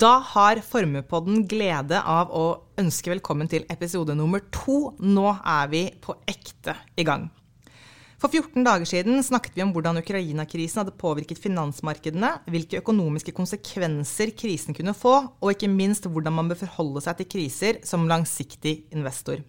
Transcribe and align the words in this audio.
Da 0.00 0.14
har 0.24 0.62
Formuepodden 0.64 1.42
glede 1.44 1.98
av 2.08 2.30
å 2.32 2.44
ønske 2.80 3.10
velkommen 3.12 3.50
til 3.52 3.66
episode 3.68 4.14
nummer 4.16 4.40
to. 4.48 4.94
Nå 4.96 5.26
er 5.36 5.66
vi 5.68 5.82
på 6.00 6.14
ekte 6.30 6.72
i 6.96 7.04
gang. 7.04 7.26
For 8.20 8.32
14 8.32 8.64
dager 8.64 8.88
siden 8.88 9.20
snakket 9.24 9.58
vi 9.58 9.64
om 9.66 9.74
hvordan 9.74 10.00
Ukraina-krisen 10.00 10.80
hadde 10.80 10.96
påvirket 10.96 11.42
finansmarkedene, 11.44 12.32
hvilke 12.48 12.80
økonomiske 12.80 13.36
konsekvenser 13.36 14.32
krisen 14.40 14.76
kunne 14.76 14.96
få, 14.96 15.18
og 15.36 15.52
ikke 15.52 15.68
minst 15.68 16.08
hvordan 16.08 16.38
man 16.38 16.48
bør 16.48 16.62
forholde 16.62 17.04
seg 17.04 17.20
til 17.20 17.32
kriser 17.36 17.84
som 17.84 18.08
langsiktig 18.08 18.78
investor. 18.96 19.44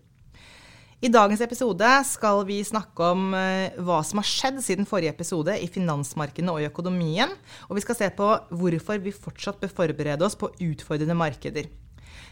I 1.02 1.10
dagens 1.10 1.41
episode 1.41 1.88
skal 2.05 2.44
vi 2.46 2.60
snakke 2.62 3.08
om 3.10 3.32
eh, 3.34 3.73
hva 3.82 4.04
som 4.05 4.20
har 4.22 4.28
skjedd 4.30 4.60
siden 4.62 4.86
forrige 4.86 5.10
episode 5.16 5.55
i 5.58 5.66
finansmarkedene 5.66 6.54
og 6.54 6.62
i 6.62 6.68
økonomien. 6.68 7.32
Og 7.72 7.80
vi 7.80 7.82
skal 7.82 7.98
se 7.98 8.10
på 8.14 8.27
hvorfor 8.54 9.02
vi 9.02 9.14
fortsatt 9.16 9.58
bør 9.64 9.72
forberede 9.80 10.27
oss 10.27 10.38
på 10.38 10.52
utfordrende 10.62 11.16
markeder. 11.18 11.72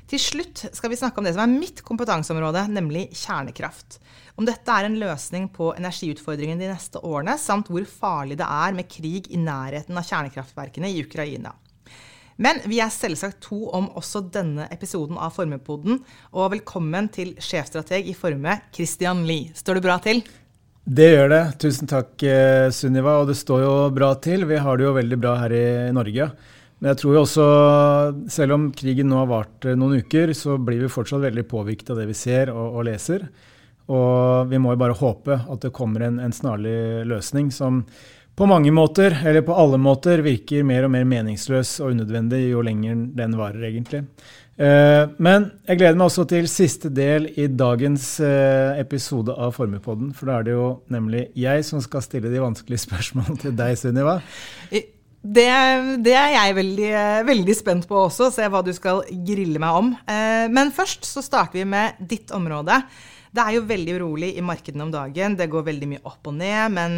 Til 0.10 0.22
slutt 0.22 0.68
skal 0.78 0.94
vi 0.94 1.00
snakke 1.02 1.18
om 1.18 1.26
det 1.26 1.34
som 1.34 1.42
er 1.48 1.56
mitt 1.64 1.82
kompetanseområde, 1.88 2.68
nemlig 2.70 3.08
kjernekraft. 3.10 3.98
Om 4.38 4.46
dette 4.46 4.76
er 4.76 4.86
en 4.86 5.00
løsning 5.02 5.50
på 5.56 5.72
energiutfordringene 5.74 6.62
de 6.62 6.70
neste 6.70 7.02
årene, 7.02 7.40
samt 7.42 7.74
hvor 7.74 7.90
farlig 7.90 8.38
det 8.38 8.52
er 8.54 8.78
med 8.78 8.90
krig 8.90 9.32
i 9.34 9.42
nærheten 9.42 9.98
av 9.98 10.06
kjernekraftverkene 10.06 10.94
i 10.94 11.02
Ukraina. 11.08 11.56
Men 12.40 12.62
vi 12.72 12.78
er 12.80 12.92
selvsagt 12.94 13.42
to 13.44 13.66
om 13.76 13.90
også 14.00 14.22
denne 14.32 14.70
episoden 14.72 15.18
av 15.20 15.34
Formepoden. 15.36 15.98
Og 16.32 16.54
velkommen 16.54 17.10
til 17.12 17.34
sjefstrateg 17.36 18.08
i 18.08 18.14
Forme, 18.16 18.54
Christian 18.72 19.26
Lie. 19.28 19.52
Står 19.60 19.76
det 19.76 19.84
bra 19.84 19.98
til? 20.06 20.22
Det 20.88 21.10
gjør 21.12 21.28
det. 21.34 21.42
Tusen 21.60 21.90
takk, 21.92 22.14
eh, 22.24 22.70
Sunniva. 22.72 23.18
Og 23.20 23.28
det 23.28 23.36
står 23.36 23.66
jo 23.66 23.74
bra 23.92 24.14
til. 24.24 24.46
Vi 24.48 24.56
har 24.56 24.80
det 24.80 24.88
jo 24.88 24.96
veldig 24.96 25.20
bra 25.20 25.36
her 25.36 25.52
i 25.52 25.92
Norge. 25.92 26.30
Men 26.80 26.94
jeg 26.94 27.02
tror 27.02 27.18
jo 27.18 27.24
også, 27.26 27.48
selv 28.32 28.56
om 28.56 28.72
krigen 28.72 29.12
nå 29.12 29.20
har 29.20 29.28
vart 29.28 29.66
eh, 29.68 29.76
noen 29.76 30.00
uker, 30.00 30.32
så 30.32 30.56
blir 30.56 30.80
vi 30.80 30.88
fortsatt 30.96 31.20
veldig 31.28 31.44
påvirket 31.44 31.92
av 31.92 32.00
det 32.00 32.08
vi 32.08 32.16
ser 32.16 32.54
og, 32.56 32.80
og 32.80 32.88
leser. 32.88 33.28
Og 33.92 34.48
vi 34.48 34.62
må 34.64 34.72
jo 34.72 34.80
bare 34.80 34.96
håpe 34.96 35.42
at 35.44 35.60
det 35.66 35.74
kommer 35.76 36.08
en, 36.08 36.22
en 36.24 36.32
snarlig 36.32 37.04
løsning 37.10 37.52
som 37.52 37.84
på 38.40 38.48
mange 38.48 38.72
måter, 38.72 39.18
eller 39.28 39.44
på 39.44 39.56
alle 39.60 39.78
måter, 39.82 40.22
virker 40.24 40.64
mer 40.64 40.86
og 40.88 40.94
mer 40.94 41.08
meningsløs 41.08 41.74
og 41.84 41.92
unødvendig 41.92 42.46
jo 42.54 42.62
lenger 42.64 43.02
den 43.18 43.36
varer, 43.36 43.66
egentlig. 43.68 44.06
Eh, 44.60 45.12
men 45.24 45.50
jeg 45.68 45.80
gleder 45.80 46.00
meg 46.00 46.10
også 46.10 46.26
til 46.28 46.48
siste 46.52 46.92
del 46.92 47.30
i 47.40 47.50
dagens 47.52 48.06
eh, 48.24 48.80
episode 48.80 49.36
av 49.36 49.54
Formuepodden. 49.56 50.14
For 50.16 50.32
da 50.32 50.40
er 50.40 50.48
det 50.48 50.56
jo 50.56 50.70
nemlig 50.92 51.28
jeg 51.40 51.68
som 51.68 51.84
skal 51.84 52.04
stille 52.04 52.32
de 52.32 52.42
vanskelige 52.44 52.84
spørsmålene 52.88 53.44
til 53.44 53.56
deg, 53.60 53.76
Sunniva. 53.80 54.18
Det, 54.72 55.48
det, 56.00 56.16
er 56.16 56.34
jeg 56.38 56.58
veldig, 56.62 56.92
veldig, 57.28 57.56
spent 57.60 57.88
på 57.88 58.04
også, 58.06 58.32
se 58.32 58.48
hva 58.48 58.64
du 58.64 58.72
skal 58.76 59.04
grille 59.28 59.60
meg 59.60 59.84
om. 59.84 59.96
Eh, 60.08 60.48
men 60.52 60.76
først 60.76 61.08
så 61.08 61.24
starter 61.24 61.60
vi 61.60 61.68
med 61.68 62.00
ditt 62.00 62.32
område. 62.36 62.80
Det 63.36 63.44
er 63.44 63.60
jo 63.60 63.68
veldig 63.68 64.00
urolig 64.00 64.36
i 64.40 64.44
markedene 64.44 64.88
om 64.88 64.96
dagen. 64.96 65.36
Det 65.40 65.52
går 65.52 65.68
veldig 65.68 65.92
mye 65.92 66.08
opp 66.08 66.32
og 66.32 66.40
ned. 66.40 66.72
Men 66.74 66.96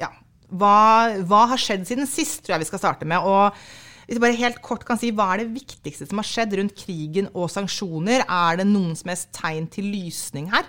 ja, 0.00 0.08
hva, 0.50 1.22
hva, 1.24 1.46
har 1.52 1.60
skjedd 1.60 1.86
siden 1.88 2.08
sist, 2.10 2.42
tror 2.44 2.56
jeg 2.56 2.64
vi 2.64 2.70
skal 2.70 2.82
starte 2.82 3.08
med. 3.08 3.24
Og 3.24 3.56
hvis 4.04 4.18
jeg 4.18 4.24
bare 4.24 4.40
helt 4.40 4.60
kort 4.64 4.84
kan 4.84 5.00
si, 5.00 5.12
Hva 5.16 5.30
er 5.32 5.44
det 5.44 5.54
viktigste 5.54 6.08
som 6.08 6.20
har 6.20 6.28
skjedd 6.28 6.58
rundt 6.58 6.76
krigen 6.76 7.30
og 7.32 7.48
sanksjoner? 7.52 8.26
Er 8.28 8.60
det 8.60 8.68
noen 8.68 8.92
som 8.98 9.12
helst 9.12 9.32
tegn 9.36 9.68
til 9.72 9.88
lysning 9.94 10.50
her? 10.52 10.68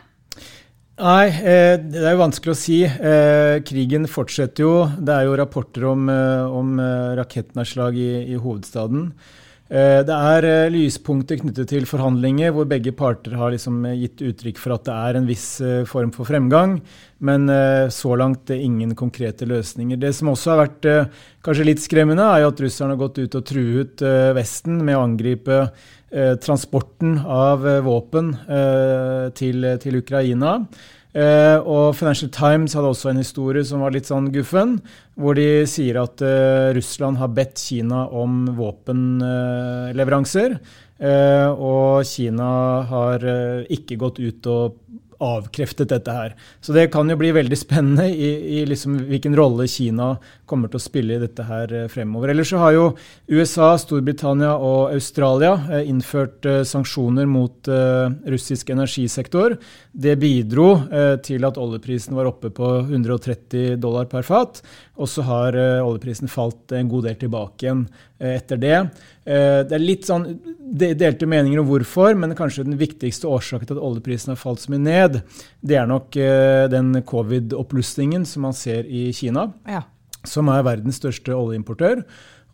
Nei, 0.95 1.27
eh, 1.27 1.75
det 1.75 1.99
er 1.99 2.13
jo 2.15 2.21
vanskelig 2.21 2.53
å 2.53 2.59
si. 2.59 2.77
Eh, 2.87 3.59
krigen 3.67 4.07
fortsetter 4.07 4.63
jo. 4.63 4.75
Det 4.95 5.11
er 5.11 5.27
jo 5.27 5.35
rapporter 5.35 5.89
om, 5.89 6.07
eh, 6.07 6.45
om 6.47 6.79
rakettnedslag 7.19 7.99
i, 7.99 8.11
i 8.31 8.39
hovedstaden. 8.39 9.09
Eh, 9.65 10.03
det 10.05 10.13
er 10.13 10.45
eh, 10.45 10.67
lyspunkter 10.69 11.39
knyttet 11.39 11.71
til 11.71 11.87
forhandlinger 11.89 12.51
hvor 12.53 12.67
begge 12.69 12.91
parter 12.93 13.33
har 13.33 13.49
liksom 13.49 13.79
eh, 13.89 13.95
gitt 14.03 14.21
uttrykk 14.21 14.59
for 14.61 14.75
at 14.75 14.83
det 14.85 14.93
er 14.93 15.17
en 15.17 15.25
viss 15.25 15.47
form 15.89 16.11
for 16.13 16.29
fremgang, 16.29 16.75
men 17.25 17.49
så 17.89 18.11
langt 18.19 18.51
ingen 18.53 18.93
konkrete 18.97 19.47
løsninger. 19.49 19.97
Det 19.97 20.11
som 20.13 20.29
også 20.29 20.51
har 20.51 20.59
vært 20.59 20.87
kanskje 21.45 21.65
litt 21.65 21.81
skremmende, 21.81 22.27
er 22.27 22.43
jo 22.43 22.51
at 22.51 22.61
russerne 22.61 22.93
har 22.93 23.01
gått 23.01 23.17
ut 23.23 23.37
og 23.39 23.45
truet 23.47 24.03
Vesten 24.37 24.83
med 24.85 24.99
å 24.99 25.05
angripe 25.07 25.61
transporten 26.43 27.17
av 27.23 27.63
våpen 27.87 28.35
til 29.39 30.01
Ukraina. 30.03 30.57
Uh, 31.15 31.63
og 31.63 31.93
Financial 31.95 32.27
Times 32.27 32.73
hadde 32.75 32.89
også 32.91 33.13
en 33.13 33.21
historie 33.21 33.63
som 33.63 33.85
var 33.85 33.93
litt 33.95 34.09
sånn 34.09 34.27
guffen, 34.35 34.81
hvor 35.15 35.37
de 35.37 35.63
sier 35.69 36.01
at 36.01 36.19
uh, 36.19 36.73
Russland 36.75 37.21
har 37.21 37.31
bedt 37.31 37.61
Kina 37.61 38.03
om 38.11 38.43
våpenleveranser. 38.57 40.57
Uh, 40.99 41.55
og 41.55 42.03
Kina 42.07 42.49
har 42.91 43.23
ikke 43.71 43.99
gått 44.01 44.19
ut 44.19 44.51
og 44.51 44.81
avkreftet 45.23 45.93
dette 45.93 46.11
her. 46.11 46.33
Så 46.59 46.73
det 46.75 46.89
kan 46.91 47.07
jo 47.07 47.15
bli 47.15 47.29
veldig 47.31 47.55
spennende 47.55 48.09
i, 48.11 48.59
i 48.59 48.65
liksom 48.67 48.97
hvilken 49.07 49.37
rolle 49.39 49.63
Kina 49.71 50.09
kommer 50.43 50.67
til 50.67 50.81
å 50.81 50.83
spille 50.83 51.15
i 51.15 51.21
dette 51.21 51.45
her 51.47 51.71
fremover. 51.87 52.33
Ellers 52.33 52.51
så 52.51 52.59
har 52.59 52.75
jo 52.75 52.89
USA, 53.31 53.69
Storbritannia 53.79 54.57
og 54.59 54.91
Australia 54.91 55.79
innført 55.87 56.43
sanksjoner 56.67 57.31
mot 57.31 57.71
russisk 58.27 58.75
energisektor. 58.75 59.55
Det 59.95 60.17
bidro 60.19 60.65
til 61.23 61.45
at 61.47 61.57
oljeprisen 61.61 62.17
var 62.17 62.27
oppe 62.27 62.49
på 62.51 62.67
130 62.81 63.77
dollar 63.79 64.09
per 64.11 64.25
fat. 64.27 64.59
Og 64.99 65.07
så 65.07 65.23
har 65.23 65.55
oljeprisen 65.85 66.27
falt 66.27 66.73
en 66.75 66.89
god 66.91 67.07
del 67.07 67.15
tilbake 67.21 67.63
igjen 67.63 67.85
etter 68.19 68.59
det. 68.59 68.75
Det 69.23 69.77
er 69.77 69.83
litt 69.83 70.03
sånn 70.09 70.27
delte 70.75 71.29
meninger 71.31 71.63
om 71.63 71.71
hvorfor, 71.71 72.11
men 72.19 72.35
kanskje 72.35 72.67
den 72.67 72.79
viktigste 72.81 73.31
årsaken 73.31 73.71
til 73.71 73.79
at 73.79 73.87
oljeprisen 73.87 74.35
har 74.35 74.41
falt 74.41 74.65
så 74.65 74.75
mye 74.75 74.83
ned, 74.83 75.19
det 75.63 75.79
er 75.79 75.87
nok 75.87 76.19
den 76.75 76.99
covid-oppblussingen 77.07 78.27
som 78.27 78.49
man 78.49 78.57
ser 78.57 78.83
i 78.83 79.07
Kina. 79.15 79.49
Ja 79.63 79.85
som 80.29 80.49
er 80.49 80.65
verdens 80.65 80.99
største 81.01 81.35
oljeimportør. 81.35 82.03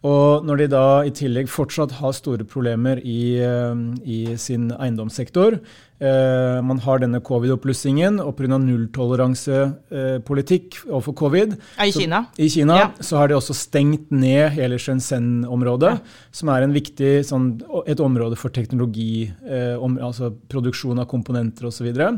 Og 0.08 0.46
når 0.48 0.64
de 0.64 0.68
da 0.74 0.86
i 1.06 1.12
tillegg 1.14 1.50
fortsatt 1.52 1.92
har 2.00 2.14
store 2.18 2.46
problemer 2.50 2.98
i, 3.06 3.38
eh, 3.38 3.76
i 4.02 4.34
sin 4.42 4.72
eiendomssektor, 4.74 5.60
eh, 6.02 6.58
man 6.66 6.82
har 6.82 6.98
denne 7.04 7.20
covid-oppblussingen, 7.22 8.18
og 8.20 8.36
pga. 8.38 8.58
nulltoleransepolitikk 8.58 10.74
eh, 10.74 10.90
overfor 10.90 11.14
covid 11.14 11.58
I 11.78 11.92
Kina, 11.94 12.26
så, 12.26 12.32
i 12.42 12.50
Kina 12.50 12.78
ja. 12.80 12.92
så 13.00 13.18
har 13.20 13.28
de 13.30 13.36
også 13.38 13.54
stengt 13.54 14.10
ned 14.10 14.50
hele 14.56 14.78
Shenzhen-området, 14.82 15.92
ja. 15.94 16.00
som 16.32 16.50
er 16.50 16.62
en 16.66 16.74
viktig, 16.74 17.24
sånn, 17.28 17.62
et 17.86 18.00
område 18.02 18.36
for 18.40 18.50
teknologi, 18.50 19.32
eh, 19.46 19.78
om, 19.78 19.98
altså 20.02 20.32
produksjon 20.50 21.00
av 21.04 21.08
komponenter 21.12 21.66
osv. 21.70 21.86
Og, 21.92 21.94
så 21.94 22.10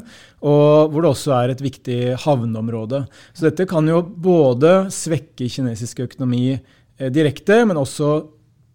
og 0.47 0.91
hvor 0.93 1.01
det 1.03 1.11
også 1.11 1.31
er 1.41 1.49
et 1.51 1.63
viktig 1.63 2.15
havneområde. 2.23 3.03
Så 3.35 3.43
dette 3.49 3.65
kan 3.67 3.87
jo 3.87 4.01
både 4.03 4.89
svekke 4.93 5.49
kinesisk 5.51 5.99
økonomi 6.07 6.59
direkte, 7.13 7.63
men 7.65 7.79
også 7.79 8.09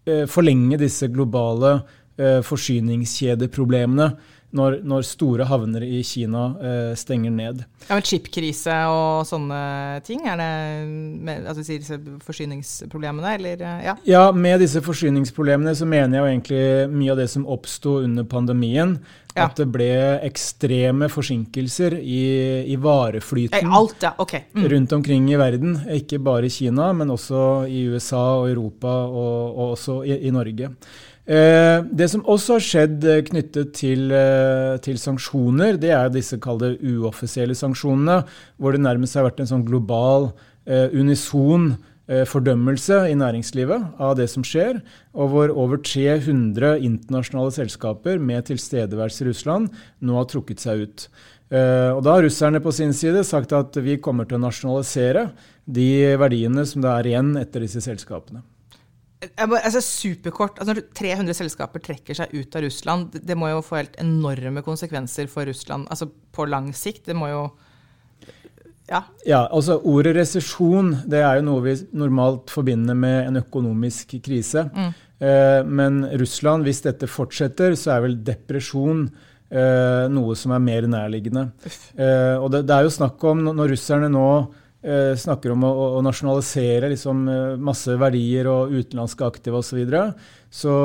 eh, 0.09 0.25
forlenge 0.29 0.79
disse 0.81 1.07
globale 1.13 1.79
eh, 2.19 2.39
forsyningskjedeproblemene 2.45 4.09
når, 4.55 4.79
når, 4.87 5.05
store 5.05 5.45
havner 5.45 5.83
i 5.85 5.99
Kina 6.05 6.43
eh, 6.57 6.93
stenger 6.97 7.33
ned. 7.33 7.61
Ja, 7.85 7.93
men 7.93 8.05
Chipkrise 8.05 8.75
og 8.89 9.27
sånne 9.29 9.59
ting? 10.07 10.23
Er 10.25 10.39
det 10.41 10.49
med, 10.89 11.45
altså, 11.45 11.65
disse 11.67 11.99
forsyningsproblemene, 12.25 13.35
eller? 13.37 13.63
Ja. 13.85 13.95
ja, 14.07 14.23
med 14.33 14.63
disse 14.63 14.81
forsyningsproblemene 14.85 15.75
så 15.77 15.87
mener 15.89 16.17
jeg 16.17 16.23
jo 16.23 16.33
egentlig 16.33 16.63
mye 16.95 17.13
av 17.13 17.21
det 17.21 17.29
som 17.35 17.45
oppsto 17.49 17.99
under 18.03 18.25
pandemien. 18.29 18.97
Ja. 19.35 19.45
At 19.45 19.59
det 19.61 19.67
ble 19.69 19.91
ekstreme 20.25 21.07
forsinkelser 21.13 21.93
i, 22.01 22.23
i 22.73 22.75
vareflyten 22.81 23.69
Alt, 23.77 24.01
ja. 24.01 24.15
okay. 24.17 24.47
mm. 24.57 24.65
rundt 24.73 24.95
omkring 24.97 25.29
i 25.29 25.37
verden. 25.39 25.77
Ikke 25.93 26.17
bare 26.25 26.49
i 26.49 26.53
Kina, 26.53 26.89
men 26.97 27.13
også 27.13 27.43
i 27.69 27.85
USA 27.93 28.23
og 28.41 28.49
Europa, 28.49 28.95
og, 29.05 29.53
og 29.53 29.75
også 29.77 30.01
i, 30.09 30.17
i 30.25 30.33
Norge. 30.33 30.73
Eh, 31.29 31.83
det 31.93 32.07
som 32.09 32.23
også 32.25 32.55
har 32.55 32.63
skjedd 32.65 33.03
eh, 33.05 33.19
knyttet 33.27 33.75
til, 33.77 34.07
eh, 34.09 34.79
til 34.81 34.97
sanksjoner, 34.97 35.77
det 35.77 35.91
er 35.93 36.09
disse 36.09 36.39
kalde 36.41 36.71
uoffisielle 36.81 37.53
sanksjonene, 37.53 38.23
hvor 38.57 38.73
det 38.73 38.81
nærmest 38.81 39.13
har 39.13 39.27
vært 39.27 39.43
en 39.43 39.53
sånn 39.53 39.67
global, 39.67 40.31
unison 40.69 41.71
fordømmelse 42.29 42.97
i 43.09 43.15
næringslivet 43.17 44.01
av 44.05 44.11
det 44.19 44.27
som 44.29 44.43
skjer, 44.45 44.83
og 45.17 45.31
hvor 45.31 45.53
over 45.63 45.79
300 45.81 46.75
internasjonale 46.85 47.55
selskaper 47.55 48.21
med 48.21 48.45
tilstedeværelse 48.51 49.23
i 49.23 49.27
Russland 49.31 49.71
nå 50.05 50.19
har 50.19 50.27
trukket 50.29 50.61
seg 50.61 50.83
ut. 50.83 51.07
Og 51.49 52.03
Da 52.05 52.19
har 52.19 52.27
russerne 52.27 52.61
på 52.61 52.75
sin 52.75 52.93
side 52.93 53.23
sagt 53.25 53.55
at 53.57 53.81
vi 53.81 53.97
kommer 53.97 54.29
til 54.29 54.37
å 54.37 54.45
nasjonalisere 54.45 55.31
de 55.65 55.89
verdiene 56.21 56.67
som 56.69 56.85
det 56.85 56.93
er 56.93 57.11
igjen 57.15 57.33
etter 57.41 57.65
disse 57.65 57.81
selskapene. 57.81 58.43
Altså 59.19 59.81
Superkort. 59.83 60.59
altså 60.59 60.77
Når 60.77 60.85
300 60.95 61.35
selskaper 61.35 61.83
trekker 61.83 62.15
seg 62.15 62.31
ut 62.31 62.55
av 62.55 62.63
Russland, 62.63 63.17
det 63.19 63.35
må 63.35 63.49
jo 63.51 63.63
få 63.65 63.81
helt 63.81 63.97
enorme 63.99 64.63
konsekvenser 64.63 65.27
for 65.31 65.49
Russland 65.49 65.89
altså 65.91 66.07
på 66.07 66.45
lang 66.47 66.71
sikt. 66.75 67.05
Det 67.09 67.17
må 67.17 67.27
jo 67.31 67.41
ja. 68.89 69.03
ja 69.27 69.41
altså 69.51 69.77
Ordet 69.85 70.15
resesjon 70.17 70.95
det 71.09 71.19
er 71.21 71.39
jo 71.39 71.47
noe 71.49 71.65
vi 71.67 71.75
normalt 71.99 72.51
forbinder 72.53 72.97
med 72.97 73.27
en 73.27 73.41
økonomisk 73.43 74.15
krise. 74.23 74.65
Mm. 74.71 74.93
Eh, 75.19 75.59
men 75.67 76.05
Russland, 76.21 76.63
hvis 76.63 76.83
dette 76.85 77.09
fortsetter, 77.11 77.75
så 77.75 77.97
er 77.97 78.05
vel 78.07 78.17
depresjon 78.23 79.03
eh, 79.51 80.05
noe 80.11 80.37
som 80.39 80.55
er 80.55 80.63
mer 80.63 80.87
nærliggende. 80.89 81.49
Eh, 81.99 82.35
og 82.39 82.49
det, 82.53 82.63
det, 82.69 82.77
er 82.77 82.87
jo 82.87 82.95
snakk 82.95 83.23
om, 83.27 83.49
når 83.51 83.75
russerne 83.75 84.11
nå 84.13 84.29
snakker 85.19 85.51
om 85.51 85.65
å, 85.67 85.71
å 85.97 86.03
nasjonalisere 86.05 86.91
liksom, 86.93 87.25
eh, 87.27 87.57
masse 87.59 87.95
verdier 87.99 88.47
og 88.51 88.71
utenlandske 88.71 89.27
aktive 89.27 89.59
osv., 89.59 89.73
så, 89.73 89.79
videre, 89.79 90.03
så 90.49 90.75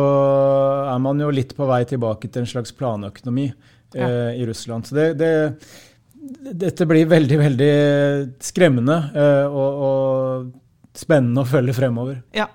er 0.90 0.98
man 1.04 1.22
jo 1.22 1.30
litt 1.34 1.54
på 1.56 1.68
vei 1.68 1.84
tilbake 1.88 2.28
til 2.28 2.42
en 2.42 2.50
slags 2.50 2.74
planøkonomi 2.76 3.46
ja. 3.94 4.08
i 4.34 4.44
Russland. 4.48 4.88
Så 4.88 4.98
det, 4.98 5.06
det 5.20 5.32
dette 6.64 6.86
blir 6.88 7.06
veldig, 7.06 7.36
veldig 7.36 7.72
skremmende 8.42 8.96
og, 9.44 9.82
og 9.86 10.96
spennende 10.96 11.44
å 11.44 11.48
følge 11.48 11.74
fremover. 11.76 12.22
Ja, 12.32 12.46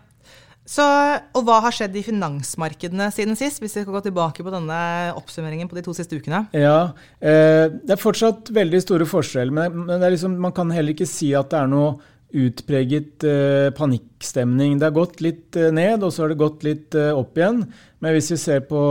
så, 0.69 0.86
og 1.33 1.48
hva 1.48 1.56
har 1.66 1.74
skjedd 1.74 1.95
i 1.98 2.04
finansmarkedene 2.06 3.07
siden 3.16 3.38
sist, 3.39 3.57
hvis 3.57 3.74
vi 3.74 3.81
skal 3.81 3.95
gå 3.95 4.04
tilbake 4.06 4.44
på 4.45 4.54
denne 4.54 4.77
oppsummeringen 5.18 5.69
på 5.71 5.80
de 5.80 5.83
to 5.88 5.95
siste 5.98 6.19
ukene? 6.19 6.44
Ja, 6.54 6.92
eh, 7.18 7.66
Det 7.74 7.95
er 7.95 8.01
fortsatt 8.01 8.51
veldig 8.54 8.81
store 8.83 9.07
forskjeller, 9.10 9.56
men, 9.56 9.88
men 9.89 10.06
liksom, 10.06 10.38
man 10.38 10.54
kan 10.54 10.69
heller 10.69 10.94
ikke 10.94 11.10
si 11.10 11.31
at 11.33 11.50
det 11.50 11.63
er 11.63 11.71
noe 11.74 11.98
utpreget 12.30 13.24
eh, 13.25 13.69
panikkstemning. 13.74 14.77
Det 14.77 14.86
har 14.86 14.94
gått 14.94 15.21
litt 15.25 15.57
eh, 15.57 15.71
ned, 15.74 16.04
og 16.04 16.13
så 16.13 16.24
har 16.24 16.33
det 16.33 16.42
gått 16.42 16.66
litt 16.68 16.98
eh, 16.98 17.10
opp 17.18 17.38
igjen. 17.39 17.63
Men 18.00 18.13
hvis 18.13 18.30
vi 18.36 18.38
ser 18.42 18.62
på 18.69 18.81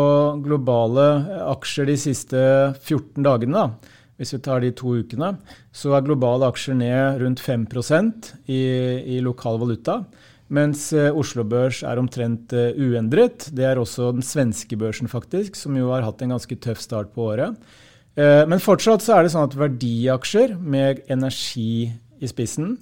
globale 0.44 1.06
aksjer 1.46 1.88
de 1.88 1.96
siste 2.00 2.40
14 2.74 3.22
dagene, 3.22 3.54
da, 3.54 3.94
hvis 4.18 4.34
vi 4.34 4.40
tar 4.42 4.64
de 4.64 4.72
to 4.74 4.96
ukene, 4.98 5.36
så 5.70 5.94
er 5.94 6.08
globale 6.08 6.50
aksjer 6.50 6.80
ned 6.80 7.22
rundt 7.22 7.44
5 7.44 7.68
i, 8.50 8.62
i 9.14 9.20
lokal 9.22 9.60
valuta. 9.62 10.02
Mens 10.54 10.86
eh, 10.96 11.10
Oslo 11.12 11.44
Børs 11.44 11.82
er 11.84 12.00
omtrent 12.00 12.54
eh, 12.56 12.76
uendret. 12.76 13.50
Det 13.52 13.66
er 13.68 13.80
også 13.80 14.12
den 14.16 14.24
svenske 14.24 14.78
børsen, 14.80 15.10
faktisk, 15.10 15.58
som 15.58 15.76
jo 15.76 15.90
har 15.92 16.06
hatt 16.06 16.24
en 16.24 16.32
ganske 16.36 16.56
tøff 16.64 16.80
start 16.80 17.12
på 17.14 17.28
året. 17.34 17.58
Eh, 18.18 18.44
men 18.48 18.62
fortsatt 18.62 19.04
så 19.04 19.18
er 19.18 19.26
det 19.26 19.34
sånn 19.34 19.48
at 19.48 19.58
verdiaksjer 19.58 20.56
med 20.56 21.04
energi 21.12 21.90
i 22.18 22.30
spissen 22.30 22.78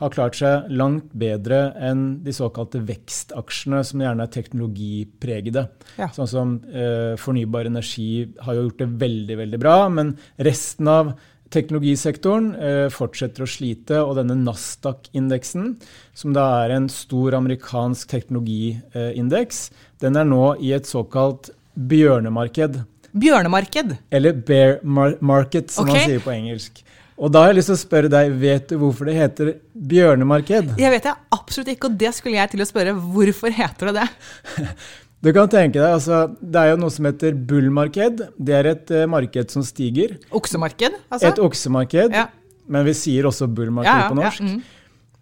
har 0.00 0.12
klart 0.14 0.38
seg 0.38 0.70
langt 0.72 1.10
bedre 1.20 1.74
enn 1.76 2.22
de 2.24 2.32
såkalte 2.32 2.80
vekstaksjene, 2.88 3.82
som 3.84 4.00
gjerne 4.00 4.24
er 4.24 4.32
teknologipregede. 4.32 5.66
Ja. 6.00 6.08
Sånn 6.16 6.30
som 6.30 6.54
eh, 6.72 7.18
fornybar 7.20 7.68
energi 7.68 8.24
har 8.46 8.56
jo 8.56 8.64
gjort 8.66 8.80
det 8.80 8.88
veldig, 9.02 9.36
veldig 9.42 9.60
bra, 9.60 9.76
men 9.92 10.14
resten 10.40 10.88
av 10.88 11.12
Teknologisektoren 11.50 12.52
eh, 12.54 12.84
fortsetter 12.94 13.42
å 13.42 13.48
slite, 13.50 13.98
og 14.04 14.14
denne 14.20 14.36
Nasdaq-indeksen, 14.38 15.72
som 16.14 16.36
da 16.36 16.44
er 16.62 16.76
en 16.76 16.86
stor 16.92 17.34
amerikansk 17.40 18.12
teknologiindeks, 18.12 19.64
den 20.04 20.20
er 20.20 20.28
nå 20.30 20.44
i 20.62 20.70
et 20.76 20.86
såkalt 20.86 21.50
bjørnemarked. 21.74 22.78
Bjørnemarked? 23.10 23.96
Eller 24.14 24.38
bear 24.46 24.78
market, 24.86 25.74
som 25.74 25.88
okay. 25.88 25.98
man 25.98 26.08
sier 26.12 26.22
på 26.22 26.34
engelsk. 26.36 26.84
Og 27.20 27.28
da 27.34 27.42
har 27.42 27.50
jeg 27.50 27.58
lyst 27.58 27.68
til 27.68 27.76
å 27.76 27.82
spørre 27.82 28.10
deg, 28.12 28.32
vet 28.40 28.70
du 28.70 28.78
hvorfor 28.80 29.10
det 29.10 29.18
heter 29.18 29.52
bjørnemarked? 29.74 30.76
Jeg 30.80 30.94
vet 30.94 31.10
det 31.10 31.18
absolutt 31.36 31.74
ikke, 31.74 31.90
og 31.90 31.98
det 32.00 32.14
skulle 32.16 32.38
jeg 32.38 32.54
til 32.54 32.64
å 32.64 32.68
spørre. 32.68 32.94
Hvorfor 32.96 33.52
heter 33.58 33.90
det 33.90 34.04
det? 34.04 34.68
Du 35.20 35.28
kan 35.36 35.48
tenke 35.52 35.76
deg, 35.76 35.92
altså, 35.92 36.22
Det 36.40 36.56
er 36.60 36.72
jo 36.72 36.80
noe 36.80 36.92
som 36.92 37.06
heter 37.08 37.36
bullmarked. 37.36 38.22
Det 38.40 38.56
er 38.56 38.68
et 38.72 38.92
uh, 38.96 39.06
marked 39.10 39.52
som 39.52 39.64
stiger. 39.66 40.16
Oksemarked? 40.32 40.96
altså? 41.10 41.28
Et 41.28 41.40
oksemarked, 41.44 42.14
ja. 42.16 42.28
men 42.72 42.86
vi 42.88 42.94
sier 42.96 43.28
også 43.28 43.48
bullmarked 43.52 43.90
ja, 43.90 44.06
ja, 44.06 44.08
på 44.08 44.16
norsk. 44.16 44.46
Mm. 44.46 44.60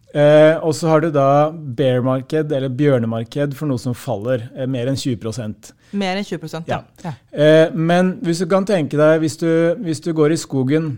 Uh, 0.08 0.54
og 0.64 0.70
så 0.78 0.88
har 0.88 1.02
du 1.02 1.10
da 1.12 1.26
bear-marked, 1.50 2.54
eller 2.54 2.70
bjørnemarked, 2.78 3.56
for 3.58 3.68
noe 3.70 3.82
som 3.82 3.96
faller. 3.98 4.46
Uh, 4.54 4.68
mer 4.70 4.88
enn 4.92 4.98
20% 4.98 5.74
Mer 5.98 6.20
enn 6.20 6.26
20 6.28 6.68
ja. 6.68 6.82
ja. 7.00 7.12
Men 7.72 8.18
hvis 8.20 8.42
du 8.44 8.46
kan 8.50 8.66
tenke 8.68 8.98
deg, 9.00 9.22
hvis 9.22 9.38
du, 9.40 9.48
hvis 9.80 10.02
du, 10.04 10.12
går 10.12 10.34
i 10.34 10.38
skogen, 10.38 10.90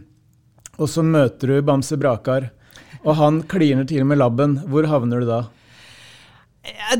og 0.76 0.90
så 0.90 1.04
møter 1.06 1.54
du 1.54 1.60
Bamse 1.64 1.96
Brakar, 2.00 2.48
og 3.00 3.14
han 3.16 3.40
kliner 3.48 3.86
til 3.88 4.02
med 4.04 4.18
labben, 4.20 4.58
hvor 4.68 4.88
havner 4.90 5.22
du 5.22 5.30
da? 5.30 5.44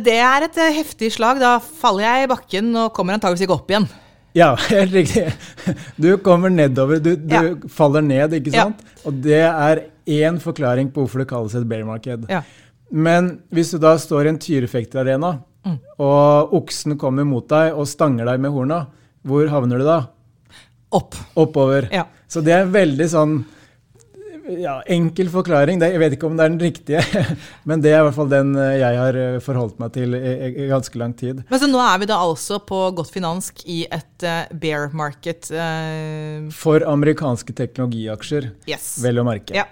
Det 0.00 0.16
er 0.16 0.46
et 0.46 0.56
eh, 0.60 0.76
heftig 0.78 1.10
slag. 1.14 1.40
Da 1.42 1.58
faller 1.60 2.06
jeg 2.06 2.24
i 2.24 2.30
bakken 2.30 2.70
og 2.80 2.94
kommer 2.96 3.16
antakeligvis 3.16 3.46
ikke 3.46 3.58
opp 3.58 3.72
igjen. 3.72 3.88
Ja, 4.36 4.54
helt 4.70 4.94
riktig. 4.94 5.26
Du 6.00 6.12
kommer 6.24 6.52
nedover. 6.52 7.02
Du, 7.02 7.12
du 7.16 7.34
ja. 7.34 7.42
faller 7.72 8.04
ned, 8.04 8.38
ikke 8.40 8.54
sant? 8.54 8.80
Ja. 8.80 9.02
Og 9.08 9.20
det 9.26 9.42
er 9.48 9.84
én 10.10 10.40
forklaring 10.42 10.90
på 10.94 11.04
hvorfor 11.04 11.22
det 11.22 11.30
kalles 11.30 11.54
et 11.58 11.68
bear 11.68 11.84
market. 11.88 12.24
Ja. 12.30 12.42
Men 12.90 13.36
hvis 13.54 13.74
du 13.74 13.78
da 13.82 13.94
står 14.00 14.26
i 14.26 14.32
en 14.32 14.40
tyrefekterarena, 14.42 15.36
mm. 15.66 15.76
og 16.02 16.56
oksen 16.58 16.96
kommer 16.98 17.26
mot 17.28 17.46
deg 17.50 17.76
og 17.76 17.88
stanger 17.90 18.26
deg 18.26 18.40
med 18.42 18.54
horna, 18.54 18.84
hvor 19.26 19.46
havner 19.52 19.82
du 19.82 19.86
da? 19.86 20.00
Opp. 20.96 21.14
Oppover. 21.38 21.86
Så 22.30 22.42
det 22.42 22.54
er 22.56 22.70
veldig 22.72 23.06
sånn 23.10 23.40
ja, 24.58 24.78
enkel 24.90 25.30
forklaring. 25.32 25.80
Jeg 25.82 26.00
vet 26.02 26.16
ikke 26.16 26.28
om 26.28 26.36
det 26.38 26.44
er 26.44 26.52
den 26.52 26.62
riktige, 26.62 27.02
men 27.68 27.82
det 27.84 27.92
er 27.92 28.00
i 28.00 28.06
hvert 28.08 28.16
fall 28.16 28.30
den 28.32 28.52
eh, 28.58 28.78
jeg 28.80 28.98
har 28.98 29.18
eh, 29.18 29.38
forholdt 29.44 29.78
meg 29.82 29.92
til 29.94 30.16
i, 30.18 30.66
ganske 30.70 31.00
lang 31.00 31.14
tid. 31.18 31.44
Men 31.50 31.62
Så 31.62 31.68
nå 31.70 31.80
er 31.84 32.02
vi 32.02 32.10
da 32.10 32.18
altså 32.24 32.60
på 32.64 32.82
godt 32.96 33.12
finansk 33.14 33.62
i 33.70 33.82
et 33.86 34.26
uh, 34.26 34.50
bear 34.62 34.90
market? 34.96 35.50
For 36.54 36.84
amerikanske 36.88 37.54
teknologiaksjer, 37.56 38.50
yes. 38.70 38.92
vel 39.04 39.22
å 39.22 39.26
merke. 39.26 39.54
Ja. 39.56 39.66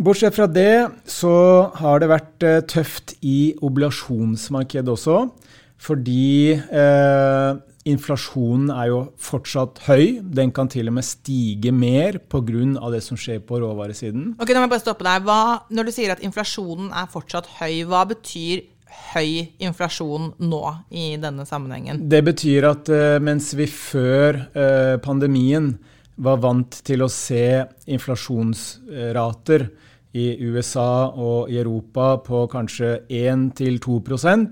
Bortsett 0.00 0.36
fra 0.36 0.46
det 0.46 0.90
så 1.08 1.32
har 1.80 2.02
det 2.02 2.10
vært 2.10 2.44
tøft 2.70 3.14
i 3.26 3.52
obligasjonsmarkedet 3.64 4.92
også. 4.92 5.24
Fordi 5.80 6.60
Inflasjonen 7.88 8.68
er 8.74 8.90
jo 8.90 8.98
fortsatt 9.16 9.78
høy. 9.86 10.18
Den 10.20 10.50
kan 10.52 10.68
til 10.68 10.90
og 10.90 10.98
med 10.98 11.06
stige 11.06 11.72
mer 11.72 12.18
pga. 12.20 12.90
det 12.92 13.02
som 13.02 13.16
skjer 13.16 13.40
på 13.40 13.60
råvaresiden. 13.62 14.34
Ok, 14.38 14.48
da 14.48 14.60
må 14.60 14.66
jeg 14.66 14.74
bare 14.74 14.84
stoppe 14.84 15.04
deg. 15.06 15.24
Hva, 15.24 15.64
når 15.70 15.88
du 15.88 15.92
sier 15.92 16.12
at 16.12 16.20
inflasjonen 16.20 16.92
er 16.92 17.08
fortsatt 17.08 17.48
høy, 17.60 17.84
hva 17.88 18.04
betyr 18.04 18.66
høy 19.14 19.48
inflasjon 19.62 20.34
nå 20.44 20.62
i 20.90 21.16
denne 21.16 21.46
sammenhengen? 21.48 22.04
Det 22.10 22.20
betyr 22.26 22.68
at 22.68 22.92
uh, 22.92 23.16
mens 23.22 23.54
vi 23.56 23.66
før 23.70 24.42
uh, 24.52 25.00
pandemien 25.00 25.72
var 26.20 26.40
vant 26.42 26.82
til 26.84 27.00
å 27.00 27.08
se 27.08 27.64
inflasjonsrater 27.88 29.70
i 30.20 30.26
USA 30.42 31.08
og 31.14 31.48
i 31.48 31.56
Europa 31.62 32.16
på 32.26 32.44
kanskje 32.50 33.06
1-2 33.08 34.00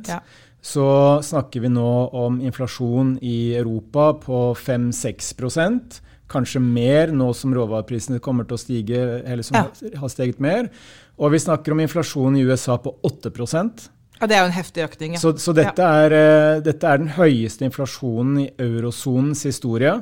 ja 0.09 0.23
så 0.65 0.89
snakker 1.23 1.63
vi 1.65 1.71
nå 1.71 1.91
om 2.19 2.41
inflasjon 2.43 3.17
i 3.23 3.55
Europa 3.57 4.13
på 4.25 4.43
5-6% 4.59 6.03
Kanskje 6.29 6.61
mer 6.61 7.13
nå 7.17 7.31
som 7.33 7.55
råvareprisene 7.57 8.21
kommer 8.21 8.45
til 8.45 8.59
å 8.59 8.61
stige, 8.61 8.99
eller 9.25 9.47
som 9.47 9.57
ja. 9.57 9.93
har 9.97 10.11
steget 10.13 10.43
mer. 10.45 10.69
Og 11.17 11.33
vi 11.33 11.41
snakker 11.41 11.73
om 11.73 11.81
inflasjon 11.81 12.37
i 12.37 12.43
USA 12.45 12.77
på 12.77 12.93
8% 13.07 13.87
ja, 14.19 14.27
Det 14.27 14.37
er 14.37 14.43
jo 14.43 14.49
en 14.51 14.57
heftig 14.59 14.85
økning. 14.85 15.17
Ja. 15.17 15.23
Så, 15.23 15.33
så 15.41 15.55
dette, 15.57 15.81
ja. 15.81 16.05
er, 16.05 16.17
uh, 16.59 16.63
dette, 16.65 16.85
er, 16.85 17.01
den 17.01 17.15
høyeste 17.17 17.65
inflasjonen 17.65 18.43
i 18.45 18.49
eurosonens 18.61 19.47
historie. 19.49 19.95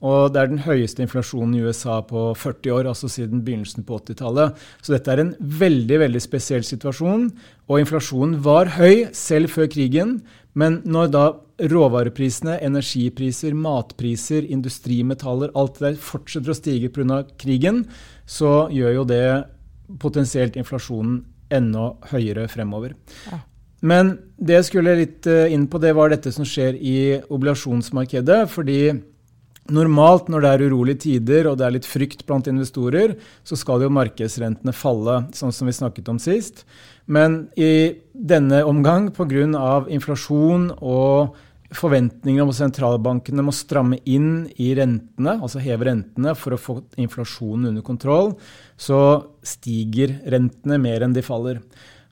Og 0.00 0.32
det 0.32 0.40
er 0.40 0.48
den 0.48 0.62
høyeste 0.64 1.04
inflasjonen 1.04 1.58
i 1.58 1.62
USA 1.66 1.98
på 2.08 2.30
40 2.38 2.72
år, 2.72 2.88
altså 2.88 3.08
siden 3.12 3.42
begynnelsen 3.44 3.84
på 3.84 3.98
80-tallet. 4.00 4.56
Så 4.80 4.94
dette 4.94 5.12
er 5.12 5.20
en 5.20 5.34
veldig 5.38 5.98
veldig 6.06 6.22
spesiell 6.24 6.64
situasjon. 6.64 7.26
Og 7.68 7.82
inflasjonen 7.82 8.38
var 8.44 8.72
høy 8.78 9.10
selv 9.16 9.52
før 9.52 9.68
krigen. 9.72 10.22
Men 10.56 10.80
når 10.88 11.12
da 11.12 11.24
råvareprisene, 11.70 12.56
energipriser, 12.64 13.52
matpriser, 13.52 14.48
industrimetaller, 14.48 15.52
alt 15.54 15.76
det 15.76 15.90
der 15.90 16.00
fortsetter 16.00 16.54
å 16.54 16.56
stige 16.56 16.88
pga. 16.88 17.22
krigen, 17.36 17.84
så 18.24 18.70
gjør 18.72 18.94
jo 18.94 19.04
det 19.04 19.44
potensielt 20.00 20.56
inflasjonen 20.56 21.20
enda 21.50 21.92
høyere 22.08 22.48
fremover. 22.48 22.94
Ja. 23.28 23.42
Men 23.82 24.18
det 24.36 24.58
jeg 24.58 24.68
skulle 24.68 24.96
litt 24.98 25.26
eh, 25.26 25.52
inn 25.52 25.66
på, 25.68 25.80
det 25.80 25.94
var 25.96 26.12
dette 26.12 26.32
som 26.32 26.44
skjer 26.44 26.76
i 26.76 27.20
obligasjonsmarkedet. 27.28 28.48
fordi 28.48 28.80
Normalt 29.70 30.30
når 30.30 30.42
det 30.42 30.50
er 30.50 30.64
urolige 30.66 31.02
tider 31.06 31.48
og 31.50 31.58
det 31.60 31.66
er 31.66 31.74
litt 31.76 31.88
frykt 31.88 32.24
blant 32.28 32.48
investorer, 32.50 33.14
så 33.46 33.58
skal 33.58 33.84
jo 33.84 33.92
markedsrentene 33.94 34.74
falle, 34.74 35.22
sånn 35.36 35.54
som 35.54 35.70
vi 35.70 35.76
snakket 35.76 36.10
om 36.10 36.18
sist. 36.22 36.64
Men 37.10 37.44
i 37.58 38.00
denne 38.12 38.64
omgang, 38.66 39.10
pga. 39.14 39.86
inflasjon 39.90 40.70
og 40.78 41.38
forventninger 41.76 42.42
om 42.42 42.50
at 42.50 42.58
sentralbankene 42.58 43.44
må 43.46 43.54
stramme 43.54 44.00
inn 44.08 44.48
i 44.58 44.72
rentene, 44.74 45.36
altså 45.38 45.62
heve 45.62 45.86
rentene 45.86 46.34
for 46.38 46.54
å 46.54 46.60
få 46.60 46.76
inflasjonen 46.98 47.70
under 47.70 47.86
kontroll, 47.86 48.34
så 48.74 49.00
stiger 49.46 50.18
rentene 50.34 50.80
mer 50.82 51.06
enn 51.06 51.14
de 51.14 51.22
faller. 51.22 51.62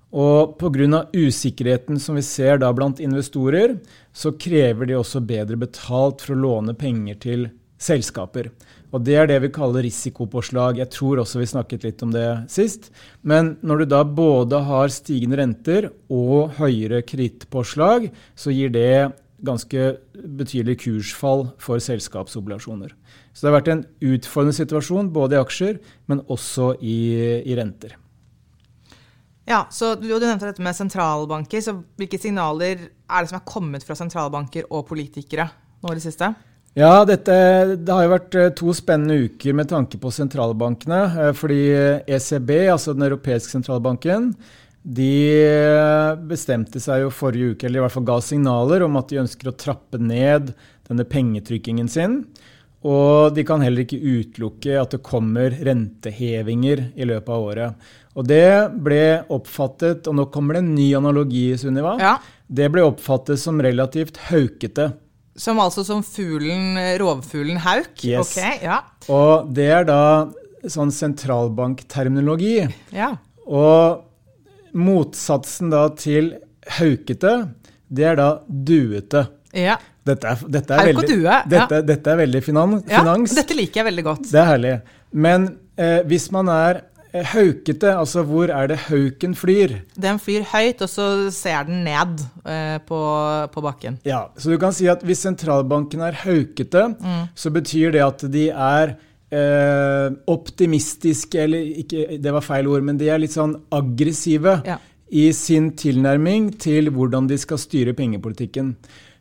Og 0.09 0.55
pga. 0.57 1.05
usikkerheten 1.13 1.99
som 2.01 2.15
vi 2.15 2.23
ser 2.23 2.59
da 2.63 2.71
blant 2.73 3.01
investorer, 3.01 3.77
så 4.19 4.35
krever 4.35 4.89
de 4.89 4.99
også 4.99 5.23
bedre 5.23 5.59
betalt 5.61 6.25
for 6.25 6.35
å 6.35 6.43
låne 6.43 6.75
penger 6.79 7.21
til 7.23 7.47
selskaper. 7.79 8.51
Og 8.91 9.05
Det 9.05 9.15
er 9.21 9.29
det 9.29 9.39
vi 9.45 9.53
kaller 9.55 9.85
risikopåslag. 9.85 10.81
Jeg 10.81 10.91
tror 10.91 11.21
også 11.23 11.39
vi 11.39 11.47
snakket 11.47 11.85
litt 11.85 12.03
om 12.03 12.11
det 12.11 12.27
sist. 12.51 12.91
Men 13.23 13.57
når 13.63 13.85
du 13.85 13.87
da 13.93 14.03
både 14.03 14.63
har 14.65 14.91
stigende 14.91 15.39
renter 15.39 15.91
og 16.09 16.57
høyere 16.59 17.05
kredittpåslag, 17.07 18.09
så 18.35 18.55
gir 18.55 18.73
det 18.75 19.13
ganske 19.45 19.85
betydelig 20.17 20.81
kursfall 20.83 21.47
for 21.63 21.79
selskapsobligasjoner. 21.79 22.91
Så 23.31 23.45
det 23.45 23.53
har 23.53 23.59
vært 23.61 23.73
en 23.77 23.87
utfordrende 24.17 24.57
situasjon 24.57 25.13
både 25.15 25.37
i 25.37 25.43
aksjer, 25.45 25.79
men 26.11 26.25
også 26.27 26.73
i, 26.81 26.99
i 27.47 27.55
renter. 27.61 27.95
Ja, 29.49 29.65
så 29.71 29.95
Du 29.97 30.09
nevnte 30.09 30.51
dette 30.51 30.63
med 30.63 30.77
sentralbanker. 30.77 31.61
så 31.65 31.79
Hvilke 31.97 32.21
signaler 32.21 32.89
er 33.09 33.25
det 33.25 33.31
som 33.31 33.41
er 33.41 33.49
kommet 33.49 33.87
fra 33.87 33.97
sentralbanker 33.97 34.69
og 34.71 34.87
politikere 34.87 35.49
nå 35.83 35.93
i 35.93 35.97
det 35.97 36.05
siste? 36.05 36.35
Ja, 36.77 37.05
dette, 37.05 37.77
Det 37.77 37.93
har 37.93 38.05
jo 38.05 38.13
vært 38.13 38.35
eh, 38.35 38.53
to 38.55 38.75
spennende 38.77 39.25
uker 39.25 39.57
med 39.57 39.69
tanke 39.69 39.99
på 39.99 40.13
sentralbankene. 40.13 41.01
Eh, 41.25 41.33
fordi 41.33 41.63
ECB, 42.07 42.69
altså 42.69 42.95
den 42.95 43.09
europeiske 43.09 43.51
sentralbanken, 43.57 44.35
de 44.85 45.13
eh, 45.43 46.13
bestemte 46.29 46.81
seg 46.81 47.03
jo 47.03 47.11
forrige 47.11 47.55
uke, 47.55 47.67
eller 47.67 47.81
i 47.81 47.87
hvert 47.87 47.97
fall 47.97 48.07
ga 48.09 48.21
signaler 48.23 48.85
om 48.87 49.01
at 49.01 49.09
de 49.11 49.23
ønsker 49.25 49.51
å 49.51 49.57
trappe 49.57 49.99
ned 49.99 50.53
denne 50.89 51.09
pengetrykkingen 51.09 51.89
sin. 51.89 52.21
Og 52.87 53.35
de 53.35 53.43
kan 53.47 53.63
heller 53.65 53.83
ikke 53.83 53.99
utelukke 53.99 54.77
at 54.79 54.95
det 54.95 55.03
kommer 55.07 55.55
rentehevinger 55.67 56.85
i 56.95 57.09
løpet 57.09 57.33
av 57.35 57.47
året. 57.51 57.89
Og 58.19 58.27
det 58.27 58.71
ble 58.83 59.03
oppfattet, 59.35 60.07
og 60.11 60.17
nå 60.19 60.27
kommer 60.35 60.57
det 60.57 60.63
en 60.65 60.75
ny 60.77 60.89
analogi, 60.99 61.51
Sunniva. 61.59 61.97
Ja. 62.03 62.17
Det 62.47 62.71
ble 62.75 62.87
oppfattet 62.87 63.41
som 63.43 63.61
relativt 63.63 64.19
haukete. 64.31 64.93
Som 65.39 65.61
altså 65.63 65.85
som 65.87 66.03
fuglen, 66.03 66.79
rovfuglen 66.99 67.61
hauk? 67.63 67.93
Yes. 68.03 68.33
Okay, 68.35 68.59
ja. 68.65 68.81
Og 69.11 69.51
det 69.55 69.69
er 69.71 69.87
da 69.87 70.01
sånn 70.67 70.91
sentralbankterminologi. 70.95 72.65
Ja. 72.95 73.13
Og 73.47 74.05
motsatsen 74.79 75.71
da 75.73 75.87
til 75.99 76.33
haukete, 76.79 77.37
det 77.89 78.11
er 78.11 78.19
da 78.19 78.29
duete. 78.49 79.29
Ja. 79.55 79.79
Dette 80.09 80.35
er, 80.35 80.45
dette 80.59 80.77
er, 80.77 80.91
veldig, 80.93 81.09
due, 81.09 81.39
dette, 81.55 81.81
dette 81.93 82.13
er 82.15 82.23
veldig 82.25 82.45
finans. 82.45 82.85
Ja, 82.91 83.05
dette 83.41 83.57
liker 83.59 83.83
jeg 83.83 83.91
veldig 83.93 84.07
godt. 84.07 84.31
Det 84.33 84.43
er 84.43 84.53
herlig. 84.55 84.77
Men 85.27 85.51
eh, 85.77 86.01
hvis 86.09 86.31
man 86.35 86.51
er 86.53 86.83
Eh, 87.09 87.25
haukete, 87.25 87.89
altså 87.97 88.23
hvor 88.29 88.51
er 88.53 88.69
det 88.69 88.77
hauken 88.89 89.35
flyr? 89.35 89.79
Den 89.97 90.19
flyr 90.21 90.45
høyt, 90.51 90.83
og 90.85 90.91
så 90.93 91.07
ser 91.33 91.65
den 91.65 91.81
ned 91.87 92.21
eh, 92.45 92.77
på, 92.85 92.99
på, 93.53 93.63
bakken. 93.65 93.97
Ja, 94.05 94.27
Så 94.37 94.53
du 94.53 94.59
kan 94.61 94.75
si 94.77 94.91
at 94.93 95.01
hvis 95.07 95.25
sentralbanken 95.25 96.05
er 96.05 96.19
haukete, 96.25 96.91
mm. 97.01 97.23
så 97.35 97.53
betyr 97.55 97.97
det 97.97 98.05
at 98.05 98.27
de 98.29 98.45
er 98.53 98.95
eh, 99.33 100.11
optimistiske, 100.29 101.41
eller 101.41 101.81
ikke, 101.81 102.21
det 102.21 102.35
var 102.35 102.45
feil 102.45 102.69
ord, 102.69 102.85
men 102.85 103.01
de 103.01 103.09
er 103.09 103.23
litt 103.25 103.33
sånn 103.33 103.57
aggressive 103.73 104.59
ja. 104.69 104.77
i 105.09 105.31
sin 105.33 105.73
tilnærming 105.81 106.53
til 106.61 106.93
hvordan 106.93 107.31
de 107.31 107.41
skal 107.41 107.63
styre 107.63 107.97
pengepolitikken. 107.97 108.75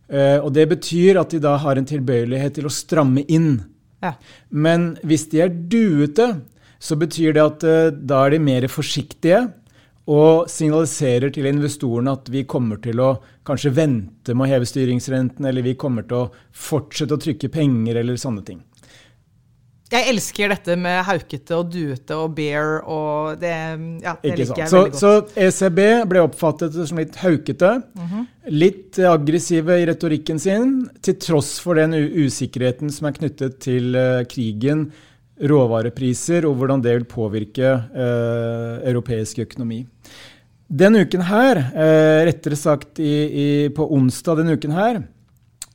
Eh, 0.07 0.37
og 0.39 0.53
det 0.55 0.67
betyr 0.71 1.19
at 1.19 1.33
de 1.33 1.41
da 1.43 1.57
har 1.59 1.79
en 1.79 1.87
tilbøyelighet 1.87 2.57
til 2.57 2.69
å 2.69 2.73
stramme 2.73 3.25
inn. 3.27 3.57
Ja. 4.03 4.13
Men 4.49 4.93
hvis 5.07 5.27
de 5.31 5.43
er 5.43 5.51
duete, 5.51 6.29
så 6.79 6.97
betyr 6.99 7.33
det 7.33 7.41
at 7.43 7.63
uh, 7.65 7.89
da 7.89 8.25
er 8.25 8.35
de 8.35 8.39
mer 8.43 8.67
forsiktige 8.69 9.47
og 10.07 10.45
signaliserer 10.51 11.33
til 11.33 11.49
investorene 11.49 12.13
at 12.15 12.29
vi 12.31 12.45
kommer 12.47 12.79
til 12.83 13.01
å 13.03 13.15
kanskje 13.47 13.73
vente 13.75 14.35
med 14.35 14.45
å 14.45 14.51
heve 14.53 14.67
styringsrenten, 14.69 15.47
eller 15.49 15.65
vi 15.65 15.75
kommer 15.79 16.05
til 16.07 16.21
å 16.21 16.29
fortsette 16.55 17.17
å 17.17 17.23
trykke 17.23 17.49
penger, 17.51 17.99
eller 17.99 18.19
sånne 18.19 18.45
ting. 18.47 18.61
Jeg 19.87 20.11
elsker 20.11 20.51
dette 20.51 20.75
med 20.75 20.97
haukete 21.07 21.55
og 21.55 21.69
duete 21.71 22.15
og 22.19 22.33
bear 22.35 22.81
og 22.83 23.37
det, 23.39 23.53
ja, 24.03 24.15
det 24.19 24.33
liker 24.41 24.63
jeg 24.65 24.71
så, 24.71 24.81
veldig 24.83 24.97
godt. 24.97 24.99
Så 24.99 25.43
ECB 25.45 25.79
ble 26.11 26.23
oppfattet 26.25 26.75
som 26.89 26.99
litt 26.99 27.15
haukete, 27.21 27.69
mm 27.95 28.07
-hmm. 28.07 28.25
litt 28.51 28.99
aggressive 28.99 29.79
i 29.79 29.85
retorikken 29.87 30.39
sin, 30.39 30.89
til 31.01 31.15
tross 31.15 31.59
for 31.59 31.75
den 31.75 31.93
usikkerheten 31.93 32.91
som 32.91 33.07
er 33.07 33.11
knyttet 33.15 33.59
til 33.59 33.95
uh, 33.95 34.25
krigen 34.27 34.91
råvarepriser 35.39 36.45
og 36.45 36.55
hvordan 36.55 36.81
det 36.81 36.93
vil 36.97 37.05
påvirke 37.05 37.73
uh, 37.73 38.83
europeisk 38.83 39.39
økonomi. 39.39 39.85
Denne 40.67 41.05
uken 41.05 41.21
her, 41.21 41.57
uh, 41.57 42.25
rettere 42.27 42.55
sagt 42.55 42.99
i, 42.99 43.13
i, 43.31 43.69
på 43.69 43.87
onsdag 43.87 44.37
denne 44.37 44.57
uken 44.57 44.71
her, 44.71 45.03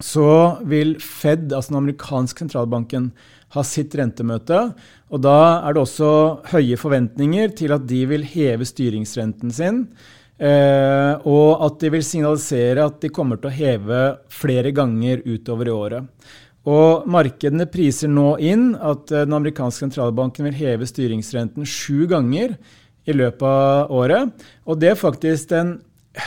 så 0.03 0.59
vil 0.67 0.97
Fed, 1.01 1.53
altså 1.53 1.73
den 1.73 1.83
amerikanske 1.85 2.45
sentralbanken, 2.45 3.13
ha 3.53 3.65
sitt 3.67 3.95
rentemøte. 3.99 4.61
Og 5.13 5.23
da 5.25 5.37
er 5.61 5.75
det 5.75 5.83
også 5.83 6.11
høye 6.55 6.79
forventninger 6.81 7.53
til 7.59 7.75
at 7.77 7.87
de 7.89 8.03
vil 8.11 8.25
heve 8.27 8.67
styringsrenten 8.69 9.53
sin. 9.55 9.85
Eh, 10.43 11.13
og 11.29 11.61
at 11.67 11.77
de 11.83 11.91
vil 11.93 12.05
signalisere 12.07 12.87
at 12.89 13.03
de 13.03 13.13
kommer 13.15 13.39
til 13.39 13.51
å 13.51 13.55
heve 13.55 14.01
flere 14.33 14.73
ganger 14.75 15.21
utover 15.29 15.69
i 15.69 15.75
året. 15.75 16.09
Og 16.63 17.07
markedene 17.11 17.67
priser 17.71 18.11
nå 18.11 18.37
inn 18.43 18.73
at 18.75 19.11
eh, 19.13 19.27
den 19.27 19.37
amerikanske 19.37 19.85
sentralbanken 19.85 20.49
vil 20.49 20.59
heve 20.59 20.89
styringsrenten 20.89 21.69
sju 21.69 22.09
ganger 22.11 22.57
i 23.05 23.15
løpet 23.15 23.47
av 23.47 23.93
året. 23.95 24.45
Og 24.67 24.81
det 24.81 24.95
er 24.95 24.99
faktisk 24.99 25.53
den 25.53 25.77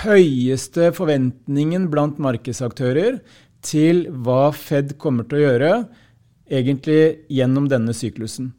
høyeste 0.03 0.91
forventningen 0.95 1.89
blant 1.91 2.21
markedsaktører 2.21 3.19
til 3.65 4.05
hva 4.25 4.49
Fed 4.55 4.95
kommer 5.01 5.27
til 5.27 5.39
å 5.39 5.45
gjøre 5.45 5.71
egentlig 6.49 7.25
gjennom 7.29 7.69
denne 7.71 7.93
syklusen. 7.93 8.53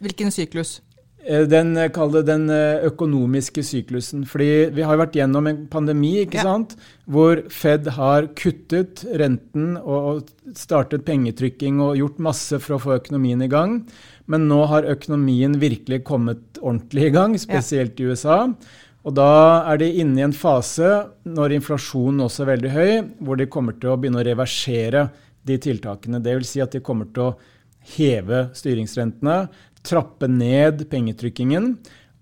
Hvilken 0.00 0.32
syklus? 0.32 0.80
Eh, 1.26 1.42
den, 1.42 1.76
eh, 1.76 2.22
den 2.22 2.50
eh, 2.50 2.84
økonomiske 2.86 3.62
syklusen. 3.62 4.24
Fordi 4.26 4.70
vi 4.72 4.84
har 4.86 4.98
vært 5.00 5.16
gjennom 5.18 5.46
en 5.50 5.66
pandemi 5.66 6.20
ikke 6.22 6.38
ja. 6.38 6.46
sant? 6.46 6.76
hvor 7.06 7.42
Fed 7.50 7.86
har 7.94 8.28
kuttet 8.34 9.04
renten 9.14 9.76
og 9.78 10.26
startet 10.54 11.04
pengetrykking 11.06 11.80
og 11.82 11.98
gjort 11.98 12.18
masse 12.18 12.58
for 12.62 12.76
å 12.76 12.82
få 12.82 12.96
økonomien 13.00 13.42
i 13.42 13.50
gang. 13.50 13.80
Men 14.26 14.48
nå 14.50 14.64
har 14.70 14.86
økonomien 14.90 15.58
virkelig 15.58 16.04
kommet 16.06 16.58
ordentlig 16.62 17.10
i 17.10 17.14
gang, 17.14 17.38
spesielt 17.38 17.98
ja. 17.98 18.06
i 18.06 18.10
USA. 18.10 18.38
Og 19.06 19.14
da 19.14 19.62
er 19.70 19.78
de 19.78 19.92
inne 20.02 20.18
i 20.18 20.26
en 20.26 20.34
fase, 20.34 21.06
når 21.30 21.60
inflasjonen 21.60 22.24
også 22.24 22.42
er 22.42 22.52
veldig 22.56 22.72
høy, 22.74 22.92
hvor 23.22 23.38
de 23.38 23.46
kommer 23.46 23.78
til 23.78 23.92
å 23.92 23.98
begynne 24.00 24.18
å 24.18 24.26
reversere 24.26 25.06
de 25.46 25.58
tiltakene. 25.62 26.20
Dvs. 26.22 26.52
Si 26.52 26.62
at 26.64 26.74
de 26.74 26.82
kommer 26.84 27.08
til 27.14 27.30
å 27.30 27.36
heve 27.96 28.48
styringsrentene 28.56 29.46
trappe 29.86 30.28
ned 30.30 30.86
pengetrykkingen, 30.90 31.76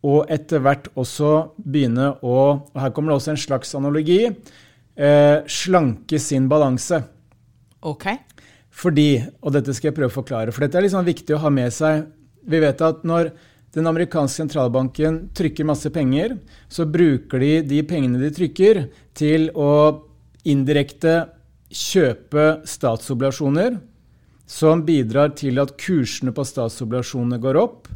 og 0.04 0.28
etter 0.32 0.60
hvert 0.60 0.90
også 1.00 1.30
begynne 1.64 2.12
å 2.20 2.36
og 2.74 2.76
Her 2.76 2.92
kommer 2.92 3.12
det 3.12 3.16
også 3.22 3.32
en 3.32 3.40
slags 3.40 3.72
analogi. 3.78 4.26
Eh, 4.94 5.38
slanke 5.48 6.18
sin 6.20 6.48
balanse. 6.50 7.00
Ok. 7.80 8.10
Fordi, 8.74 9.22
og 9.40 9.54
dette 9.54 9.72
skal 9.72 9.90
jeg 9.90 9.96
prøve 9.96 10.12
å 10.12 10.18
forklare, 10.18 10.52
for 10.52 10.64
dette 10.64 10.78
er 10.78 10.84
liksom 10.86 11.06
viktig 11.06 11.36
å 11.36 11.42
ha 11.44 11.50
med 11.50 11.72
seg. 11.72 12.08
Vi 12.44 12.60
vet 12.60 12.80
at 12.84 13.04
når 13.06 13.30
den 13.74 13.88
amerikanske 13.90 14.42
sentralbanken 14.42 15.28
trykker 15.34 15.66
masse 15.66 15.90
penger, 15.94 16.36
så 16.68 16.86
bruker 16.86 17.42
de 17.42 17.52
de 17.66 17.80
pengene 17.86 18.20
de 18.22 18.30
trykker, 18.34 18.84
til 19.14 19.48
å 19.54 19.70
indirekte 20.44 21.14
kjøpe 21.74 22.46
statsobligasjoner 22.68 23.80
som 24.46 24.84
bidrar 24.86 25.32
til 25.38 25.58
at 25.62 25.74
kursene 25.80 26.34
på 26.34 26.44
statsobligasjonene 26.46 27.40
går 27.42 27.58
opp, 27.58 27.88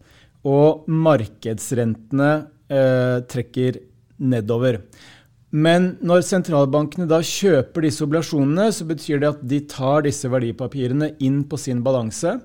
og 0.48 0.88
markedsrentene 0.88 2.30
eh, 2.72 3.18
trekker 3.28 3.80
nedover. 4.18 4.80
Men 5.50 5.94
når 6.04 6.26
sentralbankene 6.28 7.06
da 7.08 7.22
kjøper 7.24 7.86
disse 7.86 8.04
obligasjonene, 8.04 8.68
så 8.72 8.84
betyr 8.88 9.22
det 9.22 9.30
at 9.32 9.42
de 9.48 9.62
tar 9.70 10.04
disse 10.04 10.28
verdipapirene 10.28 11.14
inn 11.24 11.42
på 11.48 11.60
sin 11.60 11.80
balanse. 11.84 12.36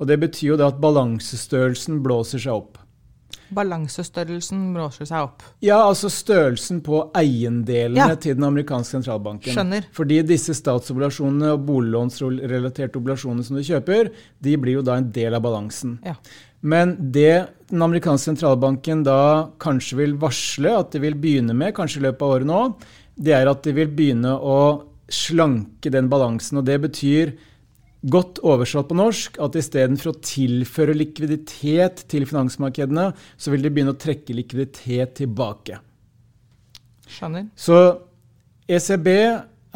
Og 0.00 0.08
det 0.08 0.18
betyr 0.20 0.54
jo 0.54 0.58
da 0.60 0.70
at 0.72 0.80
balansestørrelsen 0.80 2.00
blåser 2.04 2.42
seg 2.42 2.56
opp. 2.56 2.80
Balansestørrelsen 3.54 4.62
blåser 4.74 5.08
seg 5.08 5.28
opp? 5.28 5.44
Ja, 5.64 5.78
altså 5.84 6.10
størrelsen 6.12 6.80
på 6.86 7.04
eiendelene 7.16 8.08
ja. 8.14 8.18
til 8.18 8.38
den 8.38 8.48
amerikanske 8.48 8.98
sentralbanken. 8.98 9.54
Skjønner. 9.54 9.86
Fordi 9.96 10.22
disse 10.26 10.56
statsobligasjonene 10.56 11.54
og 11.54 11.62
boliglånsrelaterte 11.68 12.98
obligasjoner 12.98 13.46
som 13.46 13.58
du 13.58 13.64
kjøper, 13.66 14.10
de 14.42 14.58
blir 14.60 14.80
jo 14.80 14.84
da 14.86 14.98
en 15.00 15.10
del 15.14 15.38
av 15.38 15.44
balansen. 15.46 15.98
Ja. 16.06 16.16
Men 16.66 16.96
det 17.14 17.46
den 17.70 17.82
amerikanske 17.82 18.32
sentralbanken 18.32 19.04
da 19.06 19.52
kanskje 19.62 20.00
vil 20.00 20.14
varsle 20.22 20.72
at 20.80 20.94
de 20.94 21.02
vil 21.02 21.18
begynne 21.18 21.54
med, 21.54 21.74
kanskje 21.76 22.00
i 22.00 22.06
løpet 22.08 22.22
av 22.22 22.34
året 22.36 22.48
nå, 22.50 22.60
det 23.16 23.34
er 23.36 23.50
at 23.50 23.62
de 23.66 23.74
vil 23.76 23.90
begynne 23.94 24.32
å 24.34 24.58
slanke 25.12 25.90
den 25.92 26.10
balansen. 26.10 26.60
Og 26.60 26.66
det 26.66 26.80
betyr 26.82 27.36
Godt 28.06 28.38
oversatt 28.46 28.86
på 28.90 28.96
norsk 28.98 29.40
at 29.42 29.56
istedenfor 29.58 30.12
å 30.12 30.20
tilføre 30.22 30.94
likviditet 30.94 32.04
til 32.10 32.26
finansmarkedene, 32.28 33.10
så 33.34 33.50
vil 33.50 33.64
de 33.64 33.72
begynne 33.72 33.96
å 33.96 33.98
trekke 33.98 34.36
likviditet 34.36 35.16
tilbake. 35.18 35.80
Skjønner. 37.10 37.48
Så 37.58 37.78
ECB 38.70 39.08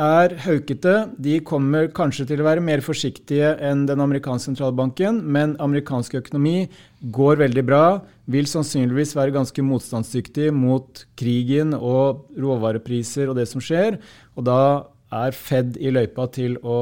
er 0.00 0.34
haukete. 0.44 0.94
De 1.20 1.40
kommer 1.46 1.90
kanskje 1.94 2.28
til 2.30 2.40
å 2.42 2.46
være 2.46 2.64
mer 2.64 2.82
forsiktige 2.84 3.52
enn 3.66 3.84
den 3.88 4.00
amerikanske 4.02 4.50
sentralbanken, 4.50 5.20
men 5.26 5.56
amerikansk 5.62 6.16
økonomi 6.22 6.70
går 7.14 7.42
veldig 7.42 7.66
bra. 7.66 7.84
Vil 8.30 8.48
sannsynligvis 8.48 9.16
være 9.18 9.34
ganske 9.36 9.64
motstandsdyktig 9.66 10.50
mot 10.56 11.04
krigen 11.20 11.74
og 11.76 12.30
råvarepriser 12.38 13.30
og 13.30 13.38
det 13.40 13.48
som 13.50 13.62
skjer. 13.64 14.00
Og 14.38 14.46
da 14.48 14.62
er 15.10 15.34
Fed 15.34 15.76
i 15.82 15.92
løypa 15.92 16.28
til 16.32 16.56
å 16.62 16.80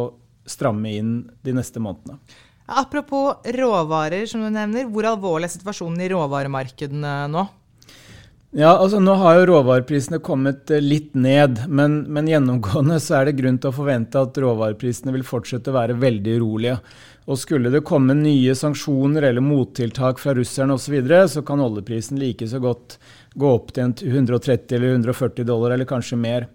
stramme 0.49 0.93
inn 0.99 1.12
de 1.47 1.55
neste 1.57 1.83
månedene. 1.83 2.19
Apropos 2.69 3.40
råvarer, 3.45 4.26
som 4.28 4.43
du 4.45 4.50
nevner. 4.52 4.90
Hvor 4.93 5.07
alvorlig 5.09 5.49
er 5.49 5.55
situasjonen 5.55 6.02
i 6.05 6.11
råvaremarkedene 6.12 7.14
nå? 7.33 7.47
Ja, 8.57 8.71
altså 8.78 8.97
Nå 9.00 9.12
har 9.21 9.37
jo 9.37 9.49
råvareprisene 9.50 10.23
kommet 10.25 10.71
eh, 10.73 10.81
litt 10.81 11.12
ned, 11.12 11.67
men, 11.69 11.99
men, 12.09 12.31
gjennomgående 12.31 12.97
så 13.05 13.19
er 13.19 13.28
det 13.28 13.37
grunn 13.43 13.59
til 13.61 13.69
å 13.69 13.76
forvente 13.76 14.23
at 14.25 14.40
råvareprisene 14.40 15.12
vil 15.12 15.26
fortsette 15.28 15.69
å 15.69 15.76
være 15.76 15.99
veldig 16.00 16.37
urolige. 16.40 16.78
Og 17.28 17.37
Skulle 17.37 17.69
det 17.69 17.85
komme 17.85 18.17
nye 18.17 18.55
sanksjoner 18.57 19.26
eller 19.28 19.45
mottiltak 19.45 20.21
fra 20.21 20.33
russerne 20.37 20.78
osv., 20.78 20.87
så, 20.87 20.95
videre, 20.95 21.21
så 21.28 21.45
kan 21.45 21.61
oljeprisen 21.61 22.17
like 22.21 22.49
så 22.49 22.61
godt 22.64 22.97
gå 23.37 23.50
opp 23.52 23.75
til 23.76 23.93
130 23.93 24.78
eller 24.78 24.97
140 24.97 25.45
dollar, 25.45 25.76
eller 25.76 25.88
kanskje 25.88 26.17
mer. 26.17 26.49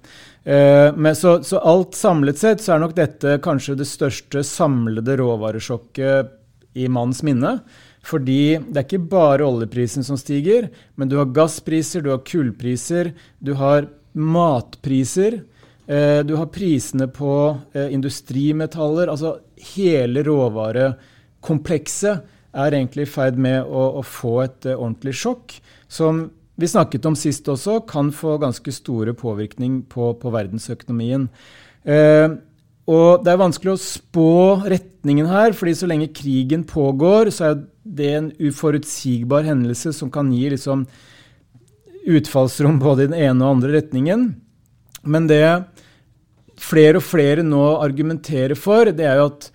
Eh, 0.44 0.96
men 0.96 1.16
så, 1.16 1.44
så 1.44 1.60
alt 1.64 1.96
samlet 1.96 2.38
sett 2.40 2.62
så 2.64 2.74
er 2.76 2.80
nok 2.84 2.96
dette 2.98 3.38
kanskje 3.44 3.76
det 3.80 3.88
største 3.88 4.44
samlede 4.48 5.16
råvaresjokket 5.22 6.34
i 6.80 6.88
manns 6.92 7.24
minne. 7.24 7.60
Fordi 8.04 8.58
det 8.60 8.82
er 8.82 8.88
ikke 8.88 9.12
bare 9.14 9.46
oljeprisen 9.48 10.04
som 10.04 10.18
stiger, 10.20 10.68
men 11.00 11.08
du 11.08 11.16
har 11.22 11.32
gasspriser, 11.32 12.04
du 12.04 12.12
har 12.12 12.26
kullpriser, 12.28 13.14
du 13.40 13.54
har 13.60 13.88
matpriser. 14.12 15.40
Eh, 15.88 16.20
du 16.28 16.36
har 16.36 16.52
prisene 16.52 17.08
på 17.12 17.58
eh, 17.74 17.94
industrimetaller. 17.96 19.08
Altså 19.08 19.38
hele 19.76 20.24
råvarekomplekset 20.28 22.30
er 22.54 22.74
egentlig 22.76 23.08
i 23.08 23.10
ferd 23.10 23.38
med 23.42 23.64
å, 23.64 24.00
å 24.00 24.02
få 24.06 24.42
et 24.44 24.66
ordentlig 24.76 25.14
sjokk, 25.24 25.62
som 25.88 26.30
vi 26.60 26.70
snakket 26.70 27.06
om 27.10 27.16
sist 27.18 27.48
også, 27.50 27.80
kan 27.90 28.12
få 28.14 28.38
ganske 28.42 28.74
store 28.76 29.16
påvirkning 29.18 29.82
på, 29.90 30.14
på 30.22 30.34
verdensøkonomien. 30.34 31.28
Eh, 31.84 32.36
og 32.84 33.24
det 33.24 33.32
er 33.32 33.40
vanskelig 33.40 33.74
å 33.74 33.82
spå 33.82 34.34
retningen 34.68 35.30
her, 35.32 35.56
fordi 35.56 35.74
så 35.80 35.90
lenge 35.90 36.12
krigen 36.16 36.66
pågår, 36.68 37.32
så 37.32 37.52
er 37.52 37.64
det 37.84 38.12
en 38.18 38.30
uforutsigbar 38.44 39.48
hendelse 39.48 39.94
som 39.96 40.12
kan 40.12 40.30
gi 40.36 40.50
liksom 40.54 40.86
utfallsrom 42.04 42.82
både 42.84 43.06
i 43.06 43.12
den 43.12 43.22
ene 43.30 43.46
og 43.46 43.58
andre 43.58 43.78
retningen. 43.80 44.28
Men 45.04 45.30
det 45.32 45.44
flere 46.60 47.00
og 47.00 47.08
flere 47.08 47.44
nå 47.46 47.64
argumenterer 47.82 48.60
for, 48.60 48.92
det 48.92 49.08
er 49.08 49.22
jo 49.22 49.30
at 49.32 49.50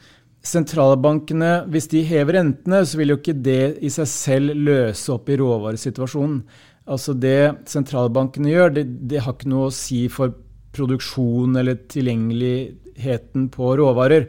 sentralbankene, 0.48 1.66
hvis 1.68 1.90
de 1.92 2.02
hever 2.08 2.38
rentene, 2.38 2.80
så 2.86 2.98
vil 3.00 3.12
jo 3.12 3.18
ikke 3.20 3.36
det 3.44 3.76
i 3.84 3.90
seg 3.92 4.08
selv 4.08 4.56
løse 4.56 5.12
opp 5.12 5.28
i 5.28 5.36
råvaresituasjonen. 5.40 6.40
Altså 6.88 7.14
Det 7.14 7.68
sentralbankene 7.68 8.52
gjør, 8.52 8.74
det, 8.78 8.84
det 9.10 9.22
har 9.24 9.36
ikke 9.36 9.50
noe 9.52 9.68
å 9.68 9.74
si 9.74 10.06
for 10.12 10.34
produksjon 10.76 11.56
eller 11.58 11.80
tilgjengeligheten 11.90 13.48
på 13.52 13.74
råvarer. 13.80 14.28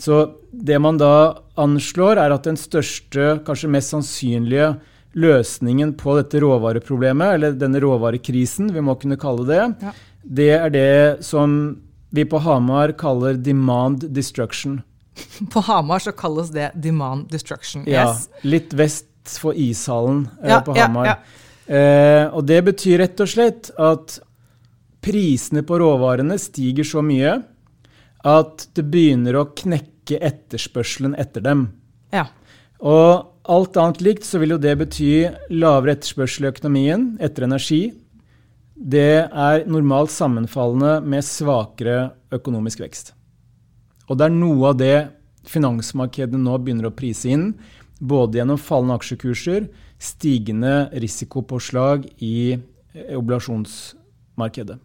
Så 0.00 0.22
det 0.50 0.78
man 0.80 0.98
da 1.00 1.36
anslår, 1.60 2.22
er 2.22 2.32
at 2.32 2.46
den 2.48 2.56
største, 2.58 3.34
kanskje 3.44 3.72
mest 3.74 3.92
sannsynlige 3.92 4.72
løsningen 5.20 5.92
på 6.00 6.14
dette 6.16 6.40
råvareproblemet, 6.40 7.34
eller 7.36 7.58
denne 7.58 7.82
råvarekrisen, 7.82 8.70
vi 8.72 8.84
må 8.84 8.94
kunne 9.00 9.18
kalle 9.20 9.46
det, 9.48 9.62
ja. 9.82 9.92
det 10.22 10.52
er 10.56 10.72
det 10.74 10.92
som 11.26 11.58
vi 12.10 12.24
på 12.26 12.40
Hamar 12.42 12.94
kaller 12.98 13.36
demand 13.38 14.08
destruction. 14.14 14.80
På 15.52 15.60
Hamar 15.60 15.98
så 15.98 16.12
kalles 16.16 16.48
det 16.54 16.70
demand 16.74 17.28
destruction. 17.28 17.82
Yes. 17.84 18.28
Ja, 18.30 18.40
litt 18.48 18.72
vest 18.74 19.06
for 19.42 19.54
ishallen 19.54 20.28
eh, 20.40 20.48
ja, 20.54 20.60
på 20.64 20.74
Hamar. 20.78 21.18
Eh, 21.70 22.26
og 22.34 22.42
det 22.48 22.58
betyr 22.66 22.98
rett 23.04 23.22
og 23.22 23.30
slett 23.30 23.70
at 23.78 24.18
prisene 25.04 25.62
på 25.66 25.78
råvarene 25.80 26.36
stiger 26.40 26.86
så 26.86 27.02
mye 27.04 27.38
at 28.26 28.66
det 28.76 28.84
begynner 28.90 29.38
å 29.38 29.48
knekke 29.56 30.18
etterspørselen 30.18 31.14
etter 31.20 31.44
dem. 31.44 31.68
Ja. 32.12 32.26
Og 32.82 33.30
alt 33.50 33.78
annet 33.80 34.02
likt 34.04 34.26
så 34.26 34.40
vil 34.42 34.56
jo 34.56 34.60
det 34.60 34.74
bety 34.80 35.12
lavere 35.54 35.94
etterspørsel 35.96 36.46
i 36.48 36.50
økonomien 36.50 37.06
etter 37.22 37.46
energi. 37.46 37.82
Det 38.74 39.24
er 39.28 39.64
normalt 39.70 40.12
sammenfallende 40.12 40.98
med 41.04 41.24
svakere 41.26 42.10
økonomisk 42.34 42.82
vekst. 42.82 43.14
Og 44.10 44.18
det 44.18 44.26
er 44.26 44.34
noe 44.34 44.72
av 44.72 44.80
det 44.80 44.96
finansmarkedene 45.48 46.42
nå 46.44 46.58
begynner 46.60 46.90
å 46.90 46.96
prise 46.96 47.30
inn, 47.30 47.52
både 48.00 48.40
gjennom 48.40 48.60
fallende 48.60 48.96
aksjekurser, 48.98 49.68
stigende 50.00 50.88
risikopåslag 51.02 52.06
i 52.24 52.58
oblasjonsmarkedet. 53.16 54.78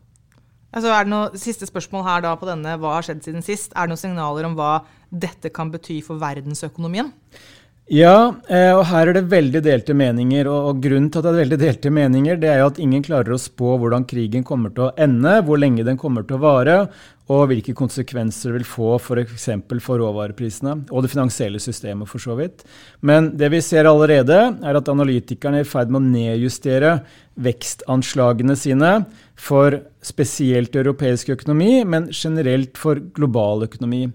Altså, 0.75 0.91
er 0.91 1.05
det 1.05 1.11
noe 1.13 1.39
Siste 1.39 1.67
spørsmål 1.69 2.03
her 2.03 2.23
da 2.25 2.33
på 2.35 2.47
denne, 2.49 2.75
hva 2.81 2.97
har 2.97 3.05
skjedd 3.07 3.23
siden 3.23 3.45
sist? 3.45 3.71
Er 3.71 3.87
det 3.87 3.93
noen 3.93 4.01
signaler 4.01 4.47
om 4.49 4.57
hva 4.59 4.81
dette 5.07 5.51
kan 5.55 5.71
bety 5.71 6.01
for 6.03 6.19
verdensøkonomien? 6.19 7.13
Ja, 7.85 8.33
eh, 8.49 8.71
og 8.73 8.87
her 8.89 9.11
er 9.11 9.13
det 9.13 9.27
veldig 9.29 9.59
delte 9.61 9.93
meninger. 9.93 10.47
Og 10.49 10.79
grunnen 10.81 11.11
til 11.13 11.21
at 11.21 11.27
det 11.27 11.33
er 11.35 11.43
veldig 11.43 11.59
delte 11.61 11.91
meninger, 11.93 12.39
det 12.41 12.49
er 12.49 12.63
jo 12.63 12.71
at 12.71 12.79
ingen 12.81 13.03
klarer 13.05 13.35
å 13.35 13.41
spå 13.41 13.75
hvordan 13.77 14.07
krigen 14.09 14.45
kommer 14.47 14.73
til 14.73 14.87
å 14.87 14.93
ende, 14.97 15.35
hvor 15.45 15.61
lenge 15.61 15.85
den 15.85 15.99
kommer 16.01 16.25
til 16.25 16.39
å 16.39 16.41
vare, 16.41 16.79
og 17.29 17.43
hvilke 17.51 17.75
konsekvenser 17.77 18.49
det 18.49 18.57
vil 18.57 18.67
få 18.69 18.89
f.eks. 18.97 19.45
For, 19.69 19.83
for 19.85 20.01
råvareprisene 20.01 20.75
og 20.89 21.05
det 21.05 21.13
finansielle 21.13 21.61
systemet, 21.61 22.09
for 22.09 22.25
så 22.25 22.33
vidt. 22.41 22.65
Men 23.05 23.35
det 23.37 23.51
vi 23.53 23.61
ser 23.61 23.85
allerede, 23.89 24.41
er 24.65 24.81
at 24.81 24.89
analytikerne 24.89 25.61
er 25.61 25.67
i 25.67 25.69
ferd 25.69 25.93
med 25.93 26.01
å 26.01 26.13
nedjustere 26.17 26.99
vekstanslagene 27.37 28.57
sine 28.57 28.95
for 29.37 29.77
spesielt 30.01 30.73
europeisk 30.73 31.35
økonomi, 31.37 31.83
men 31.85 32.09
generelt 32.09 32.81
for 32.81 32.97
global 33.13 33.67
økonomi. 33.69 34.07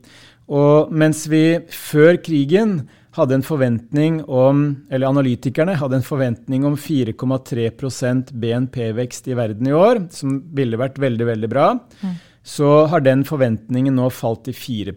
Og 0.51 0.91
mens 0.91 1.29
vi 1.31 1.61
før 1.71 2.19
krigen 2.19 2.81
hadde 3.17 3.35
en 3.35 3.43
forventning 3.45 4.21
om, 4.25 4.87
eller 4.91 5.11
analytikerne 5.11 5.75
hadde 5.81 5.99
en 5.99 6.07
forventning 6.07 6.65
om 6.67 6.77
4,3% 6.79 8.33
BNP-vekst 8.33 9.29
i 9.29 9.37
verden 9.39 9.67
i 9.67 9.75
år, 9.75 10.05
som 10.15 10.39
ville 10.55 10.79
vært 10.79 11.01
veldig, 11.03 11.27
veldig 11.33 11.51
bra. 11.51 11.73
Mm. 12.05 12.19
Så 12.51 12.69
har 12.89 13.03
den 13.05 13.25
forventningen 13.29 13.99
nå 13.99 14.07
falt 14.15 14.47
til 14.47 14.55
4 14.57 14.95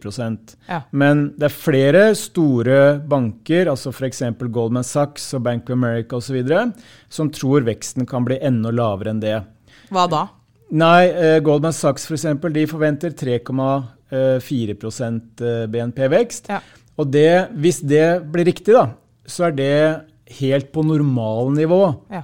ja. 0.69 0.79
Men 0.91 1.33
det 1.37 1.49
er 1.49 1.57
flere 1.57 2.03
store 2.15 2.99
banker, 2.99 3.67
altså 3.67 3.91
f.eks. 3.91 4.21
Goldman 4.39 4.83
Sachs 4.87 5.33
og 5.33 5.43
Bank 5.43 5.67
of 5.67 5.75
America 5.75 6.15
osv., 6.15 6.39
som 7.09 7.29
tror 7.33 7.65
veksten 7.67 8.05
kan 8.07 8.23
bli 8.23 8.39
enda 8.39 8.71
lavere 8.71 9.11
enn 9.11 9.19
det. 9.19 9.41
Hva 9.89 10.07
da? 10.07 10.27
Nei, 10.73 11.09
eh, 11.09 11.39
Goldman 11.43 11.75
Sachs 11.75 12.07
for 12.07 12.15
eksempel, 12.15 12.53
de 12.53 12.63
forventer 12.69 13.11
3,4 13.11 13.91
eh, 14.13 15.67
BNP-vekst. 15.67 16.49
Ja. 16.49 16.61
Og 16.99 17.09
det, 17.09 17.49
hvis 17.57 17.81
det 17.85 18.05
blir 18.33 18.47
riktig, 18.49 18.75
da, 18.75 18.91
så 19.25 19.47
er 19.49 19.57
det 19.57 19.73
helt 20.39 20.71
på 20.73 20.83
normalnivå. 20.85 21.81
Ja. 22.13 22.23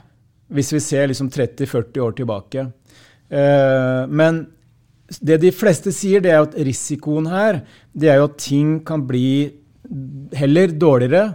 Hvis 0.49 0.71
vi 0.73 0.81
ser 0.83 1.09
liksom 1.09 1.29
30-40 1.33 1.99
år 2.05 2.15
tilbake. 2.17 2.69
Eh, 3.29 4.03
men 4.09 4.45
det 5.21 5.39
de 5.41 5.51
fleste 5.53 5.93
sier, 5.93 6.21
det 6.21 6.33
er 6.33 6.43
at 6.43 6.57
risikoen 6.57 7.29
her 7.29 7.63
det 7.97 8.11
er 8.11 8.19
jo 8.21 8.29
at 8.29 8.39
ting 8.41 8.79
kan 8.85 9.05
bli 9.09 9.49
heller 10.37 10.73
dårligere 10.77 11.33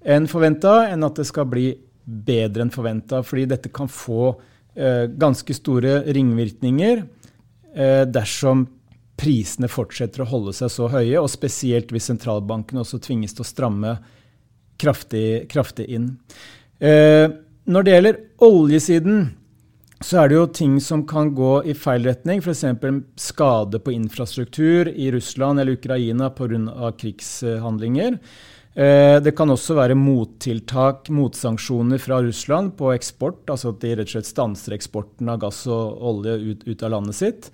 enn 0.00 0.28
forventa, 0.30 0.86
enn 0.88 1.04
at 1.04 1.18
det 1.20 1.26
skal 1.28 1.48
bli 1.48 1.68
bedre 2.04 2.64
enn 2.64 2.72
forventa. 2.72 3.20
Fordi 3.26 3.46
dette 3.50 3.72
kan 3.72 3.90
få 3.92 4.32
eh, 4.74 5.06
ganske 5.20 5.56
store 5.56 6.00
ringvirkninger 6.08 7.02
eh, 7.76 8.04
dersom 8.08 8.66
prisene 9.20 9.68
fortsetter 9.68 10.24
å 10.24 10.30
holde 10.30 10.54
seg 10.56 10.72
så 10.72 10.88
høye, 10.92 11.18
og 11.20 11.28
spesielt 11.32 11.92
hvis 11.92 12.08
sentralbanken 12.10 12.80
også 12.80 13.00
tvinges 13.04 13.36
til 13.36 13.44
å 13.44 13.50
stramme 13.50 13.98
kraftig, 14.80 15.50
kraftig 15.52 15.90
inn. 15.92 16.14
Eh, 16.80 17.28
når 17.70 17.86
det 17.86 17.94
gjelder 17.94 18.20
oljesiden, 18.46 19.28
så 20.00 20.22
er 20.22 20.30
det 20.30 20.38
jo 20.38 20.46
ting 20.56 20.78
som 20.80 21.02
kan 21.08 21.34
gå 21.36 21.58
i 21.68 21.74
feil 21.76 22.06
retning. 22.08 22.40
F.eks. 22.40 22.64
skade 23.20 23.82
på 23.84 23.92
infrastruktur 23.92 24.88
i 24.88 25.10
Russland 25.12 25.60
eller 25.60 25.76
Ukraina 25.76 26.30
pga. 26.32 26.92
krigshandlinger. 26.96 28.16
Eh, 28.72 29.18
det 29.20 29.34
kan 29.36 29.50
også 29.50 29.76
være 29.76 29.98
mottiltak, 29.98 31.10
motsanksjoner 31.12 32.00
fra 32.00 32.22
Russland 32.24 32.78
på 32.78 32.94
eksport. 32.94 33.44
Altså 33.50 33.74
at 33.74 33.84
de 33.84 33.92
rett 33.98 34.08
og 34.08 34.16
slett 34.16 34.30
stanser 34.30 34.78
eksporten 34.78 35.28
av 35.28 35.42
gass 35.44 35.66
og 35.68 36.00
olje 36.00 36.38
ut, 36.38 36.64
ut 36.64 36.82
av 36.86 36.96
landet 36.96 37.20
sitt. 37.20 37.50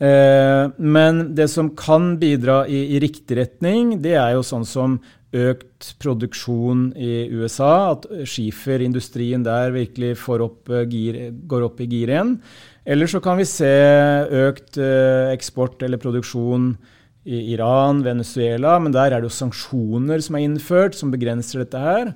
Eh, 0.00 0.66
men 0.80 1.22
det 1.36 1.50
som 1.52 1.72
kan 1.76 2.14
bidra 2.20 2.62
i, 2.66 2.96
i, 2.96 3.00
riktig 3.02 3.36
retning, 3.36 3.98
det 4.00 4.16
er 4.16 4.34
jo 4.36 4.46
sånn 4.46 4.64
som 4.64 5.00
økt 5.30 5.92
produksjon 6.02 6.88
i 6.98 7.28
USA, 7.30 7.92
at 7.92 8.08
skiferindustrien 8.26 9.44
der 9.46 9.74
virkelig 9.76 10.16
opp 10.26 10.72
gir, 10.90 11.20
går 11.46 11.66
opp 11.68 11.82
i 11.84 11.90
gir 11.90 12.10
igjen. 12.10 12.32
Eller 12.88 13.10
så 13.12 13.20
kan 13.22 13.38
vi 13.38 13.46
se 13.46 13.70
økt 14.48 14.80
eksport 14.80 15.84
eller 15.86 16.00
produksjon 16.02 16.72
i 17.30 17.52
Iran, 17.52 18.00
Venezuela, 18.02 18.78
men 18.80 18.96
der 18.96 19.12
er 19.12 19.20
det 19.20 19.28
jo 19.28 19.36
sanksjoner 19.36 20.22
som 20.24 20.38
er 20.38 20.46
innført, 20.48 20.96
som 20.98 21.12
begrenser 21.12 21.62
dette 21.62 21.78
her. 21.84 22.14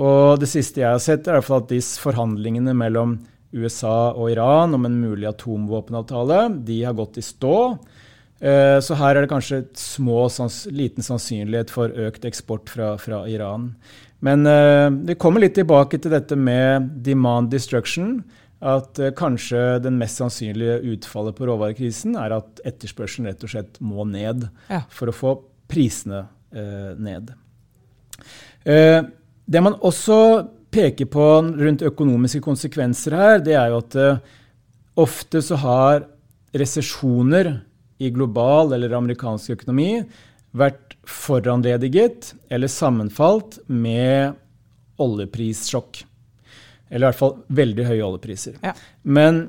Og 0.00 0.40
det 0.40 0.48
siste 0.50 0.82
jeg 0.82 0.90
har 0.90 1.02
sett, 1.02 1.28
er 1.28 1.40
at 1.40 1.70
disse 1.70 2.00
forhandlingene 2.02 2.74
mellom 2.76 3.18
USA 3.52 4.12
og 4.12 4.30
Iran 4.32 4.74
om 4.76 4.88
en 4.88 4.98
mulig 5.00 5.28
atomvåpenavtale, 5.30 6.48
de 6.66 6.80
har 6.84 6.96
gått 6.98 7.20
i 7.20 7.24
stå. 7.24 7.56
Eh, 8.40 8.78
så 8.84 8.96
her 9.00 9.16
er 9.16 9.24
det 9.24 9.32
kanskje 9.32 9.62
små, 9.78 10.26
liten 10.74 11.04
sannsynlighet 11.04 11.72
for 11.72 11.92
økt 12.06 12.26
eksport 12.28 12.72
fra, 12.72 12.94
fra 13.00 13.24
Iran. 13.30 13.72
Men 14.24 14.46
uh, 14.48 14.88
vi 15.06 15.14
kommer 15.20 15.42
litt 15.44 15.54
tilbake 15.58 15.98
til 16.00 16.14
dette 16.14 16.38
med 16.40 16.88
demand 17.04 17.50
destruction. 17.52 18.22
At 18.64 18.96
uh, 18.98 19.12
kanskje 19.16 19.78
den 19.84 19.98
mest 20.00 20.20
sannsynlige 20.22 20.78
utfallet 20.94 21.36
på 21.36 21.48
råvarekrisen 21.48 22.16
er 22.18 22.38
at 22.38 22.62
etterspørselen 22.66 23.28
rett 23.28 23.44
og 23.44 23.52
slett 23.52 23.76
må 23.84 24.06
ned 24.08 24.48
ja. 24.72 24.82
for 24.88 25.12
å 25.12 25.16
få 25.16 25.36
prisene 25.68 26.26
ned. 26.56 27.32
det 28.64 29.60
man 29.60 29.74
også 29.84 30.16
peker 30.76 31.08
på 31.08 31.28
rundt 31.56 31.84
økonomiske 31.86 32.42
konsekvenser 32.44 33.16
her, 33.16 33.40
det 33.40 33.56
er 33.56 33.72
jo 33.72 33.80
at 33.80 33.96
ofte 34.96 35.40
så 35.44 35.58
har 35.60 36.04
resesjoner 36.56 37.56
i 37.98 38.10
global 38.12 38.74
eller 38.76 38.94
amerikansk 38.96 39.56
økonomi 39.56 40.02
vært 40.56 40.96
foranlediget 41.06 42.32
eller 42.52 42.70
sammenfalt 42.72 43.60
med 43.68 44.36
oljeprissjokk. 45.02 46.02
Eller 46.88 47.06
i 47.06 47.08
hvert 47.10 47.20
fall 47.20 47.38
veldig 47.60 47.86
høye 47.88 48.04
oljepriser. 48.06 48.58
Ja. 48.64 48.72
Men 49.02 49.46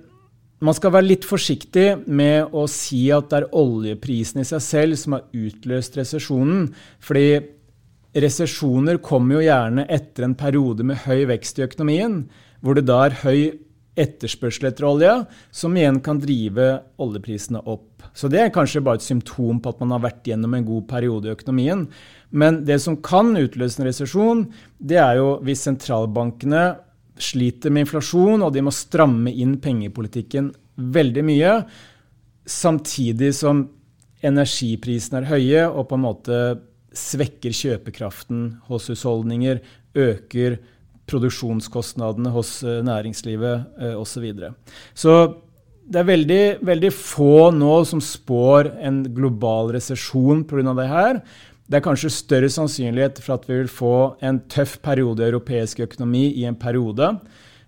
man 0.63 0.73
skal 0.73 0.95
være 0.95 1.05
litt 1.11 1.27
forsiktig 1.27 1.85
med 2.09 2.55
å 2.55 2.65
si 2.71 3.03
at 3.13 3.29
det 3.29 3.43
er 3.43 3.51
oljeprisen 3.55 4.41
i 4.41 4.47
seg 4.47 4.63
selv 4.65 4.99
som 4.99 5.17
har 5.17 5.27
utløst 5.37 5.99
resesjonen. 5.99 6.71
Fordi 7.03 7.27
resesjoner 8.23 8.99
kommer 9.03 9.37
jo 9.37 9.45
gjerne 9.47 9.87
etter 9.91 10.25
en 10.27 10.35
periode 10.37 10.85
med 10.87 11.03
høy 11.05 11.25
vekst 11.29 11.59
i 11.59 11.65
økonomien, 11.67 12.21
hvor 12.61 12.77
det 12.77 12.87
da 12.87 13.03
er 13.05 13.17
høy 13.23 13.41
etterspørsel 13.97 14.69
etter 14.69 14.85
olje, 14.85 15.11
som 15.51 15.75
igjen 15.77 15.99
kan 16.05 16.19
drive 16.21 16.67
oljeprisene 17.01 17.63
opp. 17.65 18.05
Så 18.17 18.29
det 18.29 18.41
er 18.43 18.53
kanskje 18.53 18.83
bare 18.85 19.01
et 19.01 19.05
symptom 19.05 19.59
på 19.61 19.73
at 19.73 19.81
man 19.81 19.95
har 19.95 20.03
vært 20.05 20.29
gjennom 20.29 20.53
en 20.53 20.67
god 20.67 20.85
periode 20.89 21.29
i 21.29 21.33
økonomien. 21.33 21.87
Men 22.29 22.61
det 22.67 22.79
som 22.83 22.99
kan 23.01 23.33
utløse 23.37 23.81
en 23.81 23.87
resesjon, 23.89 24.43
det 24.77 24.99
er 25.01 25.17
jo 25.21 25.31
hvis 25.45 25.65
sentralbankene 25.67 26.63
sliter 27.17 27.73
med 27.73 27.87
inflasjon, 27.87 28.45
og 28.45 28.53
de 28.53 28.63
må 28.65 28.73
stramme 28.73 29.33
inn 29.33 29.57
pengepolitikken 29.61 30.51
veldig 30.77 31.25
mye, 31.25 31.53
samtidig 32.47 33.33
som 33.35 33.65
energiprisene 34.25 35.23
er 35.23 35.29
høye 35.31 35.63
og 35.67 35.87
på 35.89 35.97
en 35.97 36.05
måte 36.05 36.37
svekker 36.97 37.53
kjøpekraften 37.55 38.47
hos 38.69 38.89
husholdninger, 38.91 39.61
øker 39.97 40.57
produksjonskostnadene 41.07 42.31
hos 42.35 42.59
eh, 42.63 42.81
næringslivet 42.85 43.67
eh, 43.79 43.93
osv. 43.95 44.17
Så, 44.17 44.23
videre. 44.23 44.53
så 44.93 45.13
det 45.87 46.01
er 46.01 46.07
veldig, 46.09 46.41
veldig, 46.67 46.91
få 46.91 47.49
nå 47.55 47.75
som 47.87 48.01
spår 48.03 48.73
en 48.83 49.03
global 49.15 49.71
resesjon 49.77 50.43
pga. 50.47 50.73
det 50.75 50.87
her. 50.91 51.21
Det 51.67 51.79
er 51.79 51.85
kanskje 51.85 52.11
større 52.11 52.49
sannsynlighet 52.51 53.21
for 53.23 53.37
at 53.37 53.47
vi 53.47 53.61
vil 53.61 53.71
få 53.71 53.95
en 54.23 54.41
tøff 54.51 54.77
periode 54.83 55.23
i 55.23 55.29
europeisk 55.31 55.79
økonomi 55.83 56.29
i 56.39 56.45
en 56.47 56.55
periode, 56.59 57.09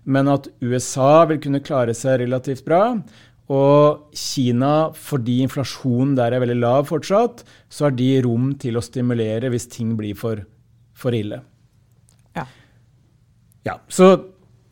men 0.04 0.28
at 0.28 0.48
USA 0.60 1.24
vil 1.28 1.40
kunne 1.40 1.60
klare 1.64 1.94
seg 1.96 2.22
relativt 2.22 2.64
bra. 2.64 2.96
Og 3.50 4.14
Kina, 4.14 4.90
fordi 4.94 5.40
inflasjonen 5.42 6.14
der 6.18 6.36
er 6.36 6.42
veldig 6.44 6.58
lav 6.60 6.86
fortsatt, 6.90 7.42
så 7.68 7.88
har 7.88 7.96
de 7.98 8.10
rom 8.22 8.52
til 8.62 8.78
å 8.78 8.84
stimulere 8.84 9.50
hvis 9.50 9.66
ting 9.72 9.96
blir 9.98 10.14
for, 10.18 10.44
for 10.94 11.16
ille. 11.16 11.40
Ja, 12.38 12.46
ja. 13.66 13.80
så 13.90 14.12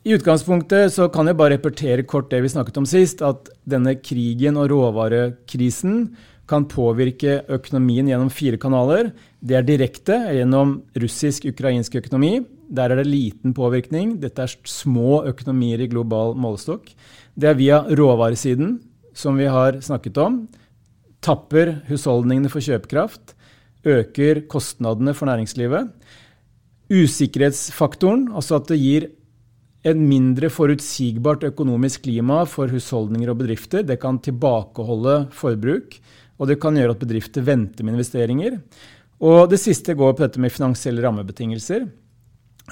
i 0.07 0.15
utgangspunktet 0.15 0.93
så 0.95 1.09
kan 1.11 1.27
jeg 1.27 1.35
bare 1.37 1.57
repetere 1.57 2.07
kort 2.07 2.29
det 2.31 2.39
vi 2.45 2.51
snakket 2.53 2.79
om 2.79 2.87
sist, 2.87 3.19
at 3.21 3.51
denne 3.67 3.97
krigen 3.99 4.55
og 4.57 4.69
råvarekrisen 4.71 6.05
kan 6.49 6.65
påvirke 6.71 7.41
økonomien 7.51 8.07
gjennom 8.09 8.31
fire 8.33 8.57
kanaler. 8.61 9.11
Det 9.43 9.59
er 9.59 9.67
direkte 9.67 10.17
gjennom 10.37 10.79
russisk-ukrainsk 10.97 11.99
økonomi. 11.99 12.39
Der 12.69 12.89
er 12.89 13.01
det 13.01 13.09
liten 13.09 13.53
påvirkning. 13.57 14.15
Dette 14.21 14.45
er 14.45 14.55
små 14.65 15.23
økonomier 15.29 15.83
i 15.83 15.89
global 15.91 16.35
målestokk. 16.39 16.89
Det 17.39 17.47
er 17.47 17.55
via 17.55 17.83
råvaresiden, 17.87 18.79
som 19.15 19.37
vi 19.39 19.45
har 19.47 19.77
snakket 19.79 20.17
om. 20.19 20.41
Tapper 21.23 21.77
husholdningene 21.87 22.51
for 22.51 22.63
kjøpekraft. 22.63 23.35
Øker 23.87 24.41
kostnadene 24.51 25.13
for 25.15 25.29
næringslivet. 25.29 25.87
Usikkerhetsfaktoren, 26.91 28.27
altså 28.35 28.59
at 28.59 28.67
det 28.67 28.79
gir 28.81 29.07
et 29.87 29.95
mindre 29.95 30.49
forutsigbart 30.51 31.45
økonomisk 31.47 32.03
klima 32.09 32.41
for 32.49 32.67
husholdninger 32.67 33.31
og 33.31 33.39
bedrifter. 33.39 33.85
Det 33.87 34.01
kan 34.01 34.19
tilbakeholde 34.19 35.29
forbruk, 35.31 35.95
og 36.39 36.51
det 36.51 36.59
kan 36.59 36.75
gjøre 36.75 36.97
at 36.97 37.05
bedrifter 37.05 37.45
venter 37.47 37.87
med 37.87 37.95
investeringer. 37.95 38.59
Og 39.23 39.47
det 39.51 39.61
siste 39.63 39.95
går 39.95 40.17
på 40.17 40.25
dette 40.25 40.43
med 40.43 40.51
finansielle 40.51 41.03
rammebetingelser. 41.07 41.87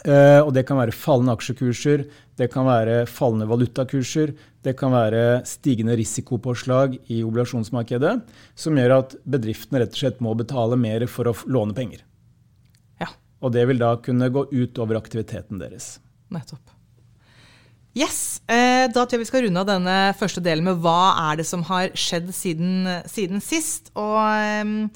Eh, 0.06 0.42
og 0.44 0.52
det 0.54 0.66
kan 0.68 0.80
være 0.80 0.96
fallende 0.96 1.34
aksjekurser, 1.38 2.06
det 2.38 2.50
kan 2.54 2.68
være 2.68 3.06
fallende 3.10 3.48
valutakurser, 3.50 4.34
det 4.66 4.76
kan 4.78 4.94
være 4.94 5.42
stigende 5.48 5.96
risikopåslag 5.98 6.98
i 7.14 7.24
obligasjonsmarkedet, 7.26 8.14
som 8.56 8.78
gjør 8.78 8.98
at 9.00 9.18
bedriftene 9.26 9.82
rett 9.84 9.96
og 9.96 10.02
slett 10.04 10.24
må 10.24 10.36
betale 10.38 10.78
mer 10.80 11.08
for 11.12 11.32
å 11.32 11.36
låne 11.50 11.78
penger. 11.78 12.04
Ja. 13.02 13.10
Og 13.42 13.56
det 13.56 13.68
vil 13.70 13.82
da 13.82 13.96
kunne 14.04 14.30
gå 14.34 14.48
ut 14.52 14.82
over 14.84 15.00
aktiviteten 15.00 15.62
deres. 15.64 15.96
Nettopp. 16.34 16.74
Yes, 17.98 18.42
eh, 18.46 18.86
Da 18.94 19.06
tror 19.06 19.18
jeg 19.18 19.26
vi 19.26 19.30
skal 19.32 19.46
runde 19.48 19.62
av 19.64 19.70
denne 19.72 20.14
første 20.20 20.42
delen 20.44 20.68
med 20.68 20.82
hva 20.84 21.32
er 21.32 21.40
det 21.40 21.48
som 21.50 21.64
har 21.66 21.90
skjedd 21.98 22.30
siden, 22.36 22.86
siden 23.10 23.42
sist. 23.42 23.90
Og 23.98 24.20
ehm, 24.22 24.92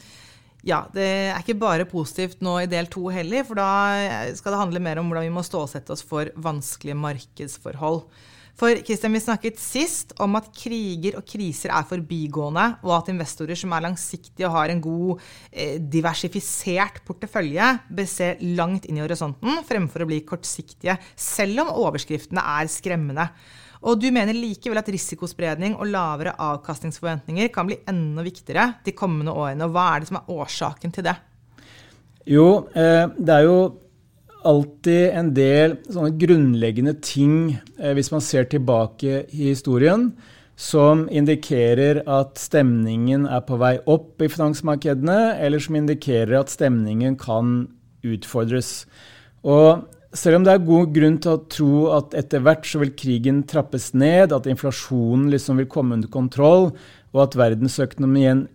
ja, 0.67 0.83
det 0.93 1.05
er 1.31 1.39
ikke 1.41 1.57
bare 1.61 1.87
positivt 1.89 2.43
nå 2.45 2.59
i 2.61 2.69
del 2.69 2.89
to 2.91 3.07
heller, 3.13 3.45
for 3.47 3.57
da 3.57 4.33
skal 4.37 4.53
det 4.53 4.59
handle 4.61 4.83
mer 4.83 5.01
om 5.01 5.09
hvordan 5.09 5.25
vi 5.25 5.33
må 5.33 5.45
stålsette 5.45 5.95
oss 5.95 6.05
for 6.05 6.29
vanskelige 6.37 6.99
markedsforhold. 7.01 8.03
For 8.61 8.77
Christian, 8.85 9.15
vi 9.15 9.21
snakket 9.23 9.59
sist 9.61 10.11
om 10.21 10.35
at 10.37 10.51
kriger 10.53 11.15
og 11.17 11.25
kriser 11.25 11.71
er 11.73 11.87
forbigående, 11.87 12.65
og 12.83 12.93
at 12.99 13.09
investorer 13.13 13.57
som 13.57 13.73
er 13.73 13.85
langsiktige 13.87 14.45
og 14.49 14.57
har 14.57 14.73
en 14.73 14.83
god 14.83 15.23
eh, 15.49 15.79
diversifisert 15.81 17.01
portefølje, 17.07 17.71
bør 17.89 18.11
se 18.11 18.33
langt 18.59 18.85
inn 18.85 18.99
i 18.99 19.05
horisonten 19.05 19.63
fremfor 19.65 20.05
å 20.05 20.09
bli 20.11 20.21
kortsiktige, 20.27 20.99
selv 21.15 21.63
om 21.65 21.73
overskriftene 21.87 22.43
er 22.59 22.69
skremmende. 22.69 23.31
Og 23.81 23.97
du 23.97 24.11
mener 24.13 24.37
likevel 24.37 24.77
at 24.77 24.89
risikospredning 24.93 25.73
og 25.73 25.89
lavere 25.89 26.35
avkastningsforventninger 26.37 27.49
kan 27.53 27.69
bli 27.69 27.79
enda 27.89 28.21
viktigere 28.25 28.67
de 28.85 28.93
kommende 28.93 29.33
årene. 29.33 29.65
og 29.65 29.73
Hva 29.73 29.85
er 29.95 30.01
det 30.03 30.11
som 30.11 30.19
er 30.19 30.33
årsaken 30.37 30.93
til 30.93 31.07
det? 31.09 31.15
Jo, 32.29 32.67
eh, 32.77 33.07
det 33.17 33.33
er 33.33 33.47
jo 33.47 33.57
alltid 34.45 35.15
en 35.17 35.31
del 35.33 35.73
sånne 35.89 36.13
grunnleggende 36.21 36.93
ting, 37.01 37.57
eh, 37.79 37.93
hvis 37.97 38.11
man 38.13 38.21
ser 38.21 38.45
tilbake 38.45 39.25
i 39.33 39.49
historien, 39.49 40.11
som 40.55 41.07
indikerer 41.09 42.03
at 42.05 42.37
stemningen 42.37 43.25
er 43.25 43.41
på 43.41 43.57
vei 43.57 43.79
opp 43.89 44.21
i 44.21 44.29
finansmarkedene, 44.29 45.39
eller 45.41 45.59
som 45.59 45.75
indikerer 45.79 46.37
at 46.39 46.53
stemningen 46.53 47.17
kan 47.17 47.67
utfordres. 48.05 48.85
Og 49.41 49.87
selv 50.13 50.39
om 50.39 50.45
det 50.45 50.53
er 50.53 50.63
god 50.65 50.89
grunn 50.95 51.17
til 51.23 51.33
å 51.33 51.43
tro 51.51 51.75
at 51.95 52.15
etter 52.19 52.43
hvert 52.43 52.65
så 52.67 52.81
vil 52.81 52.95
krigen 52.97 53.43
trappes 53.47 53.91
ned, 53.97 54.33
at 54.35 54.49
inflasjonen 54.51 55.29
liksom 55.31 55.61
vil 55.61 55.69
komme 55.71 55.95
under 55.97 56.11
kontroll, 56.11 56.71
og 57.11 57.23
at 57.25 57.37
verdensøkonomien 57.39 58.47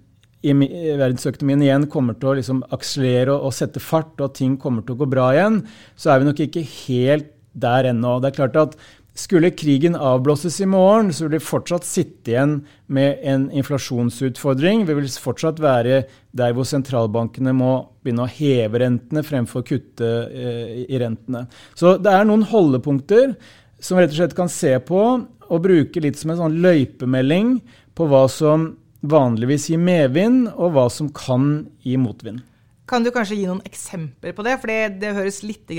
verdensøkonomien 0.46 1.62
igjen 1.64 1.86
kommer 1.90 2.14
til 2.20 2.30
å 2.30 2.34
liksom 2.38 2.60
akselere 2.70 3.32
og, 3.32 3.48
og, 3.48 3.54
sette 3.56 3.80
fart, 3.82 4.12
og 4.20 4.28
at 4.28 4.36
ting 4.38 4.54
kommer 4.60 4.84
til 4.84 4.94
å 4.94 5.00
gå 5.00 5.08
bra 5.10 5.32
igjen, 5.34 5.62
så 5.98 6.12
er 6.12 6.20
vi 6.20 6.28
nok 6.28 6.42
ikke 6.44 6.62
helt 6.86 7.32
der 7.56 7.88
ennå. 7.90 8.18
Det 8.20 8.30
er 8.30 8.36
klart 8.36 8.58
at 8.60 8.76
skulle 9.16 9.50
krigen 9.56 9.96
avblåses 9.96 10.58
i 10.60 10.68
morgen, 10.68 11.12
så 11.12 11.24
vil 11.24 11.38
vi 11.38 11.44
fortsatt 11.44 11.86
sitte 11.88 12.32
igjen 12.32 12.56
med 12.92 13.22
en 13.24 13.46
inflasjonsutfordring. 13.50 14.84
Vi 14.86 14.96
vil 14.98 15.08
fortsatt 15.22 15.60
være 15.62 16.02
der 16.36 16.56
hvor 16.56 16.68
sentralbankene 16.68 17.54
må 17.56 17.70
begynne 18.04 18.26
å 18.26 18.32
heve 18.32 18.82
rentene 18.84 19.24
fremfor 19.24 19.64
å 19.64 19.68
kutte 19.70 20.10
eh, 20.28 20.74
i 20.84 21.00
rentene. 21.00 21.46
Så 21.74 21.96
det 22.02 22.12
er 22.12 22.28
noen 22.28 22.44
holdepunkter 22.50 23.32
som 23.80 23.96
vi 23.96 24.04
rett 24.04 24.12
og 24.14 24.20
slett 24.20 24.36
kan 24.36 24.52
se 24.52 24.74
på 24.84 25.02
og 25.46 25.62
bruke 25.64 26.02
litt 26.02 26.18
som 26.20 26.32
en 26.32 26.42
sånn 26.42 26.60
løypemelding 26.64 27.56
på 27.96 28.08
hva 28.10 28.26
som 28.32 28.74
vanligvis 29.06 29.70
gir 29.70 29.80
medvind, 29.80 30.48
og 30.56 30.74
hva 30.74 30.88
som 30.92 31.08
kan 31.14 31.66
gi 31.86 31.96
motvind. 32.00 32.42
Kan 32.86 33.02
du 33.02 33.10
kanskje 33.10 33.40
gi 33.40 33.46
noen 33.48 33.64
eksempler 33.66 34.34
på 34.36 34.44
det? 34.46 34.56
For 34.62 34.70
det, 34.70 35.00
det 35.02 35.14
høres 35.16 35.40
litt 35.42 35.72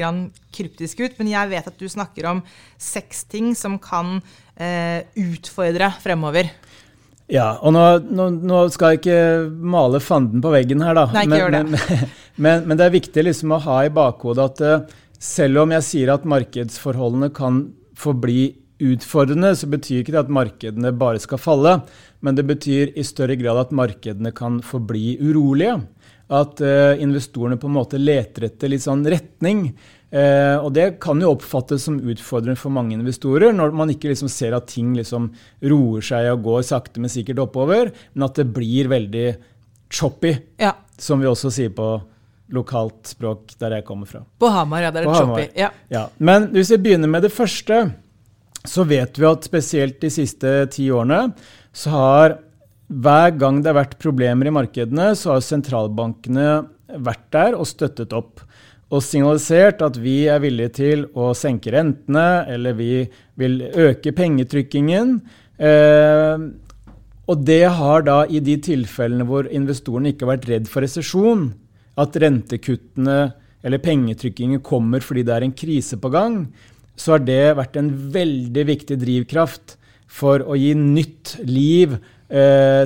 kryptisk 0.56 1.06
ut, 1.06 1.16
men 1.22 1.32
jeg 1.32 1.52
vet 1.54 1.70
at 1.70 1.80
du 1.80 1.88
snakker 1.88 2.28
om 2.34 2.42
seks 2.76 3.24
ting 3.32 3.54
som 3.56 3.78
kan 3.80 4.18
eh, 4.60 5.08
utfordre 5.16 5.94
fremover. 6.04 6.52
Ja, 7.32 7.58
og 7.60 7.74
nå, 7.76 7.84
nå, 8.08 8.30
nå, 8.48 8.60
skal 8.72 8.94
jeg 8.94 9.02
ikke 9.02 9.24
male 9.72 10.00
fanden 10.04 10.44
på 10.44 10.52
veggen 10.52 10.84
her, 10.84 10.96
da. 10.96 11.08
Nei, 11.16 11.26
ikke 11.26 11.34
men, 11.34 11.42
gjør 11.42 11.56
det. 11.56 11.64
Men, 11.72 12.14
men, 12.44 12.68
men, 12.68 12.80
det 12.80 12.88
er 12.88 12.96
viktig 12.96 13.26
liksom 13.28 13.56
å 13.56 13.64
ha 13.66 13.82
i 13.84 13.92
bakhodet 13.92 14.46
at 14.46 14.64
uh, 14.64 15.02
selv 15.20 15.64
om 15.64 15.76
jeg 15.76 15.88
sier 15.88 16.14
at 16.14 16.28
markedsforholdene 16.28 17.32
kan 17.36 17.66
forbli 17.98 18.52
utfordrende, 18.84 19.56
så 19.58 19.68
betyr 19.72 20.04
ikke 20.04 20.14
det 20.14 20.26
at 20.26 20.32
markedene 20.32 20.92
bare 20.96 21.20
skal 21.24 21.42
falle. 21.42 21.80
Men 22.24 22.38
det 22.38 22.46
betyr 22.50 22.94
i 22.98 23.06
større 23.06 23.38
grad 23.40 23.60
at 23.64 23.74
markedene 23.76 24.32
kan 24.36 24.60
forbli 24.66 25.18
urolige 25.22 25.80
at 26.28 26.60
uh, 26.60 26.98
investorene 27.00 27.60
på 27.60 27.70
en 27.70 27.78
måte 27.78 28.00
leter 28.02 28.50
etter 28.50 28.72
litt 28.72 28.84
sånn 28.84 29.06
retning. 29.08 29.70
Eh, 30.08 30.56
og 30.56 30.72
det 30.72 31.02
kan 31.04 31.20
jo 31.20 31.34
oppfattes 31.34 31.84
som 31.84 31.98
utfordrende 32.00 32.56
for 32.60 32.72
mange 32.72 32.96
investorer, 32.96 33.52
når 33.56 33.74
man 33.76 33.92
ikke 33.92 34.14
liksom 34.14 34.30
ser 34.32 34.56
at 34.56 34.70
ting 34.72 34.94
liksom 34.96 35.34
roer 35.68 36.06
seg 36.06 36.30
og 36.32 36.46
går 36.46 36.64
sakte, 36.70 37.02
men 37.04 37.12
sikkert 37.12 37.42
oppover, 37.44 37.92
men 38.14 38.28
at 38.28 38.40
det 38.40 38.48
blir 38.56 38.88
veldig 38.92 39.26
choppy, 39.92 40.32
ja. 40.64 40.74
som 41.00 41.20
vi 41.20 41.28
også 41.28 41.52
sier 41.52 41.76
på 41.76 41.90
lokalt 42.56 43.12
språk 43.12 43.58
der 43.60 43.78
jeg 43.80 43.88
kommer 43.88 44.08
fra. 44.08 44.24
På 44.40 44.48
Hamar, 44.54 44.86
ja. 44.86 44.94
Det 44.96 45.04
er 45.04 45.12
choppy. 45.12 45.48
Ja. 45.60 45.74
ja. 45.92 46.08
Men 46.24 46.48
hvis 46.56 46.72
vi 46.72 46.80
begynner 46.86 47.12
med 47.12 47.28
det 47.28 47.34
første, 47.36 47.82
så 48.68 48.88
vet 48.88 49.20
vi 49.20 49.28
at 49.28 49.48
spesielt 49.48 50.00
de 50.00 50.12
siste 50.12 50.54
ti 50.72 50.88
årene 50.92 51.34
så 51.76 51.92
har 51.92 52.38
hver 52.88 53.34
gang 53.36 53.60
det 53.60 53.74
har 53.74 53.82
vært 53.82 53.98
problemer 54.00 54.48
i 54.48 54.54
markedene, 54.56 55.12
så 55.20 55.36
har 55.36 55.44
sentralbankene 55.44 56.48
vært 57.04 57.26
der 57.36 57.58
og 57.58 57.68
støttet 57.68 58.16
opp. 58.16 58.44
Og 58.88 59.04
signalisert 59.04 59.84
at 59.84 59.98
vi 60.00 60.22
er 60.32 60.40
villige 60.40 60.72
til 60.78 61.04
å 61.12 61.34
senke 61.36 61.74
rentene, 61.76 62.46
eller 62.48 62.78
vi 62.78 63.04
vil 63.40 63.60
øke 63.68 64.16
pengetrykkingen. 64.16 65.18
Eh, 65.60 66.46
og 67.28 67.44
det 67.44 67.66
har 67.76 68.08
da 68.08 68.22
i 68.32 68.40
de 68.40 68.56
tilfellene 68.64 69.28
hvor 69.28 69.52
investorene 69.52 70.14
ikke 70.14 70.24
har 70.24 70.38
vært 70.38 70.50
redd 70.54 70.72
for 70.72 70.88
resesjon, 70.88 71.50
at 72.00 72.16
rentekuttene 72.24 73.20
eller 73.68 73.84
pengetrykkingen 73.84 74.62
kommer 74.64 75.04
fordi 75.04 75.26
det 75.28 75.34
er 75.34 75.44
en 75.44 75.58
krise 75.60 75.98
på 76.00 76.12
gang, 76.14 76.46
så 76.96 77.18
har 77.18 77.26
det 77.28 77.58
vært 77.58 77.76
en 77.82 77.90
veldig 78.14 78.64
viktig 78.70 78.96
drivkraft 79.02 79.76
for 80.08 80.40
å 80.48 80.56
gi 80.56 80.72
nytt 80.78 81.36
liv 81.44 81.98
Eh, 81.98 82.17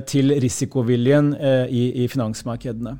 til 0.06 0.34
risikoviljen 0.44 1.34
eh, 1.34 1.66
i, 1.70 1.84
i 2.04 2.08
finansmarkedene. 2.12 2.96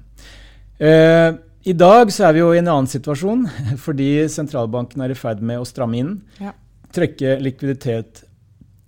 Eh, 0.82 1.30
I 1.70 1.74
dag 1.78 2.10
så 2.14 2.26
er 2.28 2.34
vi 2.34 2.42
jo 2.42 2.50
i 2.56 2.62
en 2.62 2.72
annen 2.74 2.90
situasjon 2.90 3.46
fordi 3.86 4.26
sentralbanken 4.34 5.04
er 5.06 5.14
i 5.14 5.18
ferd 5.18 5.44
med 5.46 5.62
å 5.62 5.68
stramme 5.68 6.00
inn. 6.02 6.16
Ja. 6.42 6.56
Trekke 6.92 7.38
likviditet 7.40 8.24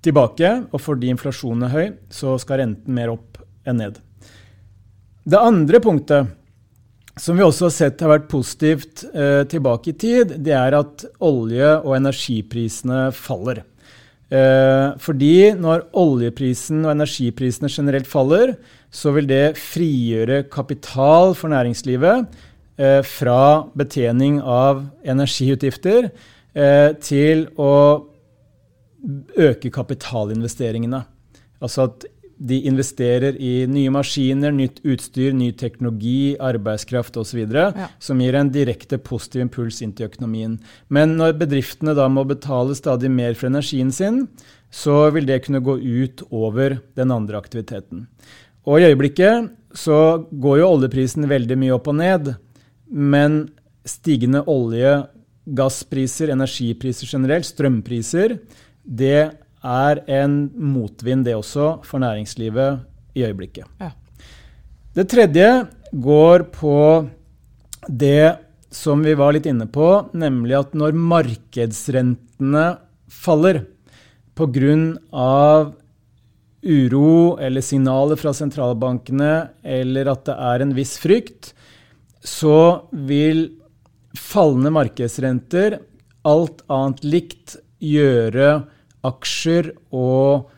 tilbake, 0.04 0.50
og 0.74 0.82
fordi 0.84 1.12
inflasjonen 1.14 1.68
er 1.68 1.74
høy, 1.74 1.92
så 2.12 2.36
skal 2.42 2.64
renten 2.64 2.96
mer 2.98 3.14
opp 3.14 3.38
enn 3.64 3.80
ned. 3.80 4.02
Det 5.24 5.40
andre 5.40 5.80
punktet 5.80 6.34
som 7.16 7.38
vi 7.38 7.46
også 7.46 7.68
har 7.68 7.74
sett 7.76 8.02
har 8.02 8.10
vært 8.10 8.32
positivt 8.32 9.04
eh, 9.14 9.44
tilbake 9.50 9.92
i 9.92 9.98
tid, 10.02 10.34
det 10.44 10.56
er 10.58 10.76
at 10.80 11.06
olje- 11.24 11.78
og 11.84 11.94
energiprisene 12.00 13.06
faller. 13.16 13.62
Eh, 14.34 14.96
fordi 15.04 15.52
når 15.62 15.84
oljeprisen 16.00 16.82
og 16.88 16.96
energiprisene 16.96 17.70
generelt 17.70 18.10
faller, 18.10 18.56
så 18.94 19.12
vil 19.14 19.28
det 19.30 19.60
frigjøre 19.60 20.46
kapital 20.54 21.36
for 21.38 21.54
næringslivet 21.54 22.26
eh, 22.82 23.02
fra 23.06 23.68
betjening 23.78 24.40
av 24.42 24.86
energiutgifter 25.06 26.10
eh, 26.10 26.90
til 27.04 27.46
å 27.62 27.74
øke 29.38 29.70
kapitalinvesteringene. 29.74 31.04
Altså 31.64 31.90
at 31.90 32.08
de 32.44 32.58
investerer 32.68 33.38
i 33.40 33.52
nye 33.72 33.92
maskiner, 33.94 34.52
nytt 34.52 34.82
utstyr, 34.84 35.32
ny 35.36 35.54
teknologi, 35.56 36.36
arbeidskraft 36.44 37.16
osv. 37.22 37.46
Ja. 37.48 37.88
Som 38.04 38.20
gir 38.20 38.36
en 38.36 38.52
direkte 38.52 39.00
positiv 39.00 39.46
impuls 39.46 39.80
inn 39.86 39.94
til 39.96 40.10
økonomien. 40.10 40.58
Men 40.92 41.16
når 41.20 41.38
bedriftene 41.40 41.96
da 41.96 42.10
må 42.12 42.26
betale 42.28 42.76
stadig 42.76 43.12
mer 43.14 43.38
for 43.40 43.48
energien 43.48 43.94
sin, 43.96 44.26
så 44.74 45.08
vil 45.16 45.30
det 45.30 45.44
kunne 45.46 45.64
gå 45.64 45.78
ut 45.80 46.26
over 46.32 46.82
den 47.00 47.14
andre 47.16 47.40
aktiviteten. 47.40 48.08
Og 48.68 48.80
i 48.82 48.90
øyeblikket 48.90 49.52
så 49.78 50.26
går 50.32 50.60
jo 50.60 50.72
oljeprisen 50.76 51.30
veldig 51.30 51.60
mye 51.62 51.78
opp 51.78 51.88
og 51.94 52.00
ned. 52.02 52.34
Men 52.92 53.46
stigende 53.88 54.44
olje, 54.52 55.06
gasspriser, 55.46 56.32
energipriser 56.36 57.08
generelt, 57.08 57.48
strømpriser, 57.48 58.38
det 58.84 59.43
er 59.64 60.04
en 60.12 60.52
motvind, 60.54 61.26
det 61.26 61.36
også, 61.38 61.80
for 61.88 62.04
næringslivet 62.04 62.84
i 63.16 63.26
øyeblikket. 63.26 63.68
Ja. 63.80 63.92
Det 64.94 65.08
tredje 65.10 65.50
går 65.94 66.48
på 66.54 66.78
det 67.88 68.38
som 68.74 69.04
vi 69.06 69.14
var 69.18 69.34
litt 69.36 69.48
inne 69.50 69.68
på, 69.70 69.88
nemlig 70.18 70.58
at 70.58 70.76
når 70.78 70.98
markedsrentene 70.98 72.66
faller 73.10 73.64
pga. 74.34 75.72
uro 76.64 77.38
eller 77.44 77.62
signaler 77.62 78.16
fra 78.16 78.32
sentralbankene, 78.34 79.50
eller 79.64 80.08
at 80.08 80.26
det 80.26 80.36
er 80.38 80.62
en 80.64 80.74
viss 80.74 80.98
frykt, 80.98 81.54
så 82.24 82.88
vil 82.92 83.60
fallende 84.16 84.72
markedsrenter 84.72 85.80
alt 86.24 86.64
annet 86.72 87.04
likt 87.04 87.58
gjøre 87.84 88.64
aksjer 89.08 89.72
og 89.96 90.50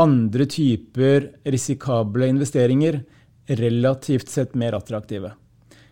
andre 0.00 0.46
typer 0.48 1.28
risikable 1.44 2.28
investeringer 2.30 3.02
relativt 3.60 4.30
sett 4.30 4.54
mer 4.58 4.76
attraktive. 4.78 5.34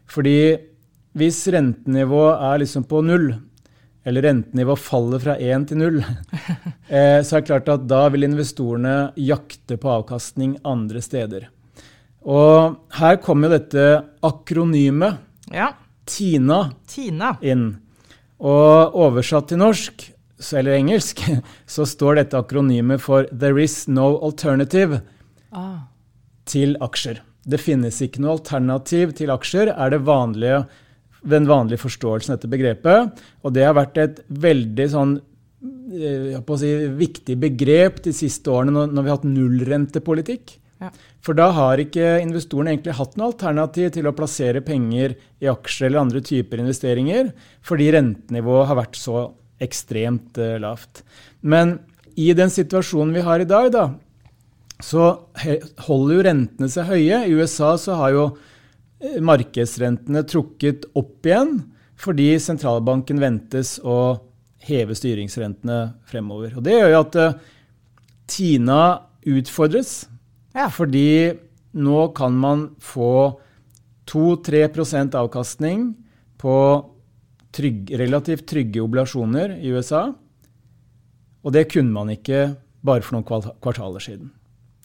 Fordi 0.09 0.57
hvis 1.19 1.43
rentenivået 1.53 2.45
er 2.49 2.61
liksom 2.63 2.87
på 2.89 3.03
null, 3.05 3.33
eller 4.09 4.25
rentenivået 4.25 4.81
faller 4.81 5.21
fra 5.21 5.35
én 5.37 5.67
til 5.69 5.81
null, 5.83 5.99
eh, 6.89 7.21
så 7.21 7.37
er 7.37 7.43
det 7.43 7.49
klart 7.51 7.73
at 7.73 7.87
da 7.91 8.05
vil 8.15 8.29
investorene 8.29 8.97
jakte 9.21 9.77
på 9.81 9.91
avkastning 9.99 10.57
andre 10.69 11.03
steder. 11.05 11.49
Og 12.29 12.79
her 12.99 13.19
kommer 13.25 13.49
jo 13.49 13.59
dette 13.59 13.89
akronymet, 14.27 15.21
ja. 15.53 15.73
TINA, 16.09 16.71
Tina, 16.89 17.35
inn. 17.45 17.67
Og 18.41 18.97
oversatt 18.97 19.51
til 19.51 19.61
norsk 19.61 20.07
eller 20.55 20.79
engelsk, 20.79 21.23
så 21.67 21.87
står 21.87 22.21
dette 22.21 22.39
akronymet 22.39 23.03
for 23.03 23.27
'There 23.31 23.63
is 23.63 23.87
no 23.89 24.17
alternative' 24.23 25.01
ah. 25.53 25.89
til 26.47 26.77
aksjer. 26.81 27.23
Det 27.49 27.61
finnes 27.61 27.97
ikke 28.05 28.21
noe 28.23 28.37
alternativ 28.37 29.15
til 29.17 29.33
aksjer, 29.33 29.73
er 29.73 29.95
det 29.95 30.05
vanlige, 30.05 30.63
den 31.25 31.49
vanlige 31.49 31.81
forståelsen 31.81 32.35
av 32.35 32.39
dette 32.39 32.53
begrepet. 32.53 33.25
Og 33.43 33.55
det 33.57 33.65
har 33.65 33.77
vært 33.79 33.99
et 34.03 34.21
veldig 34.29 34.89
sånn, 34.93 35.19
eh, 35.97 36.57
si, 36.61 36.73
viktig 37.01 37.39
begrep 37.41 38.03
de 38.05 38.13
siste 38.13 38.53
årene 38.53 38.75
når, 38.77 39.03
vi 39.03 39.09
har 39.09 39.17
hatt 39.17 39.29
nullrentepolitikk. 39.29 40.59
Ja. 40.79 40.93
For 41.25 41.35
da 41.35 41.49
har 41.51 41.81
ikke 41.83 42.21
investorene 42.23 42.71
egentlig 42.77 42.95
hatt 43.01 43.17
noe 43.19 43.33
alternativ 43.33 43.91
til 43.97 44.07
å 44.07 44.15
plassere 44.15 44.63
penger 44.63 45.17
i 45.43 45.49
aksjer 45.51 45.89
eller 45.89 46.05
andre 46.05 46.23
typer 46.23 46.61
investeringer, 46.63 47.33
fordi 47.67 47.91
rentenivået 47.97 48.69
har 48.71 48.79
vært 48.79 49.01
så 49.01 49.25
ekstremt 49.63 50.39
uh, 50.39 50.57
lavt. 50.63 51.03
Men 51.41 51.79
i 52.19 52.33
den 52.35 52.51
situasjonen 52.51 53.15
vi 53.15 53.25
har 53.27 53.41
i 53.41 53.49
dag, 53.49 53.71
da, 53.75 53.85
så 54.83 55.11
holder 55.87 56.15
jo 56.15 56.27
rentene 56.27 56.71
seg 56.71 56.91
høye. 56.91 57.25
I 57.27 57.35
USA 57.35 57.73
så 57.81 57.97
har 57.99 58.15
jo 58.15 58.25
eh, 59.03 59.19
markedsrentene 59.23 60.25
trukket 60.29 60.89
opp 60.99 61.27
igjen 61.27 61.61
fordi 61.99 62.29
sentralbanken 62.39 63.19
ventes 63.19 63.77
å 63.83 64.21
heve 64.69 64.95
styringsrentene 64.95 65.79
fremover. 66.07 66.55
Og 66.59 66.63
Det 66.63 66.77
gjør 66.77 66.93
jo 66.93 67.01
at 67.01 67.19
uh, 67.19 67.39
Tina 68.31 68.83
utfordres. 69.27 70.05
Ja. 70.55 70.69
Fordi 70.71 71.35
nå 71.79 72.05
kan 72.17 72.39
man 72.39 72.69
få 72.79 73.41
2-3% 74.09 75.17
avkastning 75.19 75.91
på 76.41 76.55
trygg, 77.55 77.93
relativt 77.99 78.47
trygge 78.49 78.83
oblasjoner 78.83 79.57
i 79.59 79.73
USA. 79.73 80.09
Og 81.45 81.55
det 81.55 81.69
kunne 81.73 81.95
man 81.95 82.11
ikke 82.13 82.57
bare 82.85 83.05
for 83.05 83.19
noen 83.19 83.53
kvartaler 83.63 84.03
siden. 84.03 84.33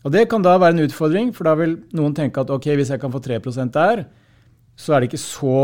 Og 0.03 0.11
Det 0.11 0.27
kan 0.29 0.43
da 0.43 0.57
være 0.59 0.75
en 0.75 0.83
utfordring, 0.83 1.31
for 1.31 1.47
da 1.47 1.55
vil 1.55 1.77
noen 1.95 2.13
tenke 2.15 2.41
at 2.41 2.49
ok, 2.51 2.73
hvis 2.75 2.91
jeg 2.91 2.99
kan 2.99 3.11
få 3.11 3.21
3% 3.23 3.71
der, 3.71 4.05
så 4.75 4.93
er 4.93 4.99
det 4.99 5.11
ikke 5.11 5.21
så 5.21 5.59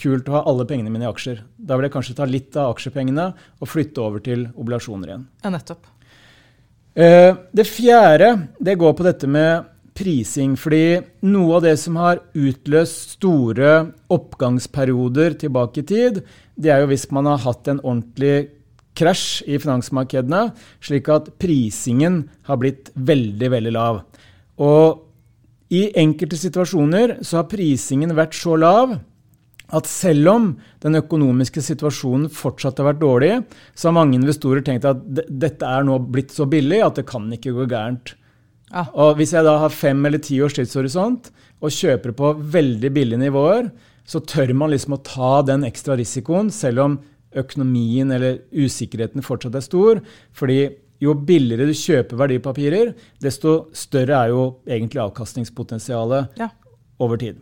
kult 0.00 0.28
å 0.28 0.38
ha 0.38 0.42
alle 0.50 0.66
pengene 0.66 0.90
mine 0.90 1.06
i 1.06 1.10
aksjer. 1.10 1.44
Da 1.54 1.76
vil 1.76 1.86
jeg 1.86 1.94
kanskje 1.94 2.16
ta 2.18 2.26
litt 2.26 2.56
av 2.58 2.72
aksjepengene 2.74 3.28
og 3.60 3.70
flytte 3.70 4.02
over 4.02 4.24
til 4.24 4.48
oblasjoner 4.58 5.12
igjen. 5.12 5.28
Ja, 5.44 5.52
nettopp. 5.54 5.86
Eh, 6.94 7.30
det 7.54 7.66
fjerde 7.66 8.32
det 8.62 8.76
går 8.78 8.94
på 8.98 9.06
dette 9.06 9.30
med 9.30 9.70
prising. 9.98 10.56
Fordi 10.58 11.00
noe 11.26 11.58
av 11.58 11.64
det 11.66 11.76
som 11.82 11.98
har 12.00 12.22
utløst 12.34 13.16
store 13.18 13.76
oppgangsperioder 14.12 15.38
tilbake 15.44 15.82
i 15.82 15.88
tid, 15.88 16.20
det 16.58 16.74
er 16.74 16.82
jo 16.82 16.90
hvis 16.92 17.08
man 17.14 17.30
har 17.30 17.42
hatt 17.46 17.70
en 17.70 17.82
ordentlig 17.82 18.50
krasj 18.94 19.42
i 19.50 19.58
finansmarkedene, 19.58 20.52
slik 20.84 21.08
at 21.10 21.32
prisingen 21.42 22.24
har 22.46 22.60
blitt 22.62 22.92
veldig, 22.94 23.50
veldig 23.56 23.74
lav. 23.74 24.04
Og 24.62 25.02
i 25.74 25.88
enkelte 25.98 26.38
situasjoner 26.38 27.18
så 27.26 27.40
har 27.40 27.50
prisingen 27.50 28.14
vært 28.14 28.36
så 28.38 28.54
lav 28.60 28.94
at 29.74 29.88
selv 29.90 30.30
om 30.30 30.50
den 30.84 30.98
økonomiske 31.00 31.62
situasjonen 31.64 32.28
fortsatt 32.30 32.78
har 32.78 32.92
vært 32.92 33.00
dårlig, 33.02 33.32
så 33.74 33.88
har 33.88 33.96
mange 33.96 34.18
investorer 34.20 34.62
tenkt 34.62 34.86
at 34.86 35.00
dette 35.08 35.66
er 35.66 35.86
nå 35.88 35.98
blitt 36.12 36.34
så 36.34 36.46
billig 36.46 36.82
at 36.84 37.00
det 37.00 37.08
kan 37.08 37.26
ikke 37.34 37.56
gå 37.56 37.66
gærent. 37.72 38.14
Ja. 38.74 38.88
Og 38.98 39.18
hvis 39.20 39.32
jeg 39.36 39.46
da 39.46 39.54
har 39.62 39.70
fem 39.72 40.00
eller 40.06 40.18
ti 40.22 40.40
års 40.42 40.56
tidshorisont 40.56 41.30
og 41.62 41.74
kjøper 41.74 42.14
på 42.18 42.32
veldig 42.54 42.90
billige 42.94 43.22
nivåer, 43.22 43.70
så 44.04 44.20
tør 44.20 44.52
man 44.58 44.72
liksom 44.72 44.96
å 44.96 45.02
ta 45.06 45.34
den 45.46 45.64
ekstra 45.64 45.96
risikoen, 45.96 46.50
selv 46.52 46.82
om 46.82 46.96
økonomien 47.38 48.10
eller 48.14 48.42
usikkerheten 48.52 49.24
fortsatt 49.24 49.56
er 49.58 49.64
stor. 49.64 50.02
fordi 50.32 50.76
jo 51.02 51.14
billigere 51.14 51.66
du 51.68 51.74
kjøper 51.76 52.16
verdipapirer, 52.16 52.92
desto 53.20 53.68
større 53.76 54.16
er 54.16 54.32
jo 54.32 54.44
egentlig 54.66 55.02
avkastningspotensialet 55.02 56.38
ja. 56.40 56.48
over 57.02 57.20
tid. 57.20 57.40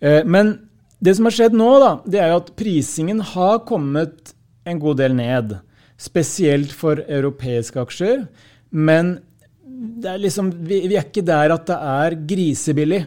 Eh, 0.00 0.24
men 0.24 0.56
det 1.00 1.14
som 1.16 1.28
har 1.28 1.36
skjedd 1.36 1.56
nå, 1.56 1.68
da, 1.82 1.90
det 2.04 2.22
er 2.22 2.32
jo 2.32 2.40
at 2.42 2.54
prisingen 2.58 3.20
har 3.34 3.62
kommet 3.68 4.34
en 4.68 4.80
god 4.82 5.00
del 5.00 5.14
ned. 5.16 5.58
Spesielt 6.00 6.72
for 6.76 7.02
europeiske 7.06 7.80
aksjer. 7.80 8.24
Men 8.70 9.18
er 9.80 10.20
liksom, 10.20 10.52
vi, 10.66 10.82
vi, 10.88 10.96
er 10.98 11.08
ikke 11.08 11.24
der 11.26 11.54
at 11.54 11.66
det 11.70 11.78
er 11.94 12.16
grisebillig. 12.28 13.00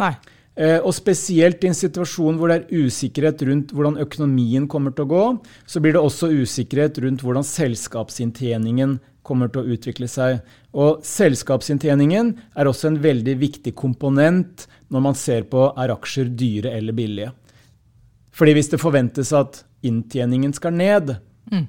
Nei. 0.00 0.12
Eh, 0.52 0.78
og 0.84 0.92
spesielt 0.92 1.62
i 1.64 1.70
en 1.70 1.76
situasjon 1.76 2.36
hvor 2.36 2.52
det 2.52 2.58
er 2.58 2.84
usikkerhet 2.84 3.40
rundt 3.48 3.70
hvordan 3.72 3.96
økonomien 4.02 4.66
kommer 4.68 4.92
til 4.92 5.06
å 5.06 5.12
gå, 5.12 5.24
så 5.64 5.80
blir 5.80 5.96
det 5.96 6.02
også 6.02 6.28
usikkerhet 6.42 7.00
rundt 7.04 7.24
hvordan 7.24 7.46
selskapsinntjeningen 7.48 8.98
kommer 9.24 9.48
til 9.48 9.62
å 9.62 9.76
utvikle 9.76 10.08
seg. 10.10 10.42
Og 10.76 11.00
selskapsinntjeningen 11.06 12.34
er 12.58 12.68
også 12.68 12.90
en 12.90 13.00
veldig 13.00 13.36
viktig 13.40 13.72
komponent 13.78 14.66
når 14.92 15.06
man 15.08 15.16
ser 15.16 15.46
på 15.48 15.70
er 15.72 15.94
aksjer 15.94 16.32
dyre 16.36 16.74
eller 16.76 16.96
billige. 16.96 17.32
Fordi 18.32 18.56
hvis 18.56 18.72
det 18.72 18.80
forventes 18.82 19.32
at 19.36 19.62
inntjeningen 19.86 20.52
skal 20.56 20.76
ned, 20.76 21.14
mm. 21.52 21.66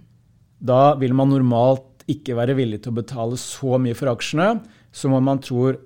da 0.63 0.83
vil 0.99 1.15
man 1.15 1.31
normalt 1.31 1.92
ikke 2.11 2.35
være 2.37 2.55
villig 2.57 2.81
til 2.83 2.93
å 2.93 2.99
betale 2.99 3.39
så 3.39 3.79
mye 3.81 3.97
for 3.97 4.11
aksjene 4.11 4.61
som 4.93 5.15
om 5.17 5.23
man 5.23 5.41
tror 5.43 5.79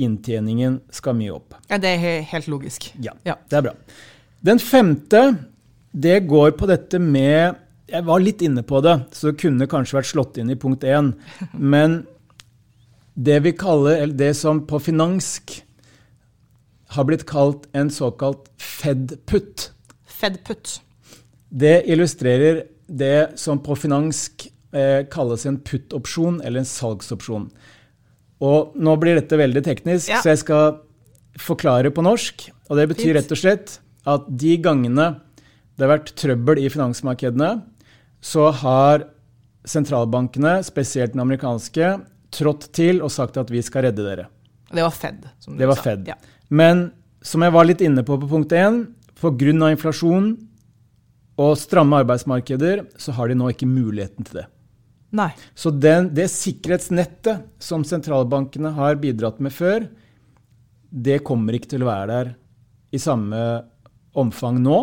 inntjeningen 0.00 0.80
skal 0.94 1.16
mye 1.18 1.34
opp. 1.34 1.56
Ja, 1.68 1.78
Det 1.78 1.90
er 1.96 2.22
helt 2.30 2.48
logisk. 2.48 2.90
Ja, 3.00 3.12
ja. 3.24 3.36
det 3.48 3.58
er 3.58 3.66
bra. 3.68 3.74
Den 4.40 4.58
femte, 4.58 5.36
det 5.92 6.22
går 6.28 6.54
på 6.56 6.68
dette 6.70 6.98
med 6.98 7.58
Jeg 7.90 8.06
var 8.06 8.20
litt 8.22 8.40
inne 8.46 8.62
på 8.62 8.78
det, 8.80 8.92
så 9.12 9.32
det 9.32 9.40
kunne 9.42 9.66
kanskje 9.66 9.96
vært 9.98 10.08
slått 10.12 10.36
inn 10.38 10.52
i 10.52 10.56
punkt 10.56 10.84
én. 10.86 11.12
Men 11.74 12.04
det 13.18 13.40
vi 13.42 13.52
kaller, 13.52 13.98
eller 13.98 14.14
det 14.14 14.36
som 14.38 14.62
på 14.66 14.78
finansk 14.78 15.56
har 16.94 17.06
blitt 17.06 17.26
kalt 17.26 17.66
en 17.74 17.90
såkalt 17.90 18.46
Fed-putt. 18.58 19.72
Fed-putt. 20.06 20.80
Det 21.50 21.82
illustrerer 21.90 22.62
det 22.86 23.38
som 23.38 23.58
på 23.62 23.74
finansk 23.74 24.46
kalles 25.10 25.46
en 25.48 25.58
put-opsjon 25.66 26.40
eller 26.46 26.62
en 26.62 26.68
salgsopsjon. 26.68 27.48
Og 28.40 28.76
nå 28.78 28.94
blir 29.02 29.18
dette 29.18 29.36
veldig 29.36 29.62
teknisk, 29.66 30.08
ja. 30.12 30.20
så 30.22 30.32
jeg 30.32 30.42
skal 30.44 30.78
forklare 31.40 31.92
på 31.92 32.04
norsk. 32.04 32.46
Og 32.70 32.78
det 32.78 32.86
betyr 32.92 33.16
rett 33.18 33.32
og 33.34 33.40
slett 33.40 33.80
at 34.08 34.28
de 34.28 34.54
gangene 34.62 35.12
det 35.76 35.86
har 35.86 35.94
vært 35.94 36.12
trøbbel 36.18 36.60
i 36.60 36.68
finansmarkedene, 36.72 37.50
så 38.20 38.50
har 38.60 39.06
sentralbankene, 39.68 40.58
spesielt 40.64 41.14
den 41.14 41.22
amerikanske, 41.24 41.94
trådt 42.32 42.68
til 42.76 43.00
og 43.04 43.12
sagt 43.12 43.38
at 43.40 43.50
vi 43.52 43.62
skal 43.64 43.88
redde 43.88 44.04
dere. 44.04 44.26
Det 44.70 44.84
var 44.84 44.94
Fed. 44.94 45.24
som 45.40 45.56
du 45.56 45.62
det 45.62 45.68
var 45.70 45.80
sa. 45.80 45.86
Fed. 45.88 46.08
Ja. 46.08 46.16
Men 46.48 46.90
som 47.24 47.42
jeg 47.44 47.54
var 47.56 47.66
litt 47.68 47.82
inne 47.84 48.04
på 48.06 48.18
på 48.20 48.28
punkt 48.28 48.52
1, 48.52 48.84
pga. 49.20 49.70
inflasjon 49.72 50.30
og 51.40 51.56
stramme 51.58 52.00
arbeidsmarkeder, 52.04 52.84
så 53.00 53.12
har 53.16 53.28
de 53.28 53.34
nå 53.40 53.50
ikke 53.52 53.68
muligheten 53.68 54.24
til 54.28 54.42
det. 54.42 54.46
Nei. 55.16 55.30
Så 55.58 55.72
den, 55.74 56.12
det 56.14 56.28
sikkerhetsnettet 56.30 57.48
som 57.62 57.82
sentralbankene 57.86 58.70
har 58.76 59.00
bidratt 59.02 59.40
med 59.42 59.54
før, 59.54 59.88
det 60.90 61.20
kommer 61.26 61.56
ikke 61.56 61.72
til 61.74 61.84
å 61.84 61.90
være 61.90 62.10
der 62.12 62.32
i 62.94 63.00
samme 63.02 63.40
omfang 64.18 64.60
nå. 64.62 64.78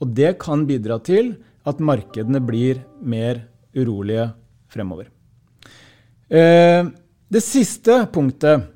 Og 0.00 0.12
det 0.16 0.36
kan 0.42 0.64
bidra 0.66 0.98
til 1.04 1.34
at 1.68 1.82
markedene 1.82 2.40
blir 2.42 2.82
mer 3.02 3.44
urolige 3.76 4.30
fremover. 4.70 5.10
Eh, 6.30 6.86
det 7.30 7.42
siste 7.44 8.04
punktet 8.14 8.70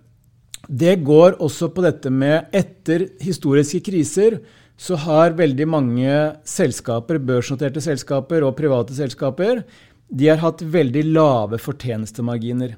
det 0.68 0.96
går 1.04 1.38
også 1.44 1.70
på 1.74 1.83
dette 1.85 2.11
med 2.11 2.54
etter 2.54 3.09
historiske 3.22 3.83
kriser 3.85 4.38
så 4.80 4.96
har 4.98 5.37
veldig 5.38 5.66
mange 5.70 6.14
selskaper, 6.48 7.20
børsnoterte 7.22 7.83
selskaper 7.85 8.42
og 8.46 8.57
private 8.59 8.96
selskaper, 8.96 9.62
de 10.08 10.28
har 10.28 10.42
hatt 10.42 10.62
veldig 10.62 11.04
lave 11.14 11.58
fortjenestemarginer. 11.62 12.74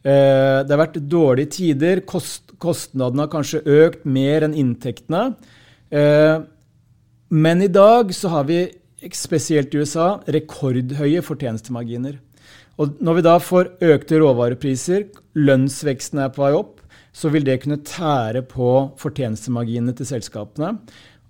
Eh, 0.00 0.58
det 0.64 0.72
har 0.72 0.80
vært 0.80 1.00
dårlige 1.12 1.54
tider. 1.58 2.02
Kost, 2.08 2.54
kostnadene 2.62 3.26
har 3.26 3.32
kanskje 3.32 3.62
økt 3.64 4.06
mer 4.08 4.46
enn 4.46 4.56
inntektene. 4.56 5.34
Eh, 5.90 6.40
men 7.30 7.62
i 7.62 7.70
dag 7.70 8.14
så 8.16 8.32
har 8.32 8.48
vi, 8.48 8.64
spesielt 9.16 9.74
i 9.74 9.84
USA, 9.84 10.18
rekordhøye 10.28 11.22
fortjenestemarginer. 11.24 12.18
Og 12.80 13.00
når 13.04 13.18
vi 13.18 13.24
da 13.26 13.36
får 13.42 13.74
økte 13.92 14.20
råvarepriser, 14.22 15.10
lønnsveksten 15.36 16.22
er 16.24 16.32
på 16.32 16.46
vei 16.46 16.54
opp, 16.56 16.78
så 17.12 17.30
vil 17.32 17.44
det 17.44 17.58
kunne 17.62 17.82
tære 17.84 18.42
på 18.48 18.70
fortjenestemarginene 19.00 19.92
til 19.98 20.08
selskapene. 20.08 20.76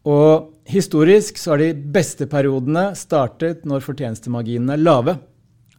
Og 0.09 0.53
historisk 0.71 1.39
så 1.41 1.55
har 1.55 1.63
de 1.63 1.75
beste 1.75 2.29
periodene 2.31 2.91
startet 2.97 3.67
når 3.69 3.85
fortjenestemarginene 3.85 4.77
er 4.77 4.83
lave. 4.83 5.17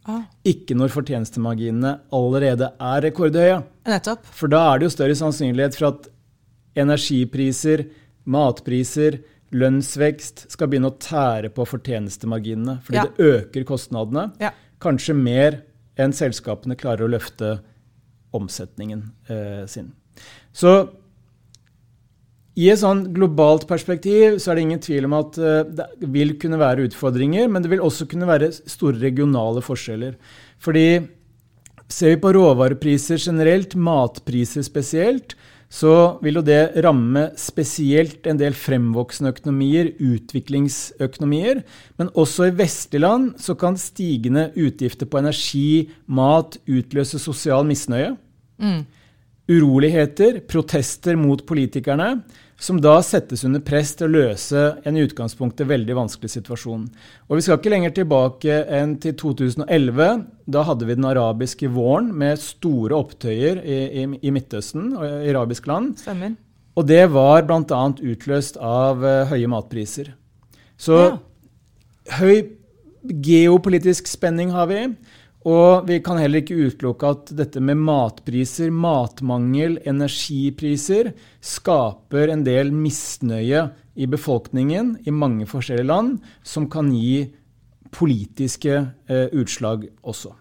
Ah. 0.06 0.24
Ikke 0.46 0.74
når 0.78 0.92
fortjenestemarginene 0.94 1.96
allerede 2.14 2.70
er 2.74 3.04
rekordhøye. 3.06 3.60
Nettopp. 3.88 4.26
For 4.34 4.50
da 4.50 4.62
er 4.68 4.80
det 4.80 4.88
jo 4.88 4.94
større 4.96 5.18
sannsynlighet 5.18 5.78
for 5.78 5.90
at 5.92 6.08
energipriser, 6.82 7.86
matpriser, 8.30 9.20
lønnsvekst 9.52 10.46
skal 10.54 10.70
begynne 10.70 10.90
å 10.92 10.98
tære 11.02 11.52
på 11.54 11.66
fortjenestemarginene. 11.68 12.78
Fordi 12.86 12.98
ja. 12.98 13.06
det 13.08 13.28
øker 13.34 13.66
kostnadene. 13.68 14.30
Ja. 14.42 14.54
Kanskje 14.82 15.16
mer 15.18 15.60
enn 16.00 16.14
selskapene 16.16 16.78
klarer 16.78 17.06
å 17.06 17.12
løfte 17.12 17.58
omsetningen 18.34 19.04
eh, 19.28 19.64
sin. 19.68 19.92
Så 20.56 20.72
i 22.52 22.68
et 22.68 22.82
sånn 22.82 23.06
globalt 23.16 23.64
perspektiv 23.68 24.36
så 24.42 24.52
er 24.52 24.58
det 24.58 24.64
ingen 24.66 24.82
tvil 24.84 25.06
om 25.08 25.16
at 25.16 25.38
eh, 25.40 25.62
det 25.72 26.10
vil 26.12 26.34
kunne 26.40 26.60
være 26.60 26.84
utfordringer, 26.90 27.48
men 27.48 27.64
det 27.64 27.70
vil 27.72 27.84
også 27.84 28.04
kunne 28.10 28.28
være 28.28 28.50
store 28.52 29.00
regionale 29.00 29.62
forskjeller. 29.64 30.18
Fordi 30.60 30.86
ser 31.92 32.14
vi 32.14 32.20
på 32.20 32.34
råvarepriser 32.36 33.20
generelt, 33.20 33.76
matpriser 33.76 34.64
spesielt, 34.66 35.36
så 35.72 36.18
vil 36.20 36.36
jo 36.36 36.44
det 36.44 36.74
ramme 36.84 37.30
spesielt 37.40 38.26
en 38.28 38.36
del 38.36 38.52
fremvoksende 38.52 39.32
økonomier, 39.32 39.94
utviklingsøkonomier. 39.96 41.62
Men 41.96 42.10
også 42.12 42.50
i 42.50 42.56
vestlige 42.58 43.00
land 43.00 43.30
så 43.40 43.56
kan 43.56 43.80
stigende 43.80 44.50
utgifter 44.52 45.08
på 45.08 45.22
energi, 45.22 45.88
mat, 46.04 46.60
utløse 46.68 47.16
sosial 47.22 47.64
misnøye. 47.64 48.12
Mm. 48.60 48.82
Uroligheter, 49.48 50.42
protester 50.44 51.16
mot 51.16 51.40
politikerne 51.48 52.18
som 52.62 52.78
da 52.78 52.94
settes 53.02 53.42
under 53.46 53.62
press 53.64 53.90
til 53.98 54.06
å 54.06 54.12
løse 54.12 54.60
en 54.86 54.98
i 54.98 55.02
utgangspunktet 55.02 55.66
veldig 55.66 55.96
vanskelig 55.98 56.30
situasjon. 56.36 56.84
Og 57.26 57.34
Vi 57.36 57.42
skal 57.42 57.58
ikke 57.58 57.72
lenger 57.72 57.94
tilbake 57.96 58.60
enn 58.70 58.94
til 59.02 59.16
2011. 59.18 60.22
Da 60.46 60.62
hadde 60.68 60.86
vi 60.86 60.94
den 60.94 61.08
arabiske 61.10 61.70
våren 61.74 62.12
med 62.14 62.38
store 62.38 62.94
opptøyer 63.02 63.64
i, 63.66 63.80
i, 64.04 64.06
i 64.06 64.34
Midtøsten 64.34 64.92
og 64.94 65.06
i 65.08 65.32
arabiske 65.34 65.70
land. 65.72 65.96
Stemmer. 66.04 66.36
Og 66.78 66.86
det 66.88 67.02
var 67.12 67.42
bl.a. 67.48 67.82
utløst 67.98 68.56
av 68.62 69.02
uh, 69.02 69.26
høye 69.32 69.50
matpriser. 69.50 70.14
Så 70.78 71.00
ja. 71.02 71.16
høy 72.22 72.46
geopolitisk 73.02 74.06
spenning 74.06 74.54
har 74.54 74.70
vi. 74.70 74.84
Og 75.48 75.88
vi 75.88 75.98
kan 76.04 76.20
heller 76.22 76.42
ikke 76.42 76.68
utelukke 76.68 77.08
at 77.16 77.32
dette 77.34 77.62
med 77.64 77.80
matpriser, 77.82 78.70
matmangel, 78.70 79.80
energipriser 79.88 81.10
skaper 81.42 82.30
en 82.30 82.44
del 82.46 82.70
misnøye 82.74 83.64
i 83.98 84.06
befolkningen 84.08 84.94
i 85.02 85.14
mange 85.14 85.48
forskjellige 85.50 85.88
land, 85.88 86.20
som 86.46 86.68
kan 86.70 86.92
gi 86.94 87.26
politiske 87.92 88.76
eh, 89.10 89.26
utslag 89.34 89.88
også. 90.06 90.32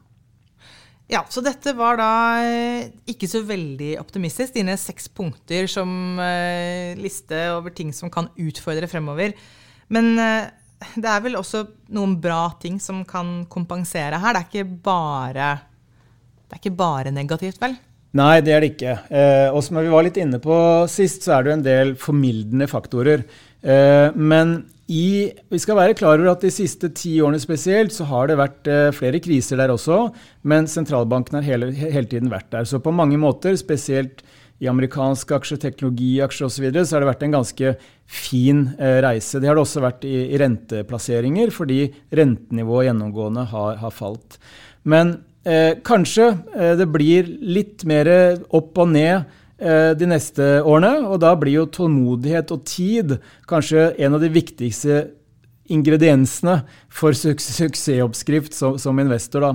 Ja, 1.12 1.26
så 1.28 1.42
dette 1.44 1.74
var 1.76 1.98
da 2.00 2.12
eh, 2.46 2.92
ikke 3.12 3.28
så 3.28 3.42
veldig 3.44 3.98
optimistisk. 4.00 4.54
Dine 4.56 4.78
seks 4.80 5.10
punkter 5.12 5.68
som 5.68 6.22
eh, 6.24 6.96
liste 6.96 7.42
over 7.58 7.74
ting 7.76 7.92
som 7.92 8.14
kan 8.14 8.30
utfordre 8.40 8.88
fremover. 8.88 9.36
Men 9.92 10.14
eh, 10.16 10.48
det 10.96 11.12
er 11.12 11.22
vel 11.24 11.38
også 11.40 11.66
noen 11.96 12.18
bra 12.22 12.44
ting 12.62 12.80
som 12.82 13.04
kan 13.08 13.42
kompensere 13.52 14.20
her. 14.22 14.36
Det 14.36 14.42
er 14.42 14.50
ikke 14.50 14.82
bare, 14.90 15.54
det 16.48 16.58
er 16.58 16.64
ikke 16.64 16.78
bare 16.80 17.14
negativt, 17.16 17.62
vel? 17.62 17.78
Nei, 18.18 18.42
det 18.44 18.52
er 18.52 18.64
det 18.64 18.74
ikke. 18.74 18.98
Eh, 19.08 19.48
og 19.54 19.62
som 19.64 19.80
vi 19.80 19.92
var 19.92 20.04
litt 20.04 20.20
inne 20.20 20.42
på 20.44 20.56
sist, 20.92 21.24
så 21.24 21.38
er 21.38 21.48
det 21.48 21.54
en 21.54 21.64
del 21.64 21.94
formildende 22.00 22.68
faktorer. 22.68 23.24
Eh, 23.64 24.10
men 24.20 24.58
i, 24.92 25.32
vi 25.48 25.60
skal 25.62 25.78
være 25.78 25.96
klar 25.96 26.20
over 26.20 26.34
at 26.34 26.44
de 26.44 26.52
siste 26.52 26.90
ti 26.98 27.14
årene 27.24 27.40
spesielt 27.40 27.96
så 27.96 28.08
har 28.10 28.28
det 28.28 28.40
vært 28.42 28.68
eh, 28.68 28.90
flere 28.96 29.22
kriser 29.24 29.62
der 29.62 29.72
også, 29.72 30.10
men 30.44 30.68
sentralbanken 30.68 31.40
har 31.40 31.48
hele, 31.48 31.72
hele, 31.72 32.08
tiden 32.12 32.32
vært 32.34 32.50
der. 32.52 32.68
Så 32.68 32.82
på 32.84 32.92
mange 32.92 33.20
måter, 33.22 33.56
spesielt 33.60 34.26
i 34.62 34.70
amerikanske 34.70 35.36
aksjer, 35.40 35.60
teknologiaksjer 35.64 36.48
osv., 36.48 36.56
så, 36.60 36.66
videre, 36.66 36.86
så 36.86 36.96
har 36.96 37.04
det 37.04 37.12
vært 37.12 37.26
en 37.26 37.36
ganske 37.40 37.74
fin 38.06 38.64
eh, 38.78 39.00
reise. 39.08 39.42
Det 39.42 39.50
har 39.50 39.58
det 39.58 39.66
også 39.66 39.84
vært 39.84 40.08
i, 40.08 40.16
renteplasseringer, 40.42 41.54
fordi 41.56 41.82
rentenivået 42.14 42.92
gjennomgående 42.92 43.50
har, 43.52 43.78
har 43.82 43.94
falt. 43.96 44.38
Men 44.86 45.18
eh, 45.44 45.82
kanskje 45.86 46.32
eh, 46.54 46.74
det 46.80 46.90
blir 46.94 47.30
litt 47.42 47.88
mer 47.90 48.12
opp 48.54 48.78
og 48.86 48.94
ned 48.94 49.40
Eh, 49.62 49.92
de 49.94 50.08
neste 50.10 50.42
årene. 50.66 51.06
Og 51.06 51.20
da 51.22 51.36
blir 51.38 51.60
jo 51.60 51.70
tålmodighet 51.70 52.50
og 52.54 52.64
tid 52.66 53.18
kanskje 53.50 53.92
en 54.02 54.18
av 54.18 54.24
de 54.24 54.32
viktigste 54.34 55.04
ingrediensene 55.72 56.64
for 56.90 57.14
suksessoppskrift 57.16 58.58
som, 58.58 58.80
som 58.82 58.98
investor. 59.00 59.46
Da. 59.46 59.52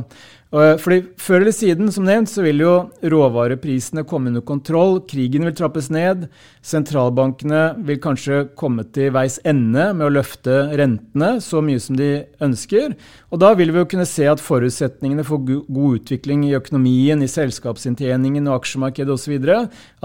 Fordi 0.57 1.03
Før 1.21 1.43
eller 1.43 1.53
siden 1.55 1.91
som 1.93 2.07
nevnt, 2.07 2.31
så 2.31 2.45
vil 2.45 2.63
jo 2.63 2.73
råvareprisene 3.03 4.05
komme 4.09 4.31
under 4.31 4.45
kontroll. 4.47 5.01
Krigen 5.09 5.45
vil 5.45 5.57
trappes 5.57 5.89
ned. 5.93 6.29
Sentralbankene 6.65 7.63
vil 7.87 7.99
kanskje 8.03 8.45
komme 8.59 8.87
til 8.95 9.11
veis 9.15 9.41
ende 9.47 9.91
med 9.97 10.07
å 10.07 10.13
løfte 10.15 10.55
rentene 10.79 11.37
så 11.45 11.61
mye 11.65 11.83
som 11.83 11.99
de 11.99 12.11
ønsker. 12.43 12.95
Og 13.35 13.43
Da 13.43 13.53
vil 13.59 13.73
vi 13.75 13.83
jo 13.83 13.91
kunne 13.91 14.07
se 14.09 14.25
at 14.31 14.41
forutsetningene 14.41 15.27
for 15.27 15.43
god 15.45 16.01
utvikling 16.01 16.47
i 16.47 16.55
økonomien, 16.57 17.21
i 17.23 17.31
selskapsinntjeningen 17.31 18.49
og 18.49 18.63
aksjemarkedet 18.63 19.13
osv., 19.13 19.37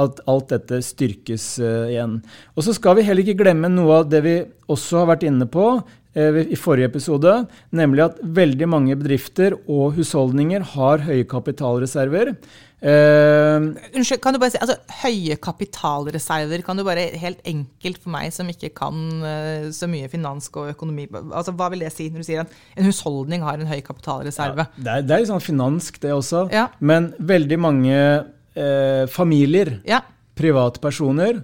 at 0.01 0.21
alt 0.27 0.51
dette 0.51 0.81
styrkes 0.83 1.45
uh, 1.61 1.87
igjen. 1.91 2.19
Og 2.57 2.65
så 2.65 2.75
skal 2.75 2.97
vi 2.97 3.05
heller 3.07 3.23
ikke 3.23 3.43
glemme 3.43 3.71
noe 3.71 4.01
av 4.01 4.11
det 4.11 4.23
vi 4.25 4.35
også 4.71 5.03
har 5.03 5.11
vært 5.13 5.27
inne 5.27 5.47
på, 5.51 5.79
Eh, 5.79 6.00
i 6.11 6.57
forrige 6.59 6.89
episode, 6.89 7.31
nemlig 7.71 8.03
at 8.03 8.17
veldig 8.19 8.67
mange 8.67 8.97
bedrifter 8.99 9.53
og 9.63 9.93
husholdninger 9.95 10.65
har 10.73 11.05
høye 11.05 11.23
kapitalreserver. 11.23 12.33
Uh, 12.81 13.77
Unnskyld, 13.93 14.17
kan 14.23 14.33
du 14.33 14.39
bare 14.41 14.55
si, 14.55 14.57
altså, 14.57 14.73
Høye 15.03 15.35
kapitalreserver, 15.37 16.63
kan 16.65 16.79
du 16.79 16.81
bare 16.81 17.03
helt 17.21 17.43
enkelt 17.45 17.99
for 18.01 18.09
meg 18.09 18.31
som 18.33 18.47
ikke 18.49 18.71
kan 18.73 18.95
uh, 19.21 19.67
så 19.69 19.85
mye 19.85 20.09
finansk 20.09 20.57
og 20.57 20.71
økonomi 20.71 21.05
altså 21.13 21.53
Hva 21.53 21.67
vil 21.69 21.83
det 21.85 21.91
si 21.93 22.07
når 22.09 22.23
du 22.23 22.25
sier 22.25 22.41
at 22.41 22.55
en 22.73 22.89
husholdning 22.89 23.45
har 23.45 23.61
en 23.61 23.69
høy 23.69 23.83
kapitalreserve? 23.85 24.65
Ja, 24.65 24.79
det, 24.79 24.95
er, 24.95 25.05
det 25.05 25.13
er 25.13 25.21
litt 25.21 25.29
sånn 25.29 25.45
finansk, 25.45 26.01
det 26.01 26.15
også. 26.15 26.47
Ja. 26.49 26.71
Men 26.81 27.11
veldig 27.21 27.61
mange 27.61 27.99
uh, 28.01 29.05
familier, 29.13 29.75
ja. 29.85 30.01
privatpersoner 30.41 31.43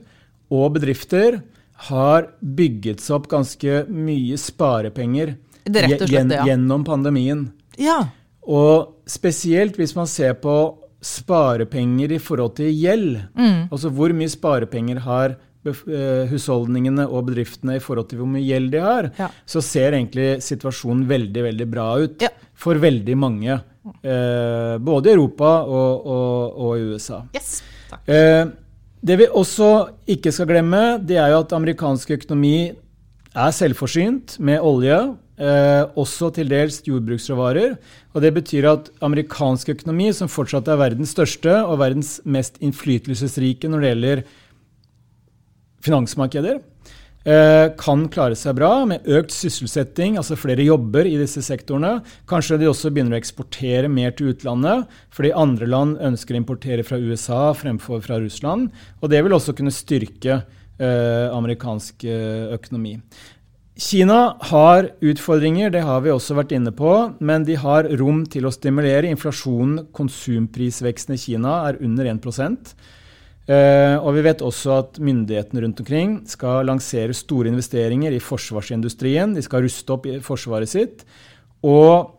og 0.49 0.73
bedrifter 0.79 1.37
har 1.77 2.31
bygget 2.41 3.03
seg 3.03 3.19
opp 3.19 3.27
ganske 3.31 3.83
mye 3.93 4.37
sparepenger 4.41 5.35
slett, 5.67 6.07
ja. 6.09 6.45
gjennom 6.47 6.85
pandemien. 6.87 7.47
Ja. 7.77 7.99
Og 8.47 9.03
spesielt 9.09 9.77
hvis 9.77 9.95
man 9.97 10.09
ser 10.09 10.37
på 10.41 10.55
sparepenger 11.03 12.15
i 12.15 12.21
forhold 12.21 12.55
til 12.57 12.71
gjeld, 12.73 13.19
mm. 13.37 13.67
altså 13.69 13.91
hvor 13.93 14.13
mye 14.17 14.31
sparepenger 14.31 15.03
har 15.05 15.35
eh, 15.67 16.25
husholdningene 16.31 17.05
og 17.05 17.27
bedriftene 17.29 17.77
i 17.77 17.83
forhold 17.83 18.09
til 18.09 18.23
hvor 18.23 18.31
mye 18.31 18.45
gjeld 18.47 18.71
de 18.73 18.83
har, 18.83 19.11
ja. 19.19 19.29
så 19.45 19.61
ser 19.61 19.99
egentlig 19.99 20.37
situasjonen 20.45 21.05
veldig 21.09 21.47
veldig 21.51 21.67
bra 21.69 21.89
ut 22.01 22.25
ja. 22.25 22.31
for 22.57 22.81
veldig 22.81 23.17
mange. 23.19 23.59
Eh, 24.01 24.77
både 24.83 25.11
i 25.11 25.15
Europa 25.15 25.51
og, 25.63 26.07
og, 26.07 26.63
og 26.65 26.79
i 26.79 26.87
USA. 26.95 27.21
Yes, 27.37 27.59
takk. 27.91 28.01
Eh, 28.09 28.47
det 29.07 29.17
vi 29.21 29.29
også 29.31 29.69
ikke 30.09 30.33
skal 30.35 30.49
glemme, 30.49 30.97
det 30.99 31.17
er 31.21 31.31
jo 31.31 31.41
at 31.43 31.55
amerikansk 31.55 32.11
økonomi 32.17 32.73
er 33.37 33.53
selvforsynt 33.53 34.37
med 34.43 34.63
olje, 34.65 34.97
eh, 35.37 35.83
også 35.95 36.31
til 36.35 36.49
dels 36.51 36.81
jordbruksråvarer. 36.87 37.77
Og 38.13 38.23
det 38.25 38.33
betyr 38.33 38.67
at 38.71 38.89
amerikansk 39.05 39.69
økonomi, 39.75 40.09
som 40.13 40.31
fortsatt 40.31 40.67
er 40.67 40.81
verdens 40.81 41.13
største 41.15 41.53
og 41.63 41.79
verdens 41.83 42.17
mest 42.25 42.57
innflytelsesrike 42.59 43.69
når 43.69 43.83
det 43.83 43.93
gjelder 43.93 44.23
finansmarkeder, 45.87 46.59
kan 47.27 48.05
klare 48.07 48.37
seg 48.39 48.55
bra 48.55 48.69
med 48.87 49.07
økt 49.11 49.33
sysselsetting, 49.35 50.15
altså 50.15 50.37
flere 50.39 50.63
jobber 50.63 51.07
i 51.09 51.17
disse 51.19 51.41
sektorene. 51.43 51.97
Kanskje 52.29 52.59
de 52.61 52.69
også 52.71 52.91
begynner 52.93 53.17
å 53.17 53.19
eksportere 53.19 53.89
mer 53.91 54.13
til 54.15 54.31
utlandet, 54.31 54.85
fordi 55.11 55.33
andre 55.35 55.67
land 55.67 55.97
ønsker 56.07 56.37
å 56.37 56.39
importere 56.39 56.85
fra 56.87 56.99
USA 57.01 57.41
fremfor 57.57 57.99
fra 58.05 58.21
Russland. 58.23 58.69
Og 59.01 59.11
det 59.11 59.19
vil 59.25 59.35
også 59.35 59.57
kunne 59.57 59.75
styrke 59.75 60.37
eh, 60.39 61.27
amerikansk 61.33 62.07
eh, 62.07 62.53
økonomi. 62.55 62.95
Kina 63.77 64.37
har 64.49 64.87
utfordringer, 65.05 65.69
det 65.69 65.83
har 65.85 66.01
vi 66.01 66.09
også 66.09 66.33
vært 66.39 66.55
inne 66.57 66.71
på, 66.73 66.93
men 67.21 67.43
de 67.45 67.59
har 67.61 67.85
rom 67.99 68.23
til 68.25 68.47
å 68.49 68.53
stimulere. 68.53 69.05
Inflasjonen, 69.11 69.91
konsumprisveksten 69.93 71.13
i 71.13 71.19
Kina, 71.21 71.59
er 71.69 71.77
under 71.85 72.09
1 72.09 72.23
Uh, 73.47 73.95
og 74.03 74.11
vi 74.17 74.25
vet 74.25 74.43
også 74.43 74.73
at 74.75 74.97
myndighetene 74.99 75.61
rundt 75.63 75.79
omkring 75.79 76.17
skal 76.27 76.67
lansere 76.67 77.15
store 77.15 77.47
investeringer 77.47 78.11
i 78.11 78.19
forsvarsindustrien. 78.19 79.37
De 79.37 79.43
skal 79.45 79.63
ruste 79.63 79.95
opp 79.95 80.07
forsvaret 80.25 80.71
sitt. 80.71 81.05
Og 81.63 82.11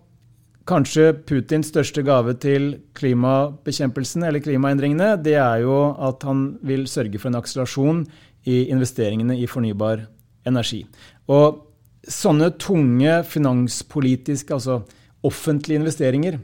kanskje 0.69 1.13
Putins 1.29 1.69
største 1.69 2.05
gave 2.05 2.35
til 2.41 2.71
klimabekjempelsen 2.97 4.25
eller 4.29 4.45
klimaendringene, 4.45 5.15
det 5.21 5.37
er 5.41 5.63
jo 5.65 5.79
at 6.09 6.25
han 6.29 6.59
vil 6.65 6.89
sørge 6.89 7.21
for 7.21 7.31
en 7.31 7.41
akselerasjon 7.41 8.03
i 8.49 8.67
investeringene 8.73 9.37
i 9.37 9.49
fornybar 9.49 10.05
energi. 10.49 10.83
Og 11.29 11.65
sånne 12.09 12.55
tunge 12.61 13.21
finanspolitiske, 13.29 14.55
altså 14.55 14.83
offentlige 15.29 15.81
investeringer, 15.83 16.39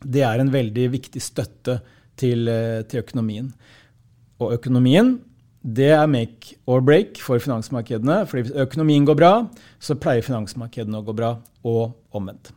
det 0.00 0.22
er 0.24 0.40
en 0.40 0.52
veldig 0.52 0.86
viktig 0.94 1.22
støtte 1.22 1.80
til, 2.16 2.48
eh, 2.48 2.82
til 2.82 3.04
økonomien. 3.04 3.52
Og 4.40 4.54
økonomien 4.56 5.18
det 5.60 5.90
er 5.92 6.06
make 6.08 6.56
or 6.66 6.80
break 6.80 7.20
for 7.20 7.38
finansmarkedene. 7.38 8.26
fordi 8.26 8.42
hvis 8.42 8.52
økonomien 8.56 9.06
går 9.06 9.14
bra, 9.14 9.46
så 9.80 9.94
pleier 9.94 10.24
finansmarkedene 10.24 10.98
å 10.98 11.04
gå 11.04 11.12
bra, 11.12 11.36
og 11.64 11.92
omvendt. 12.12 12.52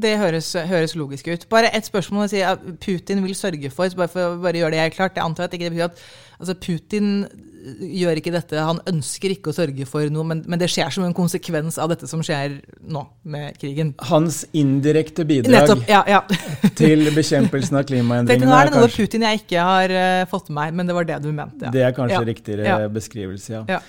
Det 0.00 0.18
høres, 0.18 0.52
høres 0.52 0.94
logisk 0.96 1.28
ut. 1.28 1.46
Bare 1.48 1.76
ett 1.76 1.86
spørsmål. 1.86 2.28
si 2.28 2.40
at 2.40 2.58
Putin 2.80 3.22
vil 3.22 3.34
sørge 3.34 3.70
for, 3.70 3.88
bare 3.96 4.08
for 4.08 4.20
å 4.20 4.42
bare 4.42 4.56
gjøre 4.56 4.70
det 4.70 4.80
helt 4.80 4.94
klart. 4.94 5.16
Jeg 5.16 5.24
antar 5.24 5.44
at 5.44 5.52
ikke 5.52 5.64
det 5.64 5.72
betyr 5.72 5.84
at 5.84 5.98
altså 6.40 6.54
Putin 6.54 7.26
gjør 7.60 8.20
ikke 8.20 8.32
dette, 8.34 8.56
han 8.64 8.80
ønsker 8.88 9.34
ikke 9.34 9.52
å 9.52 9.56
sørge 9.56 9.86
for 9.88 10.08
noe, 10.12 10.26
men, 10.26 10.42
men, 10.48 10.60
det 10.60 10.70
skjer 10.72 10.92
som 10.94 11.04
en 11.06 11.14
konsekvens 11.16 11.78
av 11.80 11.90
dette 11.92 12.08
som 12.10 12.22
skjer 12.24 12.58
nå 12.80 13.04
med 13.30 13.56
krigen. 13.60 13.94
Hans 14.10 14.42
indirekte 14.56 15.26
bidrag 15.28 15.54
Nettopp, 15.56 15.84
ja, 15.90 16.02
ja. 16.08 16.22
til 16.80 17.10
bekjempelsen 17.14 17.80
av 17.80 17.88
klimaendringene. 17.88 18.50
Nå 18.50 18.58
er 18.58 18.70
det 18.70 18.76
noe 18.76 18.86
kanskje... 18.86 19.06
Putin 19.06 19.26
jeg 19.28 19.42
ikke 19.42 19.64
har 19.70 19.96
uh, 19.96 20.28
fått 20.30 20.50
med 20.50 20.60
meg, 20.60 20.78
men 20.80 20.90
det 20.90 20.96
var 20.96 21.08
det 21.08 21.18
du 21.24 21.30
mente. 21.32 21.66
Ja. 21.66 21.74
Det 21.74 21.84
er 21.88 21.96
kanskje 21.96 22.22
riktigere 22.28 22.86
beskrivelse, 22.92 23.64
ja. 23.70 23.80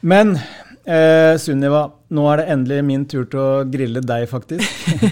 Men 0.00 0.32
eh, 0.88 1.36
Sunniva, 1.40 1.82
nå 2.16 2.26
er 2.32 2.40
det 2.40 2.46
endelig 2.54 2.84
min 2.88 3.02
tur 3.08 3.26
til 3.28 3.40
å 3.40 3.64
grille 3.68 4.00
deg, 4.04 4.26
faktisk. 4.30 4.64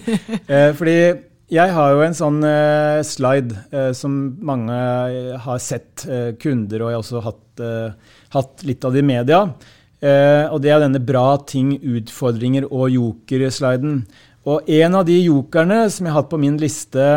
eh, 0.52 0.70
fordi 0.76 0.98
jeg 1.48 1.72
har 1.72 1.94
jo 1.94 2.02
en 2.04 2.16
sånn 2.16 2.42
uh, 2.44 3.00
slide 3.06 3.56
uh, 3.72 3.90
som 3.96 4.14
mange 4.44 4.74
uh, 4.74 5.36
har 5.40 5.60
sett, 5.64 6.04
kunder, 6.42 6.84
og 6.84 6.90
jeg 6.90 6.98
har 6.98 7.02
også 7.02 7.22
hatt, 7.24 7.62
hatt, 8.34 8.62
litt 8.68 8.84
av 8.86 8.94
det 8.94 9.00
i 9.02 9.06
media. 9.08 9.40
og 9.98 10.60
det 10.62 10.70
er 10.70 10.78
denne 10.78 11.00
bra 11.02 11.40
ting, 11.42 11.72
utfordringer 11.82 12.68
og 12.68 12.92
joker-sliden. 12.94 14.04
Og 14.46 14.68
en 14.70 14.94
av 14.94 15.08
de 15.08 15.16
jokerne 15.16 15.80
som 15.90 16.06
jeg 16.06 16.14
har 16.14 16.22
hatt 16.22 16.30
på 16.30 16.38
min 16.38 16.60
liste 16.60 17.08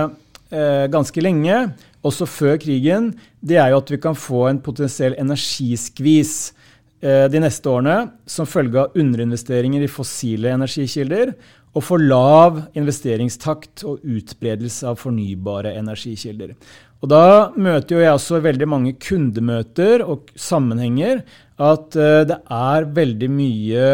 ganske 0.49 1.21
lenge, 1.21 1.59
også 2.01 2.25
før 2.25 2.57
krigen, 2.63 3.11
det 3.39 3.59
er 3.61 3.69
jo 3.69 3.83
at 3.83 3.93
vi 3.93 4.01
kan 4.01 4.17
få 4.17 4.47
en 4.49 4.63
potensiell 4.65 5.13
energiskvis 5.21 6.55
de 7.01 7.41
neste 7.41 7.69
årene 7.69 8.09
som 8.29 8.49
følge 8.49 8.81
av 8.81 8.97
underinvesteringer 8.97 9.85
i 9.85 9.93
fossile 9.93 10.55
energikilder 10.57 11.35
og 11.71 11.85
for 11.87 12.03
lav 12.03 12.57
investeringstakt 12.75 13.85
og 13.87 14.01
utbredelse 14.03 14.89
av 14.89 14.99
fornybare 14.99 15.73
energikilder. 15.79 16.55
Og 17.01 17.09
Da 17.09 17.51
møter 17.57 17.95
jo 17.95 18.01
jeg 18.03 18.13
også 18.13 18.41
veldig 18.43 18.67
mange 18.69 18.93
kundemøter 19.01 20.03
og 20.05 20.29
sammenhenger 20.35 21.23
at 21.61 21.97
uh, 21.97 22.21
det 22.27 22.37
er 22.45 22.89
veldig 22.93 23.29
mye 23.31 23.87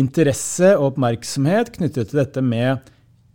interesse 0.00 0.72
og 0.76 0.92
oppmerksomhet 0.92 1.72
knyttet 1.76 2.10
til 2.10 2.22
dette 2.22 2.42
med 2.42 2.90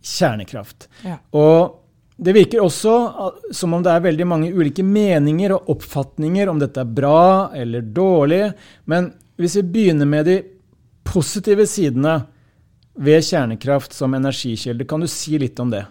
kjernekraft. 0.06 0.88
Ja. 1.04 1.18
Og 1.36 1.82
det 2.16 2.32
virker 2.32 2.64
også 2.64 2.94
som 3.54 3.74
om 3.76 3.82
det 3.84 3.92
er 3.92 4.04
veldig 4.06 4.26
mange 4.28 4.52
ulike 4.52 4.84
meninger 4.84 5.52
og 5.52 5.74
oppfatninger 5.76 6.48
om 6.48 6.60
dette 6.60 6.80
er 6.80 6.94
bra 6.96 7.52
eller 7.56 7.84
dårlig. 7.84 8.46
Men 8.88 9.10
hvis 9.36 9.58
vi 9.60 9.66
begynner 9.74 10.08
med 10.08 10.28
de 10.28 10.38
positive 11.06 11.66
sidene 11.68 12.22
ved 12.96 13.24
kjernekraft 13.24 13.96
som 13.96 14.14
energikilde, 14.16 14.86
kan 14.88 15.02
du 15.02 15.08
si 15.10 15.36
litt 15.40 15.58
om 15.62 15.72
det? 15.72 15.84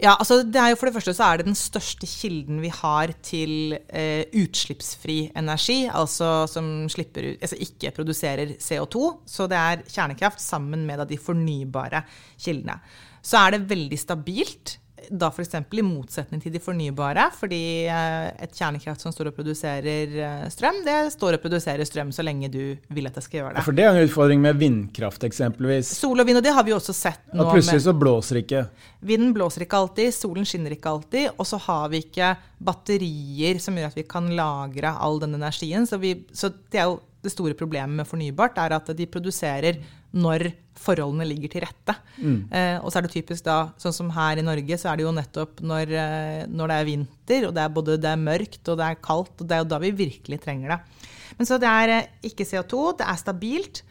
Ja, 0.00 0.14
altså 0.14 0.38
det 0.48 0.56
er 0.56 0.70
jo 0.72 0.78
For 0.80 0.88
det 0.88 0.94
første 0.96 1.12
så 1.12 1.26
er 1.26 1.40
det 1.40 1.50
den 1.50 1.58
største 1.58 2.08
kilden 2.08 2.62
vi 2.62 2.70
har 2.72 3.12
til 3.24 3.74
eh, 3.76 4.24
utslippsfri 4.32 5.18
energi, 5.36 5.82
altså 5.92 6.48
som 6.48 6.88
slipper, 6.88 7.34
altså 7.36 7.58
ikke 7.60 7.92
produserer 7.98 8.54
CO2. 8.56 9.10
Så 9.28 9.44
det 9.50 9.60
er 9.60 9.84
kjernekraft 9.84 10.40
sammen 10.40 10.86
med 10.88 11.04
de 11.10 11.20
fornybare 11.20 12.04
kildene. 12.40 12.78
Så 13.20 13.42
er 13.42 13.58
det 13.58 13.68
veldig 13.68 14.00
stabilt 14.00 14.78
da 15.08 15.30
f.eks. 15.30 15.54
i 15.56 15.82
motsetning 15.84 16.42
til 16.42 16.52
de 16.54 16.60
fornybare, 16.62 17.28
fordi 17.36 17.62
eh, 17.90 18.28
et 18.44 18.54
kjernekraft 18.56 19.02
som 19.02 19.14
står 19.14 19.30
og 19.30 19.36
produserer 19.38 20.14
eh, 20.20 20.44
strøm, 20.52 20.82
det 20.86 20.98
står 21.14 21.38
og 21.38 21.42
produserer 21.42 21.86
strøm 21.88 22.12
så 22.14 22.24
lenge 22.26 22.50
du 22.52 22.76
vil 22.94 23.10
at 23.10 23.16
det 23.16 23.24
skal 23.24 23.42
gjøre 23.42 23.54
det. 23.56 23.64
For 23.66 23.76
det 23.76 23.86
er 23.86 23.94
en 23.94 24.08
utfordring 24.08 24.42
med 24.44 24.60
vindkraft, 24.60 25.24
eksempelvis. 25.28 25.92
Sol 26.00 26.20
og 26.20 26.28
vind, 26.28 26.40
og 26.40 26.46
det 26.46 26.54
har 26.56 26.66
vi 26.66 26.76
også 26.76 26.96
sett 26.96 27.32
nå. 27.32 27.44
Og 27.44 27.54
plutselig 27.56 27.84
så 27.86 27.96
blåser 27.96 28.42
ikke. 28.42 28.64
Vinden 29.10 29.34
blåser 29.36 29.66
ikke 29.66 29.82
alltid, 29.84 30.14
solen 30.14 30.48
skinner 30.48 30.76
ikke 30.76 30.94
alltid, 30.94 31.30
og 31.36 31.48
så 31.48 31.60
har 31.66 31.90
vi 31.92 32.04
ikke 32.04 32.34
batterier 32.60 33.60
som 33.62 33.78
gjør 33.78 33.92
at 33.92 34.00
vi 34.00 34.08
kan 34.08 34.28
lagre 34.36 34.92
all 35.00 35.20
den 35.22 35.38
energien. 35.38 35.88
Så, 35.88 36.00
vi, 36.02 36.18
så 36.36 36.52
det 36.70 36.82
er 36.82 36.90
jo 36.90 37.00
det 37.20 37.32
store 37.32 37.56
problemet 37.58 38.00
med 38.00 38.08
fornybart, 38.08 38.58
er 38.60 38.74
at 38.76 38.90
de 38.96 39.06
produserer 39.10 39.80
når 40.10 40.48
forholdene 40.80 41.26
ligger 41.28 41.52
til 41.52 41.64
rette. 41.64 41.94
Mm. 42.18 42.38
Eh, 42.48 42.76
og 42.80 42.90
så 42.90 42.98
er 42.98 43.06
det 43.06 43.12
typisk 43.14 43.44
da, 43.46 43.58
sånn 43.80 43.94
som 43.94 44.12
her 44.14 44.40
i 44.40 44.46
Norge, 44.46 44.78
så 44.80 44.90
er 44.90 44.98
det 44.98 45.06
jo 45.06 45.14
nettopp 45.14 45.60
når, 45.62 45.92
eh, 45.92 46.44
når 46.50 46.72
det 46.72 46.78
er 46.78 46.88
vinter, 46.88 47.48
og 47.48 47.56
det 47.56 47.64
er 47.64 47.74
både 47.76 47.98
det 48.00 48.10
er 48.10 48.22
mørkt 48.22 48.72
og 48.72 48.80
det 48.80 48.86
er 48.86 49.02
kaldt, 49.04 49.34
og 49.36 49.44
det 49.44 49.56
er 49.56 49.64
jo 49.64 49.70
da 49.74 49.82
vi 49.82 49.92
virkelig 50.04 50.40
trenger 50.42 50.74
det. 50.74 50.80
Men 51.38 51.48
så 51.48 51.60
det 51.60 51.68
er 51.68 51.94
eh, 51.96 52.08
ikke 52.30 52.48
CO2, 52.48 52.96
det 53.00 53.10
er 53.12 53.20
stabilt. 53.20 53.82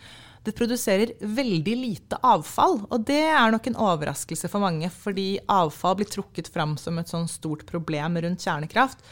Det 0.45 0.55
produserer 0.55 1.13
veldig 1.19 1.75
lite 1.77 2.19
avfall, 2.25 2.79
og 2.87 3.03
det 3.05 3.21
er 3.27 3.51
nok 3.53 3.69
en 3.69 3.81
overraskelse 3.89 4.49
for 4.51 4.63
mange, 4.63 4.89
fordi 4.89 5.33
avfall 5.51 5.99
blir 5.99 6.09
trukket 6.09 6.49
fram 6.51 6.77
som 6.79 6.97
et 6.99 7.11
sånn 7.11 7.27
stort 7.29 7.67
problem 7.69 8.17
rundt 8.23 8.45
kjernekraft. 8.45 9.03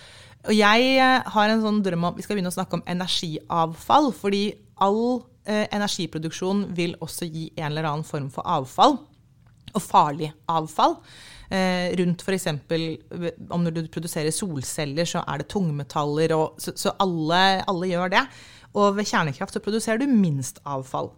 Og 0.47 0.55
jeg 0.55 0.91
eh, 0.97 1.31
har 1.35 1.51
en 1.51 1.63
sånn 1.63 1.81
drøm 1.83 2.09
om 2.09 2.17
vi 2.17 2.23
skal 2.25 2.37
begynne 2.37 2.53
å 2.53 2.57
snakke 2.57 2.79
om 2.79 2.85
energiavfall, 2.87 4.13
fordi 4.15 4.45
all 4.83 5.25
Eh, 5.47 5.63
energiproduksjon 5.71 6.65
vil 6.75 6.97
også 6.99 7.27
gi 7.31 7.45
en 7.55 7.69
eller 7.69 7.85
annen 7.87 8.03
form 8.03 8.25
for 8.33 8.43
avfall, 8.51 8.97
og 9.71 9.83
farlig 9.83 10.33
avfall. 10.51 10.97
Eh, 11.47 11.93
rundt 12.01 12.25
f.eks. 12.25 12.49
om 13.55 13.63
når 13.63 13.77
du 13.77 13.79
produserer 13.87 14.35
solceller, 14.35 15.07
så 15.07 15.21
er 15.23 15.39
det 15.39 15.47
tungmetaller, 15.53 16.33
og, 16.35 16.59
så, 16.59 16.73
så 16.75 16.91
alle, 16.99 17.61
alle, 17.63 17.87
gjør 17.93 18.11
det. 18.11 18.25
Og 18.75 18.97
ved 18.97 19.07
kjernekraft 19.07 19.55
så 19.55 19.63
produserer 19.63 20.03
du 20.03 20.11
minst 20.11 20.59
avfall. 20.67 21.13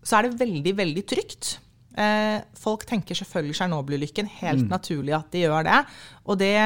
Så 0.00 0.16
er 0.16 0.30
det 0.30 0.40
veldig, 0.40 0.74
veldig 0.80 1.04
trygt. 1.12 1.58
Eh, 2.00 2.40
folk 2.56 2.88
tenker 2.88 3.20
selvfølgelig 3.20 3.58
Tsjernobyl-ulykken. 3.58 4.32
Helt 4.40 4.64
mm. 4.64 4.72
naturlig 4.72 5.12
at 5.18 5.28
de 5.32 5.44
gjør 5.44 5.68
det. 5.68 5.82
Og 6.24 6.40
det 6.40 6.56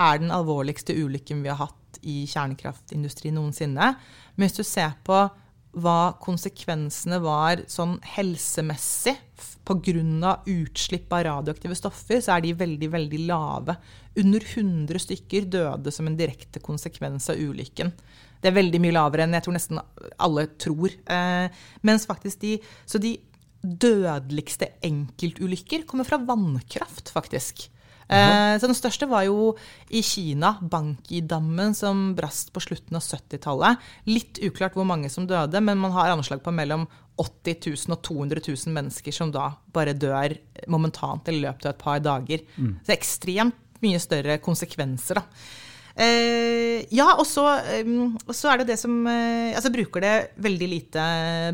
er 0.00 0.20
den 0.20 0.34
alvorligste 0.34 0.96
ulykken 0.96 1.42
vi 1.44 1.52
har 1.52 1.62
hatt 1.66 1.98
i 2.02 2.24
kjernekraftindustrien 2.28 3.36
noensinne. 3.38 3.94
Men 4.34 4.48
hvis 4.48 4.58
du 4.58 4.64
ser 4.66 4.96
på 5.06 5.24
hva 5.74 6.14
konsekvensene 6.22 7.18
var 7.22 7.64
sånn 7.70 7.96
helsemessig 8.14 9.16
pga. 9.64 10.36
utslipp 10.46 11.12
av 11.12 11.24
radioaktive 11.24 11.74
stoffer, 11.74 12.20
så 12.20 12.36
er 12.36 12.44
de 12.44 12.52
veldig, 12.54 12.90
veldig 12.92 13.20
lave. 13.26 13.76
Under 14.20 14.40
100 14.40 14.98
stykker 15.02 15.48
døde 15.50 15.90
som 15.90 16.06
en 16.06 16.16
direkte 16.16 16.60
konsekvens 16.60 17.30
av 17.30 17.40
ulykken. 17.40 17.92
Det 18.40 18.50
er 18.50 18.58
veldig 18.60 18.80
mye 18.84 18.94
lavere 18.94 19.24
enn 19.24 19.34
jeg 19.34 19.46
tror 19.46 19.56
nesten 19.56 19.80
alle 20.20 20.46
tror. 20.60 20.92
Eh, 21.10 21.48
mens 21.82 22.06
faktisk 22.06 22.42
de, 22.44 22.58
så 22.84 23.00
de 23.00 23.16
dødeligste 23.64 24.68
enkeltulykker 24.84 25.86
kommer 25.88 26.04
fra 26.04 26.20
vannkraft, 26.20 27.08
faktisk. 27.10 27.70
Eh, 28.08 28.54
så 28.60 28.68
den 28.68 28.76
største 28.76 29.08
var 29.10 29.24
jo 29.28 29.54
i 29.88 30.02
Kina, 30.04 30.54
Banki-dammen, 30.60 31.74
som 31.76 32.12
brast 32.18 32.52
på 32.54 32.62
slutten 32.64 32.98
av 32.98 33.04
70-tallet. 33.04 33.88
Litt 34.10 34.40
uklart 34.44 34.76
hvor 34.76 34.88
mange 34.88 35.10
som 35.12 35.28
døde, 35.28 35.62
men 35.64 35.80
man 35.80 35.94
har 35.96 36.12
anslag 36.12 36.42
på 36.44 36.54
mellom 36.54 36.86
80 37.20 37.60
000 37.88 37.94
og 37.94 38.02
200 38.02 38.42
000 38.48 38.74
mennesker 38.74 39.14
som 39.14 39.30
da 39.34 39.52
bare 39.74 39.94
dør 39.94 40.34
momentant 40.72 41.28
eller 41.30 41.38
i 41.38 41.46
løpet 41.46 41.68
av 41.68 41.76
et 41.76 41.84
par 41.84 42.00
dager. 42.02 42.42
Mm. 42.56 42.72
Så 42.80 42.88
det 42.88 42.94
er 42.94 42.98
ekstremt 42.98 43.60
mye 43.84 44.00
større 44.02 44.40
konsekvenser. 44.42 45.20
da. 45.20 45.62
Eh, 45.94 46.82
ja, 46.90 47.06
og 47.14 47.26
så, 47.28 47.44
er 47.54 48.58
det 48.58 48.66
det 48.72 48.76
som 48.80 48.96
eh, 49.06 49.54
Altså 49.54 49.70
bruker 49.70 50.02
det 50.02 50.14
veldig 50.42 50.68
lite 50.72 51.04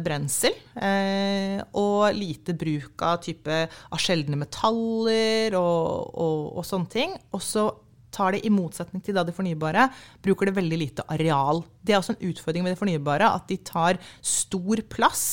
brensel. 0.04 0.56
Eh, 0.80 1.60
og 1.76 2.16
lite 2.16 2.56
bruk 2.56 3.04
av 3.04 3.20
type 3.26 3.60
av 3.68 4.00
sjeldne 4.00 4.40
metaller 4.40 5.56
og, 5.60 6.16
og, 6.16 6.50
og 6.56 6.66
sånne 6.66 6.92
ting. 6.92 7.16
Og 7.36 7.44
så 7.44 7.68
tar 8.14 8.36
det, 8.36 8.44
i 8.46 8.52
motsetning 8.52 9.02
til 9.04 9.16
da 9.16 9.24
det 9.26 9.34
fornybare, 9.36 9.88
bruker 10.24 10.50
det 10.50 10.56
veldig 10.58 10.78
lite 10.80 11.06
areal. 11.12 11.62
Det 11.80 11.94
er 11.94 12.00
også 12.00 12.16
en 12.16 12.30
utfordring 12.30 12.66
med 12.66 12.74
det 12.74 12.80
fornybare, 12.80 13.30
at 13.32 13.46
de 13.48 13.56
tar 13.64 14.00
stor 14.20 14.82
plass. 14.92 15.28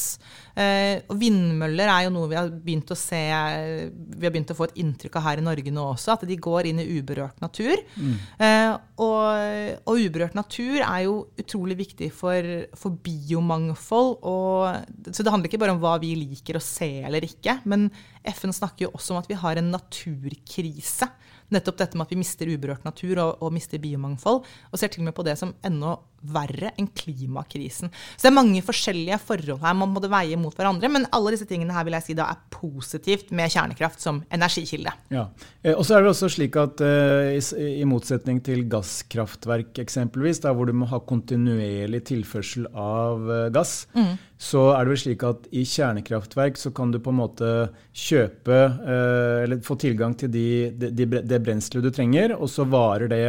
Eh, 0.58 1.04
og 1.12 1.20
vindmøller 1.22 1.90
er 1.92 2.06
jo 2.08 2.14
noe 2.16 2.30
vi 2.32 2.38
har 2.40 2.48
begynt 2.50 2.90
å 2.90 2.96
se 2.98 3.20
Vi 3.22 4.26
har 4.26 4.32
begynt 4.34 4.50
å 4.50 4.56
få 4.58 4.66
et 4.66 4.80
inntrykk 4.82 5.20
av 5.20 5.26
her 5.28 5.42
i 5.42 5.44
Norge 5.46 5.74
nå 5.74 5.84
også, 5.92 6.16
at 6.16 6.26
de 6.30 6.40
går 6.42 6.72
inn 6.72 6.82
i 6.82 6.88
uberørt 6.98 7.44
natur. 7.44 7.84
Mm. 7.98 8.16
Eh, 8.48 8.72
og, 9.04 9.84
og, 9.84 10.02
uberørt 10.08 10.38
natur 10.38 10.80
er 10.80 11.04
jo 11.06 11.20
utrolig 11.38 11.78
viktig 11.84 12.10
for, 12.16 12.48
for 12.80 12.98
biomangfold. 13.06 14.18
Og, 14.26 15.12
så 15.12 15.26
det 15.26 15.34
handler 15.34 15.52
ikke 15.52 15.62
bare 15.62 15.76
om 15.76 15.84
hva 15.84 15.98
vi 16.02 16.16
liker 16.18 16.58
å 16.58 16.64
se 16.64 16.90
eller 17.06 17.28
ikke, 17.28 17.60
men 17.70 17.90
FN 18.28 18.56
snakker 18.56 18.88
jo 18.88 18.96
også 18.98 19.14
om 19.14 19.22
at 19.22 19.30
vi 19.30 19.38
har 19.40 19.60
en 19.60 19.72
naturkrise 19.74 21.10
nettopp 21.54 21.80
dette 21.80 21.98
med 21.98 22.08
at 22.08 22.14
vi 22.14 22.20
mister 22.20 22.52
uberørt 22.52 22.86
natur 22.88 23.22
og, 23.24 23.42
og 23.42 23.56
mister 23.56 23.82
biomangfold, 23.82 24.44
og 24.44 24.80
ser 24.80 24.92
til 24.92 25.06
og 25.06 25.10
med 25.10 25.18
på 25.18 25.26
det 25.28 25.38
som 25.40 25.56
enda 25.66 25.98
verre 26.26 26.72
enn 26.80 26.90
klimakrisen. 26.98 27.92
Så 28.16 28.26
det 28.26 28.32
er 28.32 28.38
mange 28.38 28.62
forskjellige 28.66 29.20
forhold 29.22 29.62
her 29.62 29.76
man 29.78 29.94
må 29.94 30.02
veie 30.08 30.38
mot 30.40 30.56
hverandre, 30.56 30.90
men 30.92 31.08
alle 31.16 31.34
disse 31.36 31.48
tingene 31.50 31.76
her 31.76 31.86
vil 31.88 31.98
jeg 31.98 32.08
si 32.08 32.18
da 32.18 32.30
er 32.32 32.42
positivt 32.54 33.32
med 33.36 33.52
kjernekraft 33.54 34.02
som 34.04 34.22
energikilde. 34.34 34.94
Ja, 35.14 35.28
eh, 35.62 35.76
Og 35.76 35.86
så 35.86 35.98
er 35.98 36.04
det 36.04 36.12
også 36.12 36.30
slik 36.32 36.58
at 36.60 36.82
uh, 36.82 37.30
i, 37.62 37.86
motsetning 37.88 38.42
til 38.44 38.66
gasskraftverk 38.70 39.78
eksempelvis, 39.84 40.42
der 40.44 40.56
hvor 40.58 40.68
du 40.68 40.74
må 40.74 40.90
ha 40.90 41.00
kontinuerlig 41.00 42.04
tilførsel 42.10 42.68
av 42.74 43.28
uh, 43.28 43.48
gass, 43.54 43.86
mm. 43.94 44.16
så 44.42 44.72
er 44.74 44.86
det 44.86 44.96
vel 44.96 45.04
slik 45.06 45.28
at 45.28 45.48
i 45.52 45.64
kjernekraftverk 45.68 46.58
så 46.60 46.74
kan 46.76 46.92
du 46.94 47.00
på 47.04 47.14
en 47.14 47.22
måte 47.22 47.54
kjøpe 47.98 48.58
eller 48.88 49.62
få 49.66 49.76
tilgang 49.80 50.14
til 50.18 50.30
de, 50.32 50.46
de, 50.78 50.90
de, 50.94 51.37
det 51.38 51.46
brenselet 51.46 51.86
du 51.86 51.94
trenger, 51.94 52.36
og 52.38 52.50
så 52.52 52.68
varer 52.68 53.14
det 53.14 53.26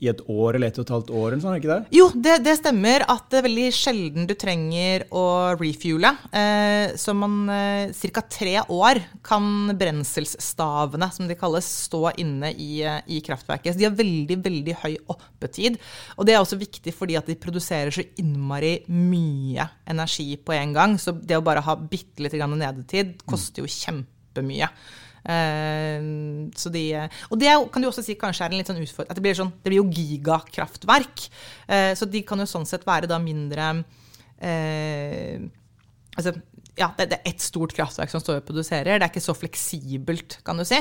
i 0.00 0.08
et 0.08 0.20
år 0.32 0.56
eller 0.56 0.70
et 0.70 0.78
og 0.80 0.86
et 0.86 0.92
halvt 0.94 1.10
år? 1.12 1.26
eller 1.28 1.42
sånn, 1.42 1.56
ikke 1.60 1.70
det? 1.70 1.94
Jo, 1.94 2.06
det, 2.14 2.38
det, 2.46 2.54
stemmer 2.60 3.04
at 3.12 3.26
det 3.32 3.40
er 3.40 3.46
veldig 3.46 3.66
sjelden 3.76 4.28
du 4.28 4.34
trenger 4.38 5.04
å 5.12 5.24
refuele. 5.60 6.12
Eh, 6.32 6.94
så 7.00 7.14
man 7.16 7.36
eh, 7.52 7.92
ca. 8.16 8.24
tre 8.24 8.54
år 8.64 9.02
kan 9.26 9.74
brenselsstavene, 9.80 11.10
som 11.12 11.28
de 11.28 11.36
kalles, 11.38 11.68
stå 11.90 12.14
inne 12.22 12.52
i, 12.54 12.70
eh, 12.86 13.02
i, 13.12 13.20
kraftverket. 13.24 13.74
Så 13.74 13.82
de 13.82 13.88
har 13.90 13.98
veldig, 13.98 14.40
veldig 14.46 14.78
høy 14.86 14.94
oppetid. 15.12 15.76
Og 16.16 16.28
det 16.28 16.36
er 16.36 16.40
også 16.40 16.60
viktig 16.60 16.96
fordi 16.96 17.20
at 17.20 17.28
de 17.28 17.36
produserer 17.40 17.92
så 17.94 18.06
innmari 18.22 18.78
mye 18.88 19.68
energi 19.90 20.32
på 20.40 20.56
en 20.56 20.74
gang. 20.76 20.96
Så 21.00 21.12
det 21.20 21.36
å 21.36 21.44
bare 21.44 21.64
ha 21.66 21.76
bitte 21.76 22.24
litt 22.24 22.40
nedetid 22.40 23.20
koster 23.28 23.66
jo 23.66 23.68
kjempemye. 23.68 24.72
Uh, 25.20 26.48
de, 26.72 26.84
og 27.28 27.40
det 27.40 27.52
kan 27.72 27.82
du 27.82 27.90
også 27.90 28.04
si 28.06 28.16
kanskje 28.20 28.46
er 28.46 28.54
en 28.54 28.60
litt 28.62 28.70
sånn 28.70 28.82
utfordring. 28.82 29.12
At 29.12 29.20
det 29.20 29.24
blir, 29.24 29.38
sånn, 29.38 29.52
det 29.60 29.72
blir 29.72 29.82
jo 29.82 29.88
gigakraftverk. 30.00 31.24
Uh, 31.68 31.92
så 31.98 32.08
de 32.08 32.24
kan 32.26 32.40
jo 32.40 32.48
sånn 32.48 32.68
sett 32.68 32.86
være 32.88 33.10
da 33.10 33.20
mindre 33.22 33.72
uh, 33.80 35.48
Altså, 36.18 36.32
ja, 36.78 36.90
det, 36.96 37.12
er 37.12 37.28
ett 37.28 37.42
stort 37.42 37.74
kraftverk 37.76 38.10
som 38.12 38.22
står 38.22 38.40
og 38.40 38.48
produserer. 38.48 38.98
Det 38.98 39.06
er 39.06 39.12
ikke 39.12 39.22
så 39.24 39.36
fleksibelt, 39.36 40.40
kan 40.46 40.60
du 40.60 40.66
si. 40.68 40.78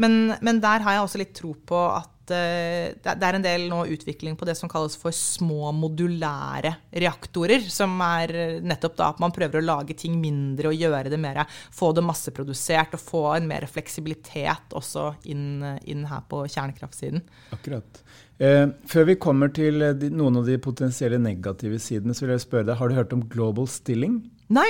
Men, 0.00 0.36
men 0.44 0.60
der 0.62 0.84
har 0.84 0.96
jeg 0.96 1.06
også 1.06 1.20
litt 1.20 1.34
tro 1.36 1.52
på 1.66 1.80
at 1.92 2.32
uh, 2.32 2.92
det 2.96 3.28
er 3.28 3.38
en 3.38 3.44
del 3.44 3.66
nå 3.70 3.82
utvikling 3.94 4.36
på 4.38 4.48
det 4.48 4.56
som 4.58 4.70
kalles 4.70 4.96
for 5.00 5.14
små 5.14 5.70
modulære 5.76 6.74
reaktorer. 7.04 7.64
Som 7.72 7.98
er 8.04 8.60
nettopp 8.64 8.98
da 8.98 9.10
at 9.14 9.22
man 9.22 9.34
prøver 9.34 9.60
å 9.60 9.66
lage 9.66 9.98
ting 9.98 10.18
mindre 10.22 10.72
og 10.72 10.78
gjøre 10.78 11.12
det 11.12 11.20
mer 11.22 11.44
Få 11.74 11.92
det 11.96 12.04
masseprodusert 12.06 12.96
og 12.96 13.02
få 13.02 13.24
en 13.36 13.48
mer 13.48 13.66
fleksibilitet 13.70 14.76
også 14.76 15.12
inn, 15.30 15.60
inn 15.84 16.06
her 16.08 16.24
på 16.28 16.44
kjernekraftsiden. 16.48 17.24
Akkurat. 17.54 18.02
Eh, 18.38 18.66
før 18.84 19.06
vi 19.08 19.16
kommer 19.20 19.48
til 19.56 19.80
de, 19.96 20.10
noen 20.12 20.42
av 20.42 20.48
de 20.48 20.58
potensielle 20.60 21.20
negative 21.20 21.78
sidene, 21.80 22.16
så 22.16 22.26
vil 22.26 22.34
jeg 22.34 22.44
spørre 22.44 22.68
deg, 22.68 22.76
har 22.80 22.90
du 22.90 22.98
hørt 22.98 23.14
om 23.16 23.24
global 23.32 23.68
stilling? 23.70 24.20
Nei. 24.52 24.68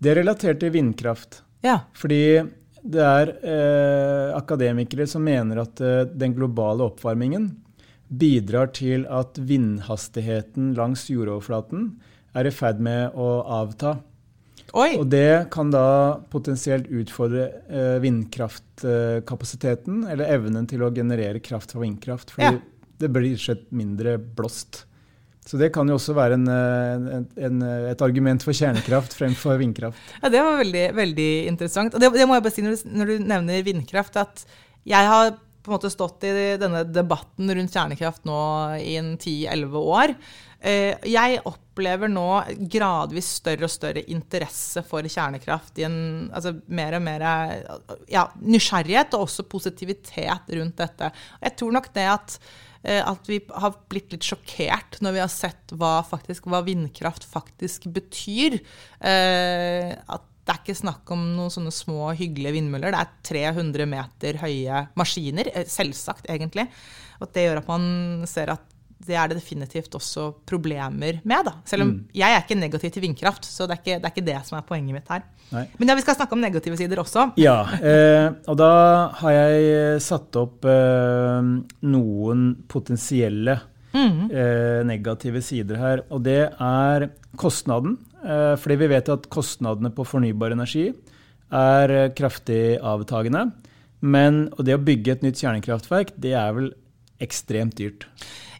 Det 0.00 0.12
er 0.12 0.20
relatert 0.22 0.60
til 0.62 0.72
vindkraft. 0.74 1.42
Ja. 1.64 1.78
Fordi 1.96 2.22
det 2.80 3.02
er 3.04 3.32
eh, 3.44 4.36
akademikere 4.38 5.04
som 5.10 5.24
mener 5.26 5.60
at 5.66 5.80
eh, 5.84 6.06
den 6.16 6.32
globale 6.36 6.86
oppvarmingen 6.88 7.50
bidrar 8.10 8.70
til 8.74 9.04
at 9.12 9.36
vindhastigheten 9.36 10.72
langs 10.78 11.04
jordoverflaten 11.12 11.90
er 12.34 12.46
i 12.48 12.54
ferd 12.54 12.80
med 12.82 13.12
å 13.18 13.42
avta. 13.60 13.98
Oi. 14.72 14.94
Og 14.96 15.08
det 15.10 15.50
kan 15.50 15.70
da 15.74 16.16
potensielt 16.30 16.86
utfordre 16.94 17.48
eh, 17.68 17.96
vindkraftkapasiteten, 18.02 20.04
eller 20.10 20.30
evnen 20.30 20.66
til 20.70 20.82
å 20.86 20.92
generere 20.94 21.40
kraft 21.42 21.72
fra 21.74 21.82
vindkraft. 21.84 22.30
Fordi 22.34 22.54
Ja. 22.54 22.58
det 23.00 23.08
blir 23.12 23.36
slett 23.36 23.70
mindre 23.72 24.18
blåst. 24.18 24.84
Så 25.50 25.58
det 25.58 25.72
kan 25.74 25.88
jo 25.90 25.96
også 25.98 26.14
være 26.14 26.36
en, 26.38 26.46
en, 26.46 27.24
en, 27.48 27.62
et 27.90 28.02
argument 28.06 28.44
for 28.46 28.54
kjernekraft 28.54 29.16
fremfor 29.18 29.58
vindkraft. 29.58 29.98
Ja, 30.20 30.30
Det 30.30 30.42
var 30.46 30.60
veldig, 30.60 30.84
veldig 30.94 31.30
interessant. 31.50 31.96
Og 31.96 32.02
det, 32.02 32.12
det 32.14 32.26
må 32.30 32.36
jeg 32.38 32.44
bare 32.44 32.54
si 32.54 32.62
når 32.62 32.76
du, 32.76 32.92
når 33.00 33.10
du 33.10 33.30
nevner 33.32 33.64
vindkraft, 33.66 34.20
at 34.20 34.44
jeg 34.86 35.10
har 35.10 35.32
på 35.34 35.72
en 35.72 35.74
måte 35.74 35.90
stått 35.92 36.24
i 36.24 36.34
denne 36.60 36.84
debatten 36.88 37.50
rundt 37.56 37.74
kjernekraft 37.74 38.24
nå 38.28 38.38
i 38.78 38.94
en 39.00 39.10
10-11 39.18 39.74
år. 39.82 40.14
Eh, 40.60 40.94
Jeg 41.08 41.40
opplever 41.48 42.10
nå 42.12 42.24
gradvis 42.68 43.30
større 43.40 43.64
og 43.64 43.72
større 43.72 44.02
interesse 44.12 44.82
for 44.84 45.02
kjernekraft. 45.08 45.78
i 45.80 45.86
en, 45.88 45.98
altså 46.34 46.52
Mer 46.68 46.98
og 46.98 47.02
mer 47.06 47.24
ja, 48.12 48.26
nysgjerrighet 48.40 49.14
og 49.16 49.24
også 49.28 49.46
positivitet 49.48 50.50
rundt 50.58 50.76
dette. 50.82 51.12
Jeg 51.40 51.56
tror 51.56 51.72
nok 51.78 51.88
det 51.96 52.08
at 52.12 52.38
eh, 52.84 53.00
at 53.04 53.28
vi 53.28 53.40
har 53.52 53.76
blitt 53.88 54.12
litt 54.12 54.24
sjokkert 54.28 55.00
når 55.04 55.16
vi 55.16 55.22
har 55.24 55.32
sett 55.32 55.72
hva, 55.76 56.00
faktisk, 56.06 56.46
hva 56.48 56.60
vindkraft 56.66 57.24
faktisk 57.28 57.88
betyr. 57.92 58.60
Eh, 59.00 59.94
at 59.96 60.26
det 60.40 60.54
er 60.56 60.62
ikke 60.64 60.74
snakk 60.80 61.10
om 61.14 61.20
noen 61.36 61.52
sånne 61.52 61.70
små, 61.70 62.08
hyggelige 62.16 62.56
vindmøller. 62.56 62.90
Det 62.96 63.00
er 63.04 63.52
300 63.52 63.86
meter 63.86 64.38
høye 64.42 64.80
maskiner. 64.98 65.50
eh, 65.54 65.68
Selvsagt, 65.68 66.26
egentlig. 66.32 66.64
Og 67.20 67.28
det 67.36 67.44
gjør 67.44 67.60
at 67.60 67.68
man 67.68 68.26
ser 68.26 68.50
at 68.56 68.64
det 69.06 69.16
er 69.16 69.30
det 69.30 69.38
definitivt 69.38 69.94
også 69.96 70.26
problemer 70.48 71.20
med. 71.24 71.46
Da. 71.46 71.54
Selv 71.68 71.86
om 71.86 71.92
jeg 72.14 72.34
er 72.34 72.42
ikke 72.42 72.58
negativ 72.58 72.92
til 72.94 73.04
vindkraft, 73.06 73.48
så 73.48 73.66
det 73.66 73.76
er 73.78 73.80
ikke 73.80 73.96
det, 73.96 74.08
er 74.08 74.14
ikke 74.14 74.26
det 74.26 74.38
som 74.48 74.58
er 74.58 74.66
poenget 74.68 74.96
mitt 74.98 75.08
her. 75.12 75.24
Nei. 75.54 75.64
Men 75.78 75.90
ja, 75.90 75.96
vi 75.98 76.04
skal 76.04 76.18
snakke 76.18 76.36
om 76.36 76.42
negative 76.44 76.76
sider 76.78 77.00
også. 77.02 77.30
Ja, 77.40 77.56
eh, 77.80 78.28
og 78.50 78.58
da 78.60 78.72
har 79.22 79.34
jeg 79.34 80.02
satt 80.04 80.36
opp 80.38 80.68
eh, 80.68 81.50
noen 81.90 82.44
potensielle 82.70 83.56
eh, 83.96 84.80
negative 84.86 85.42
sider 85.44 85.80
her. 85.80 86.04
Og 86.12 86.22
det 86.28 86.42
er 86.52 87.08
kostnaden. 87.40 87.96
Eh, 88.20 88.54
fordi 88.60 88.76
vi 88.82 88.90
vet 88.92 89.08
at 89.12 89.30
kostnadene 89.32 89.92
på 89.96 90.04
fornybar 90.04 90.52
energi 90.54 90.90
er 91.56 91.96
eh, 91.96 92.12
kraftig 92.16 92.78
avtagende. 92.84 93.48
Men 94.00 94.46
og 94.56 94.64
det 94.68 94.76
å 94.76 94.84
bygge 94.84 95.16
et 95.16 95.26
nytt 95.26 95.40
kjernekraftverk, 95.40 96.14
det 96.20 96.36
er 96.36 96.54
vel 96.56 96.70
ekstremt 97.20 97.76
dyrt. 97.80 98.06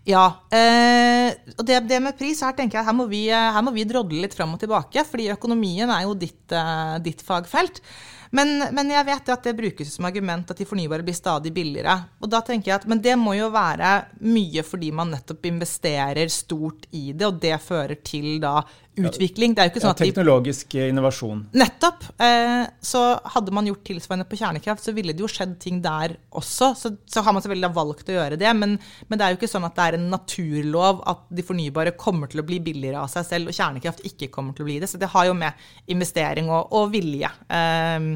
Ja. 0.08 0.24
Eh, 0.50 1.34
og 1.58 1.66
det, 1.66 1.82
det 1.90 1.98
med 2.02 2.16
pris, 2.18 2.40
her 2.44 2.54
tenker 2.56 2.80
jeg 2.80 2.88
her 2.88 2.96
må 2.96 3.06
vi, 3.10 3.26
eh, 3.28 3.50
her 3.54 3.64
må 3.64 3.74
vi 3.74 3.84
drodle 3.88 4.22
litt 4.24 4.36
fram 4.36 4.54
og 4.56 4.62
tilbake. 4.62 5.04
fordi 5.04 5.30
økonomien 5.34 5.90
er 5.90 6.06
jo 6.06 6.14
ditt, 6.14 6.46
eh, 6.52 6.96
ditt 7.04 7.22
fagfelt. 7.22 7.82
Men, 8.30 8.62
men 8.70 8.92
jeg 8.92 9.06
vet 9.08 9.30
at 9.34 9.46
det 9.48 9.56
brukes 9.58 9.88
som 9.90 10.06
argument 10.06 10.50
at 10.52 10.60
de 10.60 10.66
fornybare 10.68 11.02
blir 11.02 11.16
stadig 11.18 11.50
billigere. 11.52 11.96
Og 12.22 12.30
da 12.30 12.40
tenker 12.46 12.70
jeg 12.70 12.76
at, 12.78 12.86
Men 12.86 13.02
det 13.02 13.16
må 13.18 13.34
jo 13.34 13.50
være 13.50 14.06
mye 14.22 14.62
fordi 14.62 14.92
man 14.94 15.10
nettopp 15.10 15.50
investerer 15.50 16.30
stort 16.30 16.86
i 16.94 17.10
det, 17.10 17.26
og 17.26 17.40
det 17.42 17.58
fører 17.60 17.98
til 18.06 18.38
da 18.42 18.60
utvikling. 19.08 19.54
Det 19.54 19.62
er 19.62 19.68
jo 19.68 19.72
ikke 19.72 19.80
Ja, 19.80 19.84
sånn 19.86 19.94
at 19.94 20.02
de 20.02 20.08
teknologisk 20.08 20.76
eh, 20.76 20.88
innovasjon. 20.92 21.42
Nettopp. 21.56 22.06
Eh, 22.20 22.64
så 22.84 23.02
hadde 23.34 23.54
man 23.56 23.68
gjort 23.70 23.82
tilsvarende 23.88 24.28
på 24.28 24.38
kjernekraft, 24.40 24.84
så 24.84 24.94
ville 24.96 25.14
det 25.16 25.24
jo 25.24 25.30
skjedd 25.30 25.56
ting 25.62 25.80
der 25.84 26.16
også. 26.36 26.72
Så, 26.78 26.94
så 27.10 27.24
har 27.26 27.36
man 27.36 27.44
selvfølgelig 27.44 27.72
valgt 27.76 28.10
å 28.12 28.16
gjøre 28.18 28.40
det, 28.40 28.50
men, 28.56 28.78
men 29.08 29.20
det 29.20 29.26
er 29.26 29.34
jo 29.34 29.40
ikke 29.40 29.52
sånn 29.52 29.68
at 29.68 29.76
det 29.78 29.88
er 29.88 29.98
en 30.00 30.08
naturlov 30.12 31.04
at 31.10 31.28
de 31.28 31.46
fornybare 31.46 31.96
kommer 32.00 32.30
til 32.30 32.42
å 32.42 32.46
bli 32.46 32.60
billigere 32.64 33.02
av 33.02 33.12
seg 33.12 33.28
selv, 33.28 33.50
og 33.52 33.56
kjernekraft 33.56 34.04
ikke 34.08 34.32
kommer 34.32 34.56
til 34.56 34.66
å 34.66 34.70
bli 34.70 34.80
det. 34.82 34.90
Så 34.90 35.00
det 35.00 35.12
har 35.12 35.30
jo 35.30 35.36
med 35.38 35.70
investering 35.92 36.50
og, 36.52 36.74
og 36.76 36.90
vilje. 36.94 37.30
Eh, 37.48 38.10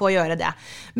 på 0.00 0.08
å 0.08 0.12
gjøre 0.14 0.38
det. 0.38 0.48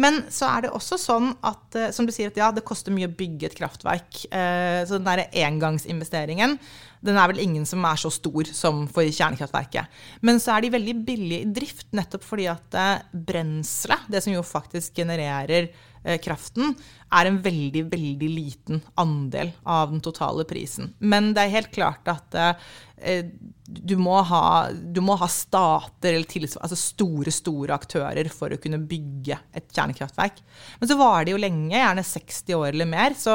Men 0.02 0.24
så 0.32 0.48
er 0.50 0.66
det 0.66 0.74
også 0.76 0.98
sånn 1.00 1.30
at 1.46 1.78
som 1.94 2.04
du 2.04 2.12
sier, 2.14 2.32
at 2.32 2.38
ja, 2.40 2.50
det 2.52 2.66
koster 2.66 2.94
mye 2.94 3.08
å 3.08 3.16
bygge 3.16 3.48
et 3.48 3.56
kraftverk. 3.56 4.24
Eh, 4.28 4.82
så 4.84 4.98
den 4.98 5.08
der 5.08 5.26
engangsinvesteringen 5.46 6.58
den 7.05 7.16
er 7.16 7.30
vel 7.30 7.42
ingen 7.42 7.66
som 7.68 7.84
er 7.88 8.01
så 8.01 8.11
stor 8.12 8.48
som 8.57 8.82
for 8.90 9.07
kjernekraftverket. 9.09 10.01
Men 10.26 10.40
så 10.42 10.55
er 10.55 10.64
de 10.64 10.74
veldig 10.74 10.96
billige 11.07 11.44
i 11.46 11.53
drift, 11.61 11.86
nettopp 11.96 12.26
fordi 12.26 12.48
at 12.53 12.76
eh, 12.76 13.07
brenselet, 13.30 14.09
det 14.12 14.22
som 14.24 14.34
jo 14.34 14.44
faktisk 14.46 15.01
genererer 15.01 15.70
eh, 15.70 16.18
kraften, 16.22 16.74
er 17.11 17.30
en 17.30 17.40
veldig, 17.42 17.86
veldig 17.92 18.30
liten 18.34 18.82
andel 19.01 19.55
av 19.64 19.94
den 19.94 20.05
totale 20.05 20.44
prisen. 20.48 20.92
Men 21.01 21.32
det 21.36 21.46
er 21.46 21.57
helt 21.57 21.72
klart 21.74 22.12
at 22.12 22.36
eh, 22.36 23.24
du, 23.70 23.94
må 24.00 24.16
ha, 24.26 24.70
du 24.72 24.98
må 25.04 25.14
ha 25.20 25.26
stater 25.30 26.14
eller 26.16 26.26
tilsvar, 26.28 26.64
altså 26.66 26.78
store, 26.80 27.30
store 27.34 27.76
aktører 27.76 28.26
for 28.34 28.50
å 28.50 28.58
kunne 28.60 28.80
bygge 28.90 29.36
et 29.54 29.68
kjernekraftverk. 29.76 30.40
Men 30.80 30.90
så 30.90 30.96
varer 30.98 31.28
det 31.28 31.34
jo 31.36 31.40
lenge, 31.42 31.76
gjerne 31.76 32.02
60 32.06 32.56
år 32.58 32.68
eller 32.72 32.88
mer. 32.90 33.14
Så, 33.18 33.34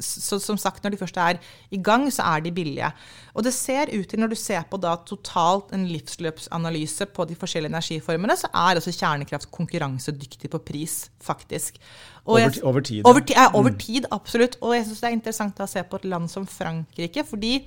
så 0.00 0.38
som 0.42 0.58
sagt, 0.60 0.82
når 0.84 0.94
de 0.94 1.00
først 1.00 1.18
er 1.20 1.40
i 1.74 1.80
gang, 1.84 2.06
så 2.14 2.24
er 2.34 2.44
de 2.46 2.52
billige. 2.56 2.90
Og 3.34 3.44
det 3.46 3.52
ser 3.56 3.92
ut 3.92 4.08
til, 4.10 4.22
når 4.22 4.32
du 4.34 4.38
ser 4.40 4.64
på 4.70 4.80
da 4.80 4.94
totalt 5.08 5.72
en 5.76 5.86
livsløpsanalyse 5.90 7.08
på 7.14 7.26
de 7.30 7.36
forskjellige 7.38 7.72
energiformene, 7.74 8.36
så 8.40 8.50
er 8.52 8.78
altså 8.80 8.94
kjernekraft 8.94 9.50
konkurransedyktig 9.54 10.50
på 10.52 10.62
pris, 10.64 10.96
faktisk. 11.24 11.78
Over, 12.24 12.40
jeg- 12.46 12.52
ti- 12.56 12.62
over 12.64 12.80
tid. 12.80 13.02
over, 13.04 13.22
ja. 13.36 13.50
over 13.52 13.70
tid, 13.78 14.06
absolutt. 14.14 14.56
Og 14.62 14.74
jeg 14.78 14.86
syns 14.88 15.00
det 15.04 15.10
er 15.10 15.16
interessant 15.18 15.60
å 15.60 15.68
se 15.68 15.82
på 15.84 16.00
et 16.00 16.04
land 16.08 16.30
som 16.32 16.46
Frankrike, 16.48 17.24
for 17.28 17.36
de 17.36 17.58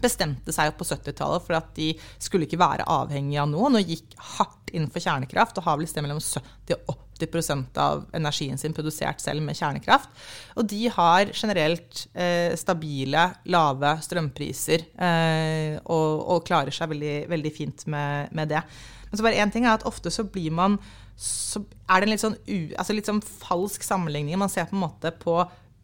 bestemte 0.00 0.54
seg 0.54 0.72
på 0.78 0.86
70-tallet 0.86 1.44
for 1.44 1.58
at 1.58 1.70
de 1.76 1.92
skulle 2.22 2.46
ikke 2.46 2.60
være 2.60 2.86
avhengig 2.88 3.40
av 3.42 3.50
noen, 3.50 3.78
og 3.78 3.92
gikk 3.92 4.16
hardt 4.36 4.72
inn 4.76 4.88
for 4.92 5.02
kjernekraft, 5.02 5.58
og 5.58 5.66
har 5.66 5.80
vel 5.80 5.88
sted 5.90 6.04
mellom 6.06 6.20
70 6.22 6.78
og 6.86 7.06
80% 7.20 7.76
av 7.82 8.06
energien 8.16 8.58
sin 8.58 8.72
produsert 8.76 9.20
selv 9.20 9.44
med 9.44 9.58
kjernekraft. 9.58 10.08
Og 10.56 10.68
de 10.70 10.86
har 10.94 11.32
generelt 11.36 12.06
eh, 12.14 12.54
stabile, 12.56 13.26
lave 13.52 13.92
strømpriser, 14.06 14.86
eh, 14.96 15.76
og, 15.84 16.24
og 16.36 16.46
klarer 16.48 16.74
seg 16.74 16.94
veldig, 16.94 17.16
veldig 17.30 17.52
fint 17.54 17.86
med, 17.92 18.32
med 18.36 18.54
det. 18.54 18.64
Men 19.10 19.18
så 19.18 19.26
bare 19.26 19.42
én 19.42 19.52
ting 19.52 19.66
er 19.66 19.74
at 19.74 19.86
ofte 19.90 20.12
så 20.14 20.24
blir 20.24 20.54
man 20.54 20.78
så 21.20 21.60
er 21.90 22.00
det 22.00 22.06
en 22.06 22.12
litt 22.14 22.22
sånn, 22.22 22.36
u, 22.48 22.58
altså 22.80 22.94
litt 22.96 23.08
sånn 23.10 23.20
falsk 23.20 23.82
sammenligning. 23.84 24.38
Man 24.40 24.48
ser 24.48 24.70
på 24.70 24.78
en 24.78 24.86
måte 24.86 25.10
på 25.20 25.34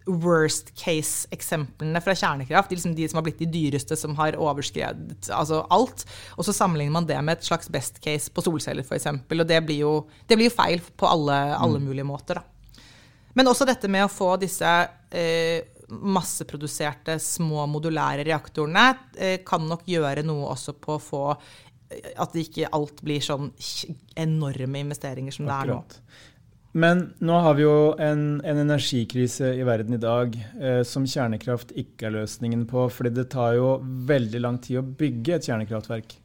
worst 0.07 0.71
case-eksemplene 0.79 2.01
fra 2.03 2.15
kjernekraft. 2.15 2.71
De, 2.71 2.79
liksom 2.79 2.95
de 2.95 3.09
som 3.11 3.19
har 3.21 3.27
blitt 3.27 3.41
de 3.43 3.49
dyreste, 3.51 3.99
som 3.99 4.15
har 4.19 4.39
overskredet 4.39 5.31
altså 5.35 5.65
alt. 5.75 6.07
Og 6.37 6.47
så 6.47 6.55
sammenligner 6.55 6.95
man 6.95 7.09
det 7.09 7.19
med 7.23 7.39
et 7.39 7.47
slags 7.49 7.71
best 7.73 7.99
case 8.05 8.31
på 8.33 8.45
solceller, 8.47 8.87
f.eks. 8.87 9.09
Og 9.11 9.47
det 9.49 9.63
blir, 9.67 9.83
jo, 9.83 9.95
det 10.27 10.39
blir 10.39 10.51
jo 10.51 10.57
feil 10.57 10.85
på 10.97 11.09
alle, 11.11 11.41
alle 11.59 11.83
mulige 11.83 12.07
måter. 12.07 12.41
Da. 12.41 12.85
Men 13.37 13.51
også 13.51 13.67
dette 13.69 13.91
med 13.93 14.07
å 14.07 14.13
få 14.13 14.31
disse 14.41 14.71
eh, 15.13 15.67
masseproduserte 15.93 17.19
små 17.23 17.67
modulære 17.71 18.25
reaktorene 18.27 18.87
eh, 19.19 19.41
kan 19.47 19.67
nok 19.69 19.85
gjøre 19.91 20.25
noe 20.27 20.49
også 20.55 20.77
på 20.81 20.97
å 20.97 21.03
få 21.03 21.25
eh, 21.35 22.15
at 22.17 22.33
det 22.33 22.47
ikke 22.47 22.71
alt 22.79 23.03
blir 23.05 23.21
sånn 23.25 23.51
enorme 24.17 24.87
investeringer 24.87 25.37
som 25.37 25.51
det 25.51 25.59
er 25.59 25.75
nå. 25.75 25.83
Men 26.77 27.07
nå 27.25 27.39
har 27.41 27.57
vi 27.57 27.65
jo 27.65 27.95
en, 28.03 28.43
en 28.45 28.59
energikrise 28.61 29.55
i 29.57 29.65
verden 29.65 29.97
i 29.97 30.03
dag 30.03 30.35
eh, 30.61 30.83
som 30.85 31.07
kjernekraft 31.09 31.73
ikke 31.73 32.11
er 32.11 32.19
løsningen 32.19 32.67
på. 32.69 32.91
fordi 32.93 33.15
det 33.17 33.31
tar 33.33 33.57
jo 33.57 33.79
veldig 34.11 34.45
lang 34.45 34.61
tid 34.61 34.83
å 34.83 34.85
bygge 34.85 35.39
et 35.39 35.49
kjernekraftverk. 35.49 36.19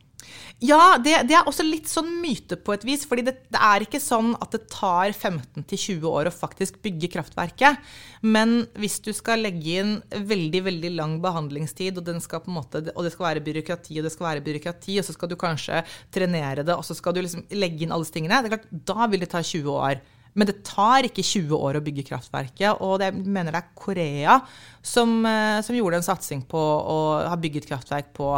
Ja, 0.62 1.00
det, 1.02 1.14
det 1.30 1.34
er 1.38 1.48
også 1.50 1.64
litt 1.66 1.88
sånn 1.90 2.12
myte 2.22 2.58
på 2.60 2.76
et 2.76 2.84
vis. 2.86 3.08
fordi 3.10 3.24
det, 3.30 3.34
det 3.50 3.64
er 3.64 3.86
ikke 3.86 4.04
sånn 4.04 4.36
at 4.44 4.52
det 4.54 4.68
tar 4.70 5.16
15-20 5.16 6.04
år 6.12 6.28
å 6.28 6.36
faktisk 6.36 6.82
bygge 6.84 7.14
kraftverket. 7.16 7.80
Men 8.22 8.66
hvis 8.76 9.00
du 9.08 9.14
skal 9.18 9.48
legge 9.48 9.80
inn 9.82 9.98
veldig 10.12 10.66
veldig 10.68 10.94
lang 11.00 11.18
behandlingstid, 11.24 11.98
og, 12.04 12.52
måte, 12.52 12.86
og 12.92 13.08
det 13.08 13.16
skal 13.16 13.32
være 13.32 13.48
byråkrati, 13.48 13.98
og 13.98 14.06
det 14.06 14.14
skal 14.14 14.34
være 14.34 14.48
byråkrati, 14.52 15.00
og 15.00 15.08
så 15.08 15.16
skal 15.16 15.32
du 15.32 15.40
kanskje 15.40 15.86
trenere 16.14 16.68
det, 16.68 16.76
og 16.76 16.86
så 16.86 16.98
skal 16.98 17.16
du 17.16 17.24
liksom 17.24 17.48
legge 17.56 17.88
inn 17.88 17.96
alle 17.96 18.04
disse 18.04 18.20
tingene, 18.20 18.44
det 18.44 18.52
er 18.52 18.60
klart, 18.60 18.74
da 18.92 19.08
vil 19.08 19.24
det 19.24 19.32
ta 19.32 19.42
20 19.42 19.80
år. 19.80 20.04
Men 20.34 20.48
det 20.48 20.62
tar 20.64 21.04
ikke 21.08 21.24
20 21.26 21.58
år 21.58 21.76
å 21.80 21.84
bygge 21.84 22.06
kraftverket. 22.08 22.80
Og 22.82 23.00
det, 23.02 23.10
jeg 23.12 23.26
mener 23.26 23.52
det 23.52 23.62
er 23.64 23.72
Korea 23.76 24.38
som, 24.82 25.18
eh, 25.26 25.60
som 25.66 25.76
gjorde 25.76 26.00
en 26.00 26.08
satsing 26.08 26.46
på 26.48 26.58
å 26.58 26.98
ha 27.28 27.36
bygget 27.38 27.68
kraftverk 27.68 28.14
på 28.16 28.32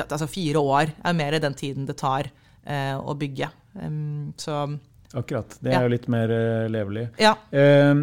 altså 0.00 0.28
fire 0.30 0.60
år. 0.60 0.92
er 1.04 1.12
mer 1.16 1.38
den 1.40 1.54
tiden 1.54 1.86
det 1.86 1.96
tar 2.00 2.30
eh, 2.66 2.96
å 2.96 3.14
bygge. 3.16 3.48
Um, 3.74 4.32
så 4.36 4.78
Akkurat. 5.14 5.56
Det 5.60 5.72
Ja. 5.72 5.80
er 5.80 5.82
jo 5.88 5.94
litt 5.96 6.08
mer 6.08 6.30
eh, 6.30 6.68
levelig. 6.68 7.08
ja. 7.18 7.34
Eh, 7.50 7.94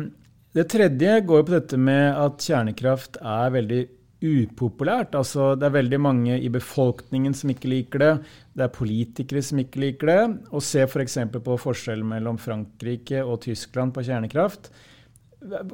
det 0.58 0.70
tredje 0.70 1.22
går 1.22 1.44
på 1.46 1.54
dette 1.54 1.78
med 1.78 2.16
at 2.18 2.40
kjernekraft 2.42 3.18
er 3.22 3.52
veldig 3.54 3.88
upopulært. 4.24 5.16
Altså, 5.18 5.52
det 5.60 5.68
er 5.68 5.76
veldig 5.78 6.00
mange 6.02 6.38
i 6.42 6.50
befolkningen 6.54 7.36
som 7.38 7.52
ikke 7.54 7.70
liker 7.70 8.04
det. 8.04 8.12
Det 8.58 8.66
er 8.66 8.74
politikere 8.74 9.44
som 9.46 9.62
ikke 9.62 9.82
liker 9.84 10.12
det. 10.12 10.22
Og 10.52 10.64
se 10.66 10.86
f.eks. 10.88 11.20
For 11.36 11.46
på 11.46 11.58
forskjellen 11.68 12.08
mellom 12.10 12.40
Frankrike 12.42 13.24
og 13.24 13.44
Tyskland 13.46 13.94
på 13.94 14.06
kjernekraft. 14.08 14.72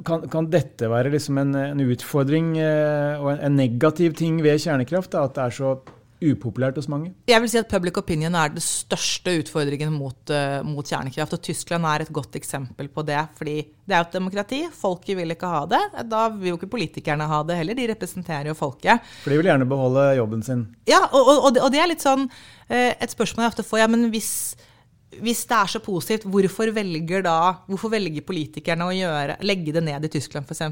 Kan, 0.04 0.26
kan 0.28 0.50
dette 0.52 0.90
være 0.92 1.14
liksom 1.14 1.40
en, 1.40 1.54
en, 1.56 1.84
utfordring 1.88 2.52
eh, 2.60 3.16
og 3.16 3.30
en, 3.32 3.40
en, 3.48 3.56
negativ 3.56 4.12
ting 4.18 4.42
ved 4.44 4.60
kjernekraft? 4.60 5.14
Da, 5.14 5.24
at 5.24 5.38
det 5.38 5.46
er 5.46 5.56
så 5.56 5.70
upopulært 6.32 6.78
hos 6.80 6.88
mange? 6.90 7.12
Jeg 7.28 7.42
vil 7.42 7.50
si 7.52 7.58
at 7.60 7.70
public 7.70 7.98
opinion 8.00 8.34
er 8.38 8.52
den 8.54 8.64
største 8.64 9.36
utfordringen 9.42 9.92
mot, 9.94 10.18
uh, 10.32 10.60
mot, 10.66 10.86
kjernekraft. 10.86 11.36
Og 11.36 11.44
Tyskland 11.44 11.88
er 11.90 12.04
et 12.04 12.12
godt 12.14 12.38
eksempel 12.40 12.90
på 12.92 13.04
det. 13.06 13.20
fordi 13.38 13.56
det 13.84 13.92
er 13.94 14.02
jo 14.02 14.08
et 14.08 14.18
demokrati. 14.18 14.60
Folket 14.72 15.18
vil 15.18 15.34
ikke 15.34 15.50
ha 15.50 15.64
det. 15.68 15.82
Da 16.10 16.26
vil 16.32 16.54
jo 16.54 16.58
ikke 16.58 16.72
politikerne 16.72 17.28
ha 17.28 17.42
det 17.44 17.58
heller. 17.60 17.78
De 17.78 17.88
representerer 17.92 18.48
jo 18.48 18.58
folket. 18.58 19.02
For 19.22 19.32
de 19.32 19.40
vil 19.40 19.50
gjerne 19.50 19.68
beholde 19.68 20.06
jobben 20.18 20.42
sin. 20.42 20.68
Ja, 20.88 21.02
og, 21.10 21.32
og, 21.34 21.58
og 21.58 21.72
det 21.74 21.82
er 21.82 21.90
litt 21.90 22.04
sånn 22.04 22.28
uh, 22.28 22.92
et 22.94 23.12
spørsmål 23.12 23.46
jeg 23.46 23.54
ofte 23.54 23.66
får. 23.66 23.84
ja, 23.84 23.90
men 23.90 24.08
hvis 24.14 24.32
hvis 25.22 25.44
det 25.46 25.56
er 25.56 25.70
så 25.70 25.80
positivt, 25.82 26.24
hvorfor 26.26 26.72
velger 26.74 27.22
da, 27.22 27.36
hvorfor 27.68 27.92
velger 27.92 28.24
politikerne 28.26 28.88
å 28.88 28.94
gjøre, 28.94 29.36
legge 29.46 29.74
det 29.76 29.84
ned 29.86 30.06
i 30.06 30.10
Tyskland 30.10 30.48
f.eks.? 30.48 30.64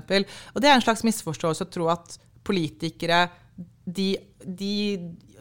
Og 0.54 0.62
det 0.62 0.70
er 0.70 0.74
en 0.74 0.84
slags 0.84 1.04
misforståelse 1.06 1.66
å 1.66 1.70
tro 1.70 1.86
at 1.92 2.16
politikere 2.46 3.26
de, 3.84 4.14
de 4.44 4.74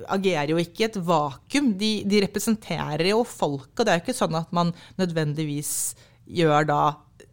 agerer 0.09 0.53
jo 0.53 0.59
ikke 0.62 0.84
i 0.84 0.88
et 0.88 0.97
vakuum. 1.05 1.72
De, 1.78 1.91
de, 2.07 2.22
representerer 2.26 3.12
jo 3.12 3.22
folket. 3.28 3.86
Det 3.86 3.93
er 3.93 3.99
jo 3.99 4.05
ikke 4.05 4.18
sånn 4.18 4.38
at 4.39 4.51
man 4.55 4.74
nødvendigvis 5.01 5.74
gjør 6.32 6.68
da 6.70 6.82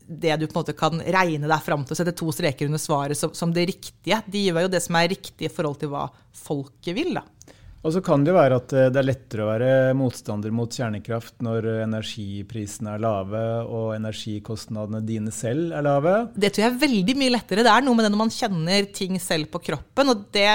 det 0.08 0.38
du 0.40 0.46
på 0.46 0.56
en 0.56 0.62
måte 0.62 0.76
kan 0.76 1.02
regne 1.04 1.48
deg 1.50 1.64
fram 1.64 1.82
til 1.84 1.92
å 1.92 1.98
sette 1.98 2.14
to 2.16 2.32
streker 2.32 2.68
under 2.68 2.80
svaret 2.80 3.18
som, 3.18 3.34
som, 3.36 3.52
det 3.52 3.66
riktige. 3.68 4.22
De 4.26 4.46
gjør 4.46 4.64
jo 4.64 4.70
det 4.72 4.80
som 4.84 4.96
er 4.96 5.10
riktig 5.12 5.48
i 5.48 5.52
forhold 5.52 5.80
til 5.82 5.92
hva 5.92 6.06
folket 6.32 6.96
vil. 6.96 7.12
da. 7.18 7.26
Og 7.86 7.94
så 7.94 8.02
kan 8.04 8.24
det 8.24 8.32
jo 8.32 8.38
være 8.38 8.58
at 8.58 8.72
eh, 8.74 8.88
det 8.92 9.00
er 9.00 9.06
lettere 9.06 9.44
å 9.44 9.50
være 9.52 9.68
motstander 9.98 10.54
mot 10.54 10.72
kjernekraft 10.72 11.38
når 11.46 11.68
energiprisene 11.84 12.96
er 12.96 13.04
lave 13.04 13.44
og 13.66 13.92
energikostnadene 13.96 15.04
dine 15.06 15.34
selv 15.34 15.76
er 15.76 15.86
lave. 15.86 16.16
Det 16.34 16.50
tror 16.52 16.66
jeg 16.66 16.72
er 16.72 16.82
veldig 16.82 17.18
mye 17.20 17.36
lettere. 17.36 17.66
Det 17.66 17.74
er 17.74 17.86
noe 17.86 17.98
med 17.98 18.08
det 18.08 18.12
når 18.14 18.24
man 18.24 18.34
kjenner 18.34 18.90
ting 18.94 19.20
selv 19.22 19.52
på 19.52 19.62
kroppen. 19.70 20.10
og 20.14 20.26
det 20.34 20.50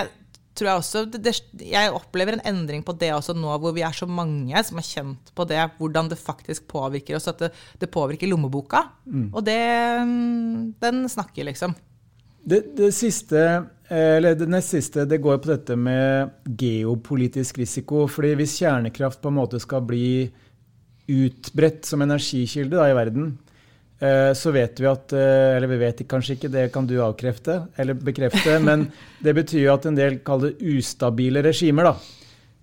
tror 0.53 0.69
jeg 0.69 0.81
også 0.81 1.03
det, 1.09 1.33
Jeg 1.65 1.93
opplever 1.93 2.37
en 2.37 2.45
endring 2.45 2.83
på 2.85 2.95
det 2.97 3.09
også 3.15 3.33
nå 3.37 3.55
hvor 3.61 3.73
vi 3.75 3.85
er 3.85 3.95
så 3.95 4.05
mange 4.05 4.63
som 4.65 4.77
har 4.79 4.85
kjent 4.85 5.31
på 5.33 5.47
det, 5.49 5.61
hvordan 5.79 6.11
det 6.11 6.19
faktisk 6.21 6.67
påvirker 6.69 7.17
oss, 7.17 7.29
at 7.31 7.41
det, 7.41 7.49
det 7.81 7.89
påvirker 7.93 8.29
lommeboka. 8.29 8.85
Mm. 9.05 9.31
Og 9.33 9.41
det 9.47 9.59
Den 10.83 11.07
snakker, 11.09 11.47
liksom. 11.49 11.73
Det, 12.43 12.59
det, 12.75 12.91
siste, 12.91 13.39
eller 13.87 14.35
det 14.35 14.49
nest 14.51 14.73
siste, 14.75 15.05
det 15.07 15.21
går 15.23 15.37
på 15.39 15.53
dette 15.53 15.77
med 15.79 16.33
geopolitisk 16.59 17.61
risiko. 17.61 18.07
fordi 18.07 18.33
hvis 18.35 18.57
kjernekraft 18.59 19.21
på 19.21 19.31
en 19.31 19.39
måte 19.39 19.61
skal 19.63 19.85
bli 19.87 20.27
utbredt 21.07 21.87
som 21.87 22.03
energikilde 22.03 22.75
da, 22.75 22.89
i 22.91 22.97
verden, 22.97 23.33
Eh, 24.03 24.33
så 24.35 24.51
vet 24.51 24.79
vi 24.81 24.89
at 24.89 25.13
eh, 25.15 25.55
Eller 25.55 25.69
vi 25.71 25.79
vet 25.79 26.01
kanskje 26.09 26.35
ikke, 26.35 26.51
det 26.51 26.65
kan 26.73 26.87
du 26.89 26.97
avkrefte 27.03 27.61
eller 27.79 27.95
bekrefte. 27.95 28.57
Men 28.67 28.89
det 29.23 29.35
betyr 29.37 29.67
jo 29.67 29.77
at 29.77 29.87
en 29.87 29.97
del 29.99 30.19
kall 30.25 30.47
det 30.47 30.57
ustabile 30.73 31.43
regimer 31.45 31.91
da, 31.91 31.93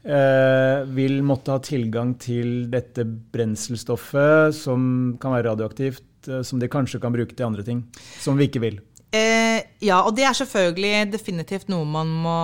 eh, 0.05 0.83
vil 0.99 1.21
måtte 1.27 1.55
ha 1.55 1.63
tilgang 1.65 2.17
til 2.21 2.69
dette 2.73 3.07
brenselstoffet 3.07 4.57
som 4.57 5.17
kan 5.23 5.37
være 5.37 5.49
radioaktivt, 5.53 6.07
som 6.45 6.61
de 6.61 6.69
kanskje 6.69 7.01
kan 7.01 7.15
bruke 7.15 7.33
til 7.33 7.47
andre 7.47 7.65
ting. 7.65 7.85
Som 8.21 8.37
vi 8.37 8.51
ikke 8.51 8.65
vil. 8.67 8.81
Eh, 9.11 9.59
ja, 9.83 9.97
og 10.07 10.15
det 10.15 10.23
er 10.23 10.37
selvfølgelig 10.39 11.11
definitivt 11.11 11.71
noe 11.73 11.87
man 11.89 12.11
må, 12.23 12.35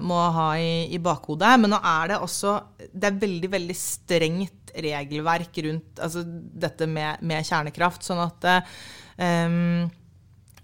må 0.00 0.20
ha 0.32 0.46
i, 0.56 0.86
i, 0.88 1.00
bakhodet. 1.02 1.52
Men 1.60 1.74
nå 1.74 1.80
er 1.84 2.14
det 2.14 2.22
også 2.24 2.54
Det 2.88 3.10
er 3.10 3.18
veldig, 3.20 3.50
veldig 3.52 3.76
strengt 3.76 4.72
regelverk 4.76 5.60
rundt 5.66 6.00
altså, 6.04 6.24
dette 6.24 6.88
med, 6.88 7.20
med, 7.20 7.44
kjernekraft. 7.44 8.06
Sånn 8.06 8.22
at 8.24 8.48
um, 8.48 9.84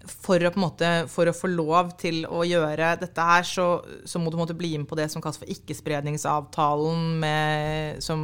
for 0.03 0.43
å, 0.43 0.51
måte, 0.59 0.87
for 1.11 1.29
å, 1.29 1.33
få 1.35 1.47
lov 1.51 1.93
til 1.99 2.23
å 2.27 2.43
gjøre 2.43 2.93
dette 2.99 3.23
her, 3.27 3.45
så, 3.47 3.67
så 4.07 4.19
må 4.19 4.31
du 4.31 4.37
måtte 4.39 4.55
bli 4.57 4.73
med 4.75 4.87
på 4.89 4.97
det 4.99 5.07
som 5.11 5.23
kalles 5.23 5.39
for 5.39 5.51
ikkespredningsavtalen, 5.51 7.05
med, 7.21 8.01
som, 8.03 8.23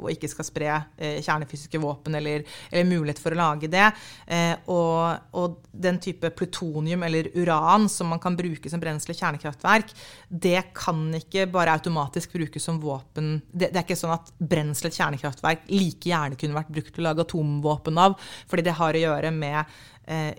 og 0.00 0.10
ikke 0.10 0.30
skal 0.32 0.48
spre 0.48 0.70
eh, 0.98 1.20
kjernefysiske 1.22 1.80
våpen 1.82 2.18
eller, 2.18 2.42
eller, 2.70 2.88
mulighet 2.90 3.22
for 3.22 3.34
å 3.34 3.38
lage 3.38 3.70
det. 3.70 3.86
Eh, 4.26 4.54
og, 4.72 5.30
og, 5.38 5.60
den 5.72 5.96
type 6.02 6.28
plutonium 6.36 7.02
eller 7.06 7.30
uran 7.32 7.86
som 7.88 8.10
man 8.12 8.20
kan 8.22 8.34
bruke 8.36 8.70
som 8.70 8.82
brensel 8.82 9.14
i 9.14 9.18
kjernekraftverk, 9.18 9.94
det 10.28 10.58
kan 10.76 11.06
ikke 11.16 11.46
bare 11.50 11.78
automatisk 11.78 12.34
brukes 12.36 12.66
som 12.66 12.82
våpen. 12.82 13.38
Det, 13.48 13.70
det 13.70 13.80
er 13.80 13.86
ikke 13.86 13.98
sånn 13.98 14.16
at 14.16 14.34
brensel 14.36 14.90
i 14.90 14.96
kjernekraftverk 14.98 15.64
like 15.72 16.10
gjerne 16.10 16.38
kunne 16.38 16.58
vært 16.58 16.74
brukt 16.74 16.92
til 16.92 17.06
å 17.06 17.08
lage 17.08 17.24
atomvåpen 17.24 18.02
av, 18.02 18.18
fordi 18.50 18.66
det 18.66 18.76
har 18.82 18.98
å 18.98 19.04
gjøre 19.06 19.32
med 19.34 19.80
eh, 20.06 20.34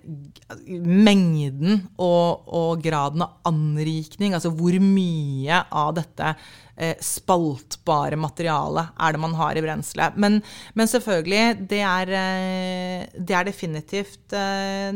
mengden 0.68 1.82
og, 1.98 2.44
og, 2.48 2.82
graden 2.84 3.24
av 3.26 3.40
anrikning, 3.50 4.36
altså 4.36 4.52
hvor 4.54 4.76
mye 4.82 5.62
av 5.72 5.94
dette 5.98 6.34
eh, 6.76 6.96
spaltbare 7.04 8.20
materialet 8.20 8.96
er 8.98 9.16
det 9.16 9.22
man 9.24 9.36
har 9.40 9.58
i 9.58 9.64
brenselet. 9.66 10.18
Men, 10.20 10.42
men 10.74 10.90
selvfølgelig, 10.90 11.68
det 11.72 11.84
er, 11.88 12.16
eh, 12.20 13.06
det 13.18 13.38
er 13.38 13.50
definitivt 13.50 14.38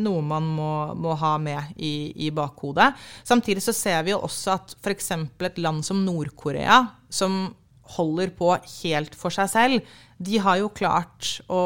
noe 0.01 0.26
man 0.26 0.49
må, 0.57 0.72
må 0.97 1.13
ha 1.20 1.36
med 1.41 1.78
i, 1.78 2.11
i, 2.28 2.32
bakhodet. 2.34 2.91
Samtidig 3.28 3.63
så 3.65 3.76
ser 3.76 4.03
vi 4.07 4.15
jo 4.15 4.24
også 4.26 4.57
at 4.57 4.76
f.eks. 4.82 5.13
et 5.13 5.61
land 5.61 5.86
som 5.86 6.03
Nord-Korea, 6.05 6.84
som 7.09 7.47
holder 7.95 8.34
på 8.36 8.51
helt 8.82 9.15
for 9.15 9.34
seg 9.34 9.49
selv, 9.51 9.95
de 10.18 10.39
har 10.41 10.59
jo 10.59 10.74
klart 10.74 11.38
å 11.47 11.61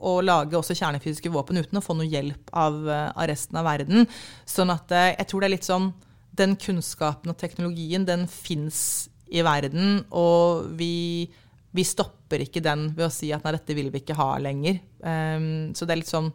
å 0.00 0.18
lage 0.24 0.58
også 0.58 0.76
kjernefysiske 0.76 1.32
våpen 1.32 1.60
uten 1.60 1.80
å 1.80 1.84
få 1.84 1.96
noe 1.96 2.08
hjelp 2.08 2.50
av, 2.52 2.78
eh, 2.88 3.08
av 3.12 3.28
resten 3.30 3.58
av 3.60 3.66
verden. 3.68 4.06
Sånn 4.48 4.72
at 4.74 4.92
eh, 4.92 5.12
jeg 5.14 5.30
tror 5.30 5.42
det 5.42 5.48
er 5.48 5.56
litt 5.56 5.68
sånn 5.68 5.92
Den 6.36 6.52
kunnskapen 6.60 7.32
og 7.32 7.38
teknologien, 7.40 8.04
den 8.04 8.26
fins 8.28 9.08
i 9.32 9.40
verden, 9.40 10.02
og 10.12 10.66
vi, 10.76 11.24
vi, 11.72 11.84
stopper 11.86 12.44
ikke 12.44 12.60
den 12.60 12.90
ved 12.92 13.06
å 13.06 13.14
si 13.14 13.30
at 13.32 13.46
nei, 13.46 13.54
dette 13.56 13.76
vil 13.78 13.88
vi 13.88 14.02
ikke 14.02 14.18
ha 14.18 14.34
lenger. 14.38 14.82
Um, 15.00 15.72
så 15.72 15.88
det 15.88 15.96
er 15.96 16.02
litt 16.02 16.12
sånn 16.12 16.34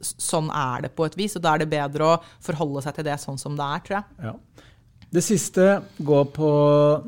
Sånn 0.00 0.46
er 0.48 0.86
det 0.86 0.94
på 0.96 1.04
et 1.04 1.16
vis, 1.18 1.34
og 1.36 1.42
da 1.44 1.50
er 1.52 1.60
det 1.60 1.72
bedre 1.72 2.06
å 2.06 2.20
forholde 2.40 2.80
seg 2.86 2.94
til 2.96 3.04
det 3.04 3.18
sånn 3.20 3.36
som 3.36 3.52
det 3.52 3.66
er, 3.66 3.82
tror 3.84 3.96
jeg. 3.98 4.14
Ja. 4.24 4.69
Det 5.10 5.22
siste 5.26 5.64
går 6.06 6.26
på 6.36 6.48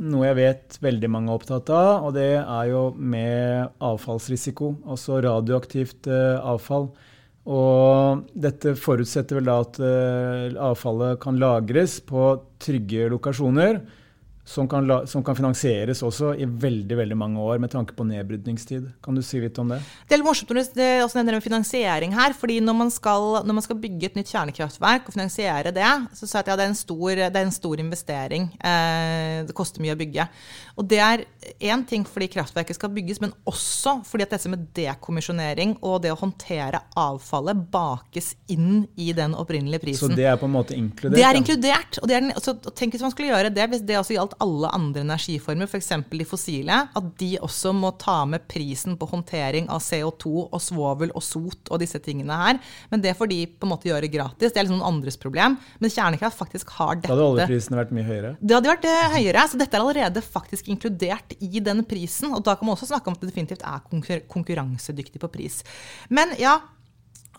noe 0.02 0.26
jeg 0.26 0.38
vet 0.40 0.76
veldig 0.82 1.10
mange 1.14 1.30
er 1.30 1.38
opptatt 1.38 1.68
av, 1.70 2.08
og 2.08 2.16
det 2.16 2.32
er 2.40 2.64
jo 2.72 2.80
med 2.98 3.76
avfallsrisiko, 3.78 4.72
altså 4.90 5.20
radioaktivt 5.22 6.08
eh, 6.10 6.40
avfall. 6.42 6.88
Og 7.46 8.24
dette 8.34 8.74
forutsetter 8.78 9.38
vel 9.38 9.46
da 9.46 9.60
at 9.62 9.78
eh, 9.86 10.58
avfallet 10.58 11.20
kan 11.22 11.38
lagres 11.38 12.00
på 12.02 12.26
trygge 12.62 13.06
lokasjoner 13.14 13.78
som 14.44 14.66
kan, 14.68 14.88
som 15.06 15.22
kan, 15.22 15.36
finansieres 15.38 16.00
også 16.02 16.32
i 16.34 16.46
veldig 16.46 16.96
veldig 16.98 17.16
mange 17.18 17.40
år 17.40 17.60
med 17.62 17.70
tanke 17.70 17.94
på 17.94 18.06
nedbrydningstid. 18.08 18.88
Kan 19.04 19.14
du 19.14 19.22
si 19.22 19.38
litt 19.40 19.58
om 19.62 19.70
det? 19.70 19.78
Det 20.08 20.16
er 20.16 20.18
litt 20.20 20.26
morsomt 20.26 20.50
når 20.50 20.66
du 20.74 20.82
også 21.04 21.20
nevner 21.20 21.44
finansiering 21.44 22.16
her. 22.16 22.34
fordi 22.34 22.58
når 22.60 22.74
man, 22.74 22.90
skal, 22.90 23.42
når 23.46 23.54
man, 23.54 23.62
skal, 23.62 23.78
bygge 23.82 24.10
et 24.10 24.18
nytt 24.18 24.32
kjernekraftverk 24.34 25.06
og 25.06 25.14
finansiere 25.14 25.72
det, 25.74 25.92
så 26.18 26.26
sa 26.26 26.40
jeg 26.40 26.46
at 26.46 26.52
ja, 26.52 26.56
det, 26.58 26.66
er 26.66 26.74
stor, 26.78 27.22
det 27.22 27.30
er 27.30 27.46
en 27.46 27.54
stor 27.54 27.84
investering. 27.84 28.50
Eh, 28.58 29.38
det 29.46 29.56
koster 29.56 29.84
mye 29.84 29.94
å 29.94 30.00
bygge. 30.00 30.26
Og 30.78 30.86
det 30.88 31.00
er 31.02 31.24
én 31.62 31.84
ting 31.88 32.04
fordi 32.08 32.28
kraftverket 32.32 32.78
skal 32.78 32.92
bygges, 32.94 33.20
men 33.22 33.34
også 33.48 33.98
fordi 34.08 34.26
at 34.26 34.34
dette 34.34 34.52
med 34.52 34.64
dekommisjonering 34.76 35.76
og 35.80 36.00
det 36.04 36.12
å 36.14 36.18
håndtere 36.20 36.82
avfallet 36.98 37.64
bakes 37.72 38.32
inn 38.52 38.84
i 39.00 39.10
den 39.16 39.36
opprinnelige 39.38 39.82
prisen. 39.82 40.12
Så 40.12 40.18
det 40.18 40.26
er 40.30 40.38
på 40.40 40.48
en 40.48 40.54
måte 40.54 40.76
inkludert? 40.76 41.18
Det 41.18 41.26
er 41.26 41.38
inkludert. 41.38 42.00
og 42.02 42.08
det 42.10 42.18
er, 42.18 42.28
altså, 42.32 42.56
tenk 42.72 42.96
hvis 42.96 43.04
man 43.04 43.14
skulle 43.14 43.32
gjøre 43.32 43.52
det 43.52 43.68
hvis 43.72 43.84
det 43.88 43.98
også 44.00 44.16
gjaldt 44.16 44.36
alle 44.44 44.70
andre 44.72 45.04
energiformer, 45.06 45.68
f.eks. 45.70 45.92
de 46.12 46.28
fossile, 46.28 46.80
at 46.92 47.10
de 47.20 47.30
også 47.42 47.74
må 47.76 47.92
ta 48.00 48.22
med 48.28 48.46
prisen 48.50 48.96
på 48.98 49.08
håndtering 49.10 49.68
av 49.72 49.82
CO2 49.84 50.48
og 50.48 50.60
svovel 50.62 51.12
og 51.16 51.24
sot 51.24 51.72
og 51.72 51.82
disse 51.82 52.00
tingene 52.02 52.36
her. 52.38 52.60
Men 52.92 53.04
det 53.04 53.16
får 53.18 53.30
de 53.32 53.40
på 53.46 53.68
en 53.68 53.72
måte 53.74 53.90
gjøre 53.90 54.10
gratis. 54.12 54.52
Det 54.52 54.58
er 54.58 54.66
liksom 54.66 54.80
noen 54.80 54.96
andres 54.96 55.18
problem. 55.20 55.58
Men 55.82 55.92
kjernekraft 55.92 56.38
faktisk 56.38 56.72
har 56.78 56.96
dette. 56.96 57.10
Da 57.10 57.16
hadde 57.16 57.28
oljeprisene 57.34 57.80
vært 57.80 57.94
mye 57.96 58.06
høyere? 58.06 58.34
Det 58.40 58.56
hadde 58.56 58.72
vært 58.72 58.88
eh, 58.88 59.16
høyere. 59.16 59.46
Så 59.50 59.60
dette 59.60 59.78
er 59.78 59.84
allerede 59.84 60.24
faktisk 60.24 60.61
inkludert 60.70 61.34
i 61.40 61.62
den 61.64 61.82
prisen. 61.88 62.32
Og 62.34 62.44
da 62.44 62.54
kan 62.56 62.68
man 62.68 62.76
også 62.76 62.90
snakke 62.90 63.10
om 63.10 63.16
at 63.16 63.24
det 63.24 63.32
definitivt 63.32 63.64
er 63.66 64.22
konkurransedyktig 64.30 65.22
på 65.22 65.32
pris. 65.32 65.62
Men 66.12 66.36
ja, 66.40 66.60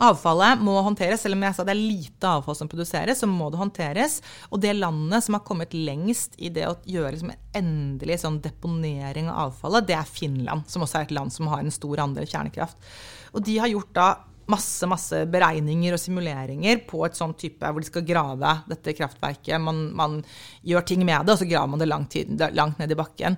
Avfallet 0.01 0.57
må 0.65 0.73
håndteres, 0.81 1.21
selv 1.21 1.37
om 1.37 1.43
jeg 1.45 1.53
sa 1.53 1.63
det 1.67 1.75
er 1.75 1.77
lite 1.77 2.25
avfall 2.25 2.55
som 2.57 2.69
produseres, 2.69 3.19
så 3.21 3.27
må 3.29 3.51
det 3.53 3.59
håndteres. 3.61 4.15
Og 4.49 4.63
det 4.63 4.73
landet 4.73 5.21
som 5.21 5.37
har 5.37 5.43
kommet 5.45 5.75
lengst 5.77 6.33
i 6.41 6.49
det 6.53 6.65
å 6.65 6.79
gjøre 6.89 7.11
liksom 7.13 7.33
en 7.35 7.43
endelig 7.59 8.23
sånn 8.23 8.39
deponering 8.41 9.29
av 9.29 9.51
avfallet, 9.51 9.85
det 9.91 9.97
er 9.99 10.09
Finland, 10.09 10.65
som 10.65 10.85
også 10.85 10.97
er 10.97 11.07
et 11.07 11.13
land 11.13 11.33
som 11.35 11.51
har 11.51 11.61
en 11.61 11.73
stor 11.73 12.01
andel 12.07 12.25
kjernekraft. 12.25 12.89
Og 13.37 13.45
de 13.45 13.59
har 13.61 13.69
gjort 13.69 13.93
da 13.93 14.07
masse 14.51 14.87
masse 14.89 15.23
beregninger 15.31 15.95
og 15.95 16.01
simuleringer 16.01 16.81
på 16.87 17.03
et 17.07 17.17
sånt 17.17 17.37
type 17.39 17.67
hvor 17.67 17.83
de 17.83 17.89
skal 17.89 18.07
grave 18.07 18.55
dette 18.69 18.95
kraftverket. 18.97 19.61
Man, 19.61 19.85
man 19.95 20.17
gjør 20.65 20.87
ting 20.89 21.05
med 21.05 21.25
det, 21.25 21.35
og 21.35 21.43
så 21.43 21.49
graver 21.49 21.71
man 21.73 21.83
det 21.83 21.89
langt, 21.91 22.17
langt 22.55 22.81
ned 22.81 22.91
i 22.91 22.99
bakken. 22.99 23.37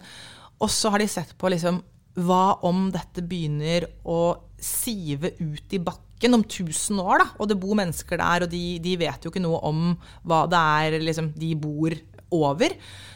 Og 0.64 0.72
så 0.72 0.94
har 0.94 1.04
de 1.04 1.10
sett 1.12 1.36
på 1.38 1.52
liksom, 1.52 1.82
hva 2.26 2.58
om 2.68 2.88
dette 2.94 3.26
begynner 3.28 3.88
å 4.08 4.20
sive 4.62 5.34
ut 5.42 5.76
i 5.76 5.82
bakken 5.84 6.38
om 6.38 6.46
1000 6.46 7.02
år, 7.04 7.22
da, 7.22 7.28
og 7.38 7.50
det 7.52 7.60
bor 7.60 7.76
mennesker 7.78 8.22
der, 8.22 8.46
og 8.46 8.52
de, 8.52 8.64
de 8.82 8.96
vet 9.02 9.26
jo 9.26 9.34
ikke 9.34 9.44
noe 9.44 9.60
om 9.68 9.82
hva 10.24 10.46
det 10.50 10.62
er 10.80 11.00
liksom, 11.04 11.34
de 11.38 11.52
bor 11.60 11.94
over. 12.34 12.74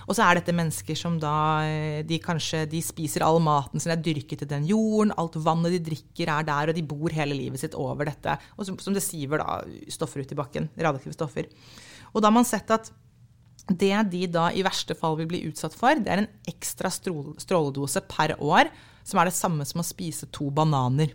Og 0.07 0.15
så 0.17 0.25
er 0.25 0.39
dette 0.39 0.55
mennesker 0.55 0.97
som 0.97 1.17
da 1.21 1.33
eh, 1.65 1.99
de 2.07 2.19
kanskje 2.21 2.63
de 2.69 2.81
spiser 2.83 3.25
all 3.25 3.39
maten 3.43 3.81
som 3.81 3.93
er 3.93 4.01
dyrket 4.03 4.45
i 4.45 4.49
den 4.49 4.67
jorden, 4.69 5.13
alt 5.17 5.37
vannet 5.41 5.77
de 5.77 5.83
drikker 5.91 6.31
er 6.33 6.47
der, 6.47 6.71
og 6.71 6.77
de 6.77 6.85
bor 6.85 7.13
hele 7.13 7.37
livet 7.37 7.61
sitt 7.61 7.77
over 7.77 8.09
dette. 8.09 8.37
Og 8.57 8.67
som, 8.67 8.79
som 8.81 8.95
det 8.95 9.05
siver 9.05 9.43
da 9.43 9.59
stoffer 9.91 10.23
ut 10.23 10.33
i 10.33 10.39
bakken, 10.39 10.71
radioaktive 10.77 11.17
stoffer. 11.17 11.49
Og 12.13 12.21
da 12.21 12.29
har 12.31 12.37
man 12.39 12.47
sett 12.47 12.69
at 12.73 12.91
det 13.69 13.93
de 14.09 14.25
da 14.31 14.49
i 14.49 14.63
verste 14.65 14.95
fall 14.97 15.17
vil 15.19 15.29
bli 15.29 15.43
utsatt 15.49 15.75
for, 15.77 15.93
det 15.93 16.09
er 16.09 16.23
en 16.23 16.31
ekstra 16.49 16.89
stråledose 16.89 18.01
per 18.09 18.33
år, 18.41 18.71
som 19.05 19.21
er 19.21 19.29
det 19.29 19.37
samme 19.37 19.65
som 19.67 19.83
å 19.83 19.85
spise 19.85 20.29
to 20.33 20.49
bananer. 20.53 21.13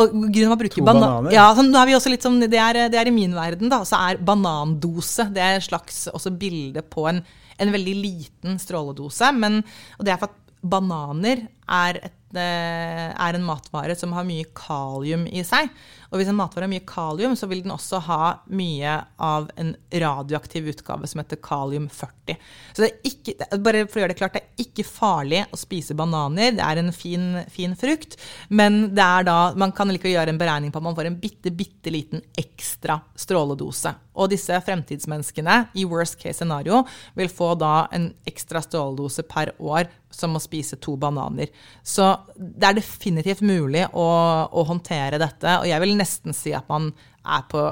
Og 0.00 0.12
grunnen 0.14 0.32
til 0.32 0.52
å 0.54 0.58
bruke 0.60 0.84
bana 0.84 1.00
bananer? 1.00 1.34
Ja, 1.36 1.46
sånn, 1.56 1.72
er 1.76 1.88
vi 1.88 1.96
også 1.98 2.12
litt 2.12 2.24
som, 2.24 2.38
det 2.40 2.60
er, 2.60 2.86
det 2.92 3.00
er, 3.00 3.10
i 3.10 3.14
min 3.14 3.34
verden, 3.36 3.68
da. 3.72 3.82
Så 3.86 3.98
er 4.00 4.20
banandose 4.24 5.28
det 5.34 5.42
er 5.44 5.58
et 5.58 5.66
slags 5.66 6.06
bilde 6.40 6.84
på 6.88 7.06
en, 7.10 7.20
en, 7.58 7.74
veldig 7.74 7.96
liten 8.00 8.60
stråledose. 8.62 9.30
Men, 9.36 9.60
og 9.98 10.06
det 10.06 10.14
er 10.14 10.22
for 10.22 10.32
at 10.32 10.40
bananer 10.64 11.46
er 11.68 12.04
et 12.06 12.20
er 12.34 13.36
en 13.36 13.44
matvare 13.46 13.94
som 13.94 14.10
har 14.16 14.24
mye 14.26 14.48
kalium 14.58 15.26
i 15.30 15.44
seg. 15.46 15.68
Og 16.14 16.20
hvis 16.20 16.28
en 16.30 16.36
matvare 16.38 16.68
har 16.68 16.70
mye 16.70 16.84
kalium, 16.86 17.32
så 17.34 17.48
vil 17.50 17.64
den 17.64 17.74
også 17.74 17.98
ha 18.06 18.18
mye 18.54 18.92
av 19.18 19.48
en 19.58 19.72
radioaktiv 19.90 20.68
utgave 20.70 21.08
som 21.10 21.18
heter 21.18 21.40
kalium-40. 21.42 22.36
Så 22.70 22.84
det 22.84 22.90
er 22.92 23.10
ikke, 23.10 23.34
bare 23.58 23.82
for 23.88 23.98
å 23.98 24.04
gjøre 24.04 24.14
det 24.14 24.18
klart, 24.20 24.36
det 24.38 24.44
er 24.44 24.62
ikke 24.68 24.86
farlig 24.86 25.42
å 25.50 25.58
spise 25.58 25.96
bananer. 25.98 26.54
Det 26.54 26.62
er 26.62 26.80
en 26.84 26.94
fin, 26.94 27.26
fin 27.50 27.74
frukt, 27.78 28.14
men 28.54 28.94
det 28.94 29.02
er 29.02 29.26
da, 29.26 29.38
man 29.58 29.74
kan 29.74 29.90
like 29.90 30.12
gjøre 30.12 30.30
en 30.30 30.38
beregning 30.38 30.70
på 30.70 30.78
at 30.78 30.86
man 30.86 30.94
får 30.94 31.10
en 31.10 31.18
bitte, 31.18 31.50
bitte 31.50 31.90
liten 31.90 32.22
ekstra 32.38 33.00
stråledose. 33.18 33.90
Og 34.14 34.30
disse 34.30 34.58
fremtidsmenneskene, 34.66 35.56
i 35.74 35.84
worst 35.88 36.18
case 36.20 36.38
scenario, 36.38 36.82
vil 37.18 37.30
få 37.32 37.52
da 37.58 37.86
en 37.94 38.10
ekstra 38.28 38.62
stråledose 38.62 39.24
per 39.26 39.54
år 39.58 39.88
som 40.14 40.36
å 40.36 40.42
spise 40.42 40.78
to 40.82 40.94
bananer. 41.00 41.50
Så 41.82 42.12
det 42.36 42.68
er 42.68 42.78
definitivt 42.78 43.42
mulig 43.42 43.86
å, 43.90 44.06
å, 44.46 44.66
håndtere 44.68 45.18
dette. 45.22 45.58
Og 45.60 45.66
jeg 45.70 45.82
vil 45.82 45.96
nesten 45.98 46.36
si 46.36 46.54
at 46.54 46.68
man 46.70 46.92
er 47.24 47.48
på 47.50 47.66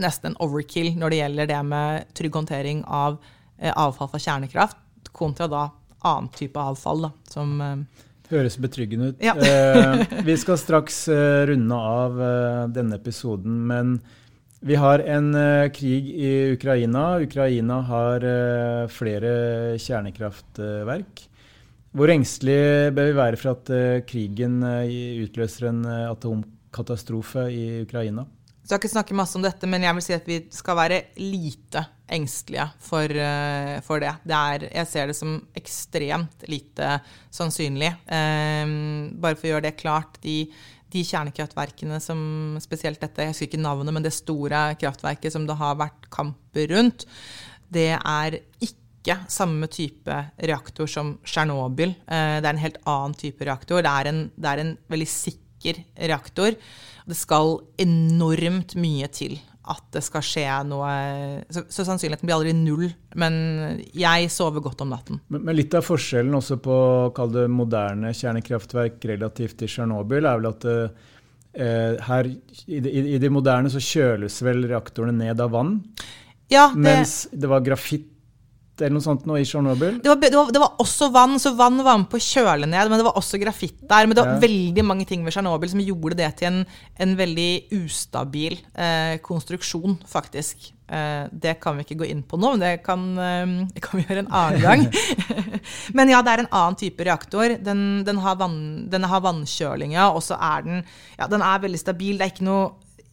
nesten 0.00 0.30
en 0.30 0.38
overkill 0.44 0.92
når 0.98 1.10
det 1.12 1.18
gjelder 1.24 1.50
det 1.50 1.62
med 1.66 2.14
trygg 2.16 2.38
håndtering 2.38 2.84
av 2.86 3.18
eh, 3.58 3.72
avfall 3.74 4.12
fra 4.12 4.22
kjernekraft, 4.22 4.78
kontra 5.10 5.50
da 5.50 5.66
annen 6.06 6.30
type 6.36 6.60
avfall. 6.60 7.08
Da, 7.08 7.12
som 7.32 7.58
eh, 7.64 8.06
Høres 8.30 8.60
betryggende 8.62 9.10
ut. 9.10 9.22
Ja. 9.24 9.34
eh, 9.34 10.04
vi 10.28 10.36
skal 10.38 10.58
straks 10.60 11.02
eh, 11.10 11.42
runde 11.50 11.74
av 11.76 12.20
eh, 12.22 12.64
denne 12.70 13.00
episoden, 13.00 13.56
men 13.66 13.96
vi 14.60 14.76
har 14.76 15.00
en 15.08 15.34
uh, 15.34 15.70
krig 15.72 16.08
i 16.12 16.52
Ukraina. 16.52 17.16
Ukraina 17.24 17.80
har 17.88 18.24
uh, 18.24 18.90
flere 18.92 19.30
kjernekraftverk. 19.80 21.22
Hvor 21.96 22.12
engstelig 22.12 22.92
bør 22.94 23.08
vi 23.08 23.16
være 23.16 23.40
for 23.40 23.54
at 23.56 23.72
uh, 23.72 24.02
krigen 24.06 24.60
utløser 25.24 25.70
en 25.70 25.80
atomkatastrofe 25.88 27.48
i 27.54 27.64
Ukraina? 27.86 28.26
Jeg 28.60 28.76
skal 28.76 28.82
ikke 28.82 28.92
snakke 28.92 29.16
masse 29.18 29.34
om 29.34 29.42
dette, 29.42 29.66
men 29.66 29.82
jeg 29.82 29.96
vil 29.96 30.04
si 30.04 30.14
at 30.14 30.28
vi 30.28 30.36
skal 30.54 30.76
være 30.78 31.00
lite 31.18 31.82
engstelige 32.10 32.68
for, 32.82 33.16
for 33.86 34.02
det. 34.02 34.12
det 34.26 34.36
er, 34.36 34.66
jeg 34.68 34.88
ser 34.90 35.10
det 35.10 35.16
som 35.18 35.32
ekstremt 35.58 36.44
lite 36.50 36.92
sannsynlig. 37.34 37.90
bare 38.06 39.38
for 39.38 39.48
å 39.48 39.52
gjøre 39.54 39.66
det 39.66 39.74
klart. 39.80 40.20
De, 40.22 40.44
de 40.90 41.04
kjernekraftverkene 41.06 42.00
som 42.02 42.20
spesielt 42.62 43.00
dette, 43.02 43.22
jeg 43.22 43.34
husker 43.34 43.50
ikke 43.50 43.62
navnet, 43.62 43.94
men 43.94 44.04
det 44.04 44.14
store 44.16 44.70
kraftverket 44.80 45.34
som 45.34 45.46
det 45.48 45.58
har 45.60 45.78
vært 45.80 46.08
kamper 46.12 46.70
rundt, 46.74 47.06
det 47.70 47.92
er 47.96 48.40
ikke 48.66 49.16
samme 49.30 49.68
type 49.72 50.16
reaktor 50.50 50.90
som 50.90 51.14
Tsjernobyl. 51.24 51.94
Eh, 52.06 52.38
det 52.42 52.46
er 52.46 52.52
en 52.52 52.64
helt 52.64 52.80
annen 52.90 53.16
type 53.18 53.46
reaktor. 53.46 53.84
Det 53.86 53.92
er 53.92 54.10
en, 54.10 54.24
det 54.34 54.50
er 54.50 54.64
en 54.64 54.74
veldig 54.90 55.08
sikker 55.08 55.84
reaktor. 56.10 56.58
Det 57.06 57.16
skal 57.18 57.58
enormt 57.80 58.76
mye 58.80 59.08
til 59.14 59.38
at 59.70 59.84
det 59.94 60.02
skal 60.04 60.24
skje 60.24 60.44
noe 60.68 60.90
Så, 61.52 61.64
så 61.70 61.86
sannsynligheten 61.86 62.26
blir 62.26 62.36
aldri 62.36 62.54
null. 62.56 62.88
Men 63.20 63.34
jeg 63.96 64.30
sover 64.32 64.64
godt 64.64 64.82
om 64.84 64.92
natten. 64.94 65.20
Men, 65.30 65.44
men 65.46 65.58
litt 65.58 65.74
av 65.78 65.86
forskjellen 65.86 66.34
også 66.36 66.58
på 66.62 66.76
kall 67.16 67.32
det 67.34 67.46
moderne 67.52 68.12
kjernekraftverk 68.16 69.02
relativt 69.12 69.60
til 69.62 69.70
Tsjernobyl, 69.70 70.26
er 70.26 70.40
vel 70.40 70.50
at 70.50 70.68
eh, 70.70 72.00
her 72.10 72.30
i 72.30 72.80
det, 72.82 72.94
i 73.16 73.20
det 73.22 73.32
moderne 73.32 73.72
så 73.72 73.82
kjøles 73.82 74.40
vel 74.46 74.66
reaktorene 74.70 75.16
ned 75.24 75.42
av 75.42 75.54
vann. 75.54 75.78
Ja, 76.50 76.70
det, 76.74 76.82
mens 76.82 77.14
det 77.30 77.50
var 77.50 77.62
grafitt 77.62 78.09
eller 78.80 78.96
noe 78.96 79.04
sånt 79.04 79.26
nå 79.28 79.36
i 79.38 79.44
Tsjernobyl? 79.46 80.00
Det, 80.02 80.16
det, 80.22 80.30
det, 80.32 80.62
var 80.62 80.80
også 80.82 81.10
vann, 81.14 81.38
så 81.42 81.52
vann 81.58 81.80
var 81.84 82.00
med 82.00 82.08
på 82.12 82.18
å 82.20 82.24
kjøle 82.24 82.68
ned. 82.68 82.90
Men 82.90 83.00
det 83.00 83.06
var 83.06 83.20
også 83.20 83.40
grafitt 83.42 83.78
der. 83.84 84.08
Men 84.08 84.16
det 84.16 84.24
var 84.24 84.34
ja. 84.36 84.42
veldig 84.42 84.84
mange 84.86 85.06
ting 85.08 85.24
ved 85.26 85.36
Tsjernobyl 85.36 85.72
som 85.72 85.84
gjorde 85.84 86.18
det 86.20 86.32
til 86.40 86.50
en, 86.50 86.60
en 87.00 87.14
veldig 87.18 87.50
ustabil 87.80 88.58
eh, 88.74 89.16
konstruksjon, 89.24 89.98
faktisk. 90.10 90.72
Eh, 90.90 91.24
det 91.30 91.54
kan 91.62 91.78
vi 91.78 91.86
ikke 91.86 92.00
gå 92.02 92.10
inn 92.10 92.24
på 92.26 92.40
nå, 92.40 92.56
men 92.56 92.64
det 92.64 92.74
kan, 92.86 93.06
eh, 93.22 93.80
kan 93.84 94.00
vi 94.00 94.06
gjøre 94.08 94.24
en 94.24 94.34
annen 94.42 94.64
gang. 94.64 94.86
men 95.96 96.10
ja, 96.12 96.20
det 96.26 96.34
er 96.34 96.44
en 96.44 96.52
annen 96.62 96.78
type 96.80 97.06
reaktor. 97.06 97.56
Den, 97.62 98.04
den, 98.06 98.22
har, 98.24 98.38
vann, 98.40 98.60
den 98.90 99.06
har 99.10 99.24
vannkjølinga, 99.24 100.10
og 100.10 100.24
så 100.26 100.38
er 100.40 100.66
den, 100.66 100.86
ja, 101.16 101.30
den 101.30 101.46
er 101.46 101.66
veldig 101.66 101.82
stabil. 101.82 102.18
Det 102.18 102.26
er 102.26 102.34
ikke 102.34 102.48
noe 102.50 102.70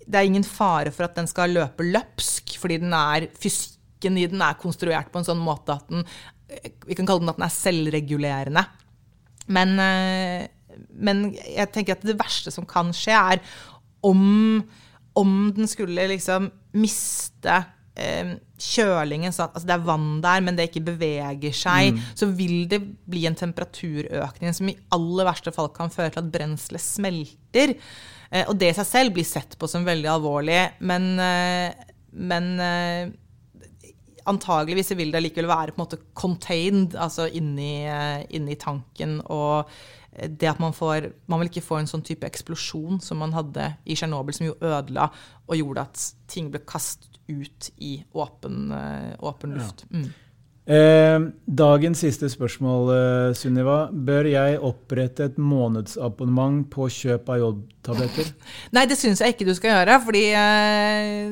det 0.08 0.22
er 0.22 0.28
ingen 0.30 0.46
fare 0.48 0.92
for 0.96 1.04
at 1.04 1.18
den 1.18 1.28
skal 1.28 1.52
løpe 1.52 1.84
løpsk, 1.84 2.56
fordi 2.62 2.80
den 2.80 2.94
er 2.96 3.28
fysisk 3.36 3.77
logikken 3.98 4.18
i 4.18 4.28
den 4.28 4.42
er 4.42 4.58
konstruert 4.60 5.12
på 5.12 5.20
en 5.20 5.26
sånn 5.26 5.42
måte 5.42 5.74
at 5.74 5.88
den 5.90 6.06
Vi 6.88 6.96
kan 6.96 7.06
kalle 7.06 7.20
den 7.20 7.30
at 7.30 7.38
den 7.38 7.44
er 7.44 7.52
selvregulerende. 7.52 8.62
Men, 9.48 9.80
eh, 9.80 10.48
men 10.96 11.34
jeg 11.36 11.72
tenker 11.74 11.98
at 11.98 12.06
det 12.06 12.18
verste 12.18 12.52
som 12.52 12.66
kan 12.66 12.94
skje, 12.94 13.12
er 13.12 13.42
om, 14.02 14.64
om 15.14 15.52
den 15.52 15.68
skulle 15.68 16.08
liksom 16.08 16.50
miste 16.72 17.66
eh, 18.00 18.38
kjølingen 18.58 19.34
sånn 19.34 19.52
altså 19.52 19.68
Det 19.68 19.76
er 19.76 19.86
vann 19.90 20.22
der, 20.24 20.40
men 20.42 20.56
det 20.56 20.70
ikke 20.70 20.86
beveger 20.88 21.52
seg. 21.52 21.98
Mm. 21.98 22.02
Så 22.16 22.32
vil 22.32 22.70
det 22.72 22.80
bli 22.80 23.26
en 23.28 23.36
temperaturøkning 23.36 24.56
som 24.56 24.72
i 24.72 24.80
aller 24.96 25.28
verste 25.28 25.52
fall 25.52 25.68
kan 25.76 25.92
føre 25.92 26.14
til 26.14 26.24
at 26.24 26.32
brenselet 26.32 26.86
smelter. 26.86 27.76
Eh, 28.32 28.48
og 28.48 28.56
det 28.56 28.72
i 28.72 28.80
seg 28.80 28.88
selv 28.88 29.20
blir 29.20 29.28
sett 29.28 29.60
på 29.60 29.68
som 29.68 29.84
veldig 29.84 30.14
alvorlig. 30.16 30.64
Men, 30.80 31.12
men 32.16 32.52
antageligvis 34.28 34.94
vil 34.98 35.14
det 35.14 35.24
likevel 35.24 35.50
være 35.50 35.74
på 35.74 35.80
en 35.80 35.86
måte 35.86 36.02
contained, 36.18 36.96
altså 36.96 37.28
inni, 37.28 37.86
eh, 37.88 38.26
inni 38.38 38.58
tanken. 38.60 39.20
Og 39.26 39.70
det 40.18 40.50
at 40.50 40.60
man 40.60 40.74
får 40.74 41.12
Man 41.28 41.40
vil 41.40 41.52
ikke 41.52 41.66
få 41.66 41.78
en 41.78 41.90
sånn 41.90 42.06
type 42.06 42.26
eksplosjon 42.26 43.02
som 43.04 43.20
man 43.22 43.36
hadde 43.36 43.68
i 43.86 43.98
Tsjernobyl, 43.98 44.34
som 44.34 44.48
jo 44.48 44.56
ødela 44.62 45.12
og 45.48 45.60
gjorde 45.60 45.84
at 45.88 46.06
ting 46.32 46.50
ble 46.52 46.64
kastet 46.66 47.20
ut 47.28 47.70
i 47.84 48.00
åpen, 48.16 48.72
eh, 48.72 49.14
åpen 49.20 49.54
luft. 49.58 49.86
Mm. 49.92 50.08
Eh, 50.68 51.20
dagens 51.46 52.00
siste 52.00 52.30
spørsmål, 52.30 52.90
eh, 52.92 53.34
Sunniva. 53.34 53.90
Bør 53.92 54.28
jeg 54.28 54.60
opprette 54.60 55.26
et 55.26 55.38
månedsabonnement 55.38 56.70
på 56.70 56.90
kjøp 56.92 57.30
av 57.30 57.40
jodtabletter? 57.88 58.32
Nei, 58.76 58.86
det 58.90 58.98
syns 59.00 59.22
jeg 59.22 59.34
ikke 59.34 59.48
du 59.48 59.54
skal 59.56 59.74
gjøre. 59.74 59.98
fordi 60.04 60.24
eh, 60.36 61.30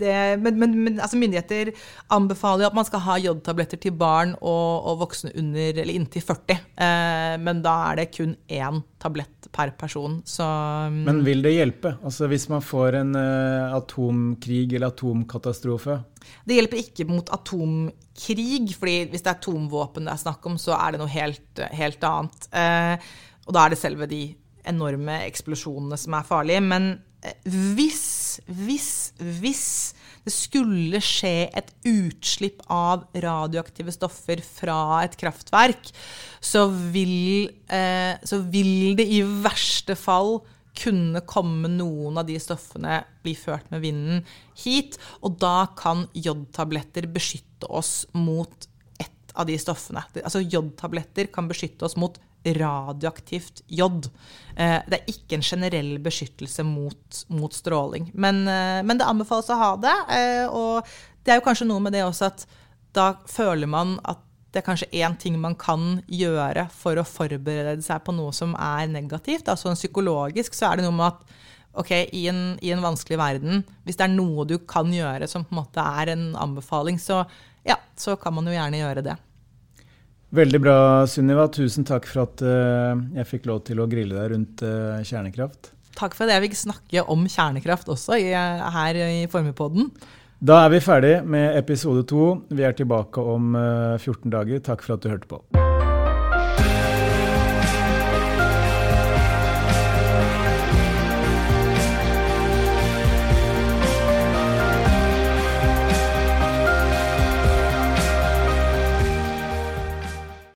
det, 0.00 0.14
men, 0.42 0.58
men, 0.60 0.76
men 0.84 1.00
altså 1.00 1.18
Myndigheter 1.20 1.72
anbefaler 2.12 2.64
jo 2.64 2.70
at 2.70 2.78
man 2.78 2.88
skal 2.88 3.04
ha 3.06 3.16
jodtabletter 3.20 3.80
til 3.80 3.96
barn 3.96 4.34
og, 4.40 4.90
og 4.90 5.00
voksne 5.04 5.32
under 5.40 5.80
eller 5.82 5.94
inntil 5.94 6.24
40. 6.24 6.60
Eh, 6.76 7.36
men 7.40 7.62
da 7.64 7.76
er 7.90 8.02
det 8.02 8.10
kun 8.16 8.36
én 8.48 8.82
tablett 9.00 9.48
per 9.54 9.72
person. 9.80 10.20
Så, 10.28 10.44
um, 10.44 11.00
Men 11.06 11.22
vil 11.24 11.40
det 11.44 11.54
hjelpe? 11.56 11.94
Altså 12.04 12.28
Hvis 12.28 12.48
man 12.52 12.60
får 12.64 13.00
en 13.00 13.16
uh, 13.16 13.72
atomkrig 13.78 14.74
eller 14.76 14.92
atomkatastrofe? 14.92 16.02
Det 16.44 16.58
hjelper 16.58 16.82
ikke 16.82 17.08
mot 17.08 17.32
atomkrig, 17.32 18.74
fordi 18.76 18.98
hvis 19.08 19.24
det 19.24 19.32
er 19.32 19.38
atomvåpen 19.38 20.04
det 20.04 20.12
er 20.12 20.20
snakk 20.20 20.44
om, 20.50 20.60
så 20.60 20.76
er 20.76 20.92
det 20.92 21.00
noe 21.00 21.10
helt, 21.10 21.62
helt 21.72 22.04
annet. 22.04 22.48
Og 23.48 23.54
da 23.56 23.62
er 23.64 23.72
det 23.72 23.80
selve 23.80 24.06
de 24.10 24.20
enorme 24.68 25.22
eksplosjonene 25.26 25.98
som 26.00 26.16
er 26.18 26.28
farlige. 26.28 26.62
Men 26.64 26.92
uh, 27.24 27.56
hvis, 27.76 28.04
hvis, 28.46 28.90
hvis 29.40 29.66
det 30.26 30.32
skulle 30.34 31.00
skje 31.04 31.48
et 31.56 31.72
utslipp 31.88 32.62
av 32.72 33.06
radioaktive 33.24 33.92
stoffer 33.94 34.42
fra 34.44 35.00
et 35.06 35.16
kraftverk, 35.20 35.90
så 36.40 36.66
vil, 36.68 37.48
eh, 37.72 38.20
så 38.24 38.40
vil 38.52 38.96
det 38.98 39.06
i 39.08 39.22
verste 39.24 39.96
fall 39.96 40.40
kunne 40.76 41.22
komme 41.28 41.68
noen 41.72 42.20
av 42.20 42.28
de 42.28 42.36
stoffene 42.40 43.00
bli 43.24 43.34
ført 43.34 43.70
med 43.72 43.82
vinden 43.84 44.24
hit. 44.62 44.98
Og 45.24 45.38
da 45.42 45.70
kan 45.78 46.06
jodtabletter 46.14 47.08
beskytte 47.10 47.68
oss 47.68 48.06
mot 48.12 48.68
ett 49.00 49.34
av 49.34 49.48
de 49.48 49.56
stoffene. 49.60 50.04
Altså 50.22 50.44
Jodtabletter 50.44 51.30
kan 51.32 51.48
beskytte 51.50 51.88
oss 51.88 51.96
mot 52.00 52.18
radioaktivt 52.44 53.62
jod. 53.66 54.08
Eh, 54.56 54.78
det 54.86 55.00
er 55.00 55.12
ikke 55.12 55.38
en 55.38 55.44
generell 55.44 55.92
beskyttelse 56.02 56.64
mot, 56.66 57.20
mot 57.28 57.54
stråling. 57.54 58.10
Men, 58.14 58.42
eh, 58.48 58.80
men, 58.82 58.98
det 58.98 59.08
anbefales 59.08 59.50
å 59.50 59.60
ha 59.60 59.70
det. 59.76 59.96
Eh, 60.16 60.46
og 60.48 60.86
det 61.24 61.34
er 61.34 61.40
jo 61.40 61.46
kanskje 61.46 61.68
noe 61.68 61.84
med 61.84 61.96
det 61.96 62.04
også 62.06 62.30
at 62.30 62.46
da 62.96 63.12
føler 63.30 63.70
man 63.70 63.98
at 64.08 64.24
det 64.50 64.62
er 64.62 64.66
kanskje 64.66 64.88
én 64.98 65.14
ting 65.20 65.36
man 65.38 65.54
kan 65.54 66.00
gjøre 66.10 66.64
for 66.74 66.98
å 66.98 67.06
forberede 67.06 67.84
seg 67.86 68.02
på 68.02 68.14
noe 68.16 68.32
som 68.34 68.56
er 68.58 68.88
negativt. 68.90 69.46
Altså 69.46 69.76
psykologisk 69.76 70.56
så 70.58 70.72
er 70.72 70.80
det 70.80 70.88
noe 70.88 70.96
med 70.96 71.12
at 71.12 71.36
ok, 71.78 71.92
i 72.18 72.24
en, 72.26 72.58
i 72.58 72.72
en, 72.74 72.82
vanskelig 72.82 73.18
verden, 73.20 73.62
hvis 73.86 74.00
det 74.00 74.08
er 74.08 74.16
noe 74.16 74.46
du 74.48 74.56
kan 74.66 74.90
gjøre 74.90 75.28
som 75.30 75.44
på 75.46 75.54
en 75.54 75.60
måte 75.60 75.84
er 76.02 76.10
en 76.16 76.32
anbefaling, 76.34 76.98
så 76.98 77.22
ja, 77.62 77.76
så 77.94 78.16
kan 78.18 78.34
man 78.34 78.48
jo 78.48 78.56
gjerne 78.56 78.80
gjøre 78.80 79.04
det. 79.06 79.14
Veldig 80.30 80.60
bra, 80.62 80.76
Sunniva. 81.10 81.48
Tusen 81.50 81.86
takk 81.86 82.06
for 82.06 82.22
at 82.28 82.42
uh, 82.46 82.94
jeg 83.18 83.26
fikk 83.26 83.50
lov 83.50 83.64
til 83.66 83.82
å 83.82 83.88
grille 83.90 84.14
deg 84.14 84.30
rundt 84.34 84.62
uh, 84.62 85.02
kjernekraft. 85.02 85.72
Takk 85.98 86.14
for 86.14 86.28
at 86.28 86.36
jeg 86.36 86.46
fikk 86.46 86.60
snakke 86.60 87.04
om 87.10 87.26
kjernekraft 87.26 87.90
også 87.90 88.18
i, 88.20 88.30
her 88.30 89.00
i 89.08 89.26
Formepodden. 89.30 89.90
Da 90.40 90.62
er 90.64 90.70
vi 90.72 90.80
ferdig 90.80 91.16
med 91.28 91.58
episode 91.58 92.06
to. 92.08 92.30
Vi 92.48 92.64
er 92.64 92.78
tilbake 92.78 93.20
om 93.20 93.52
14 93.52 94.14
eh, 94.14 94.30
dager. 94.38 94.64
Takk 94.70 94.86
for 94.86 94.96
at 94.96 95.04
du 95.04 95.12
hørte 95.12 95.28
på. 95.28 95.42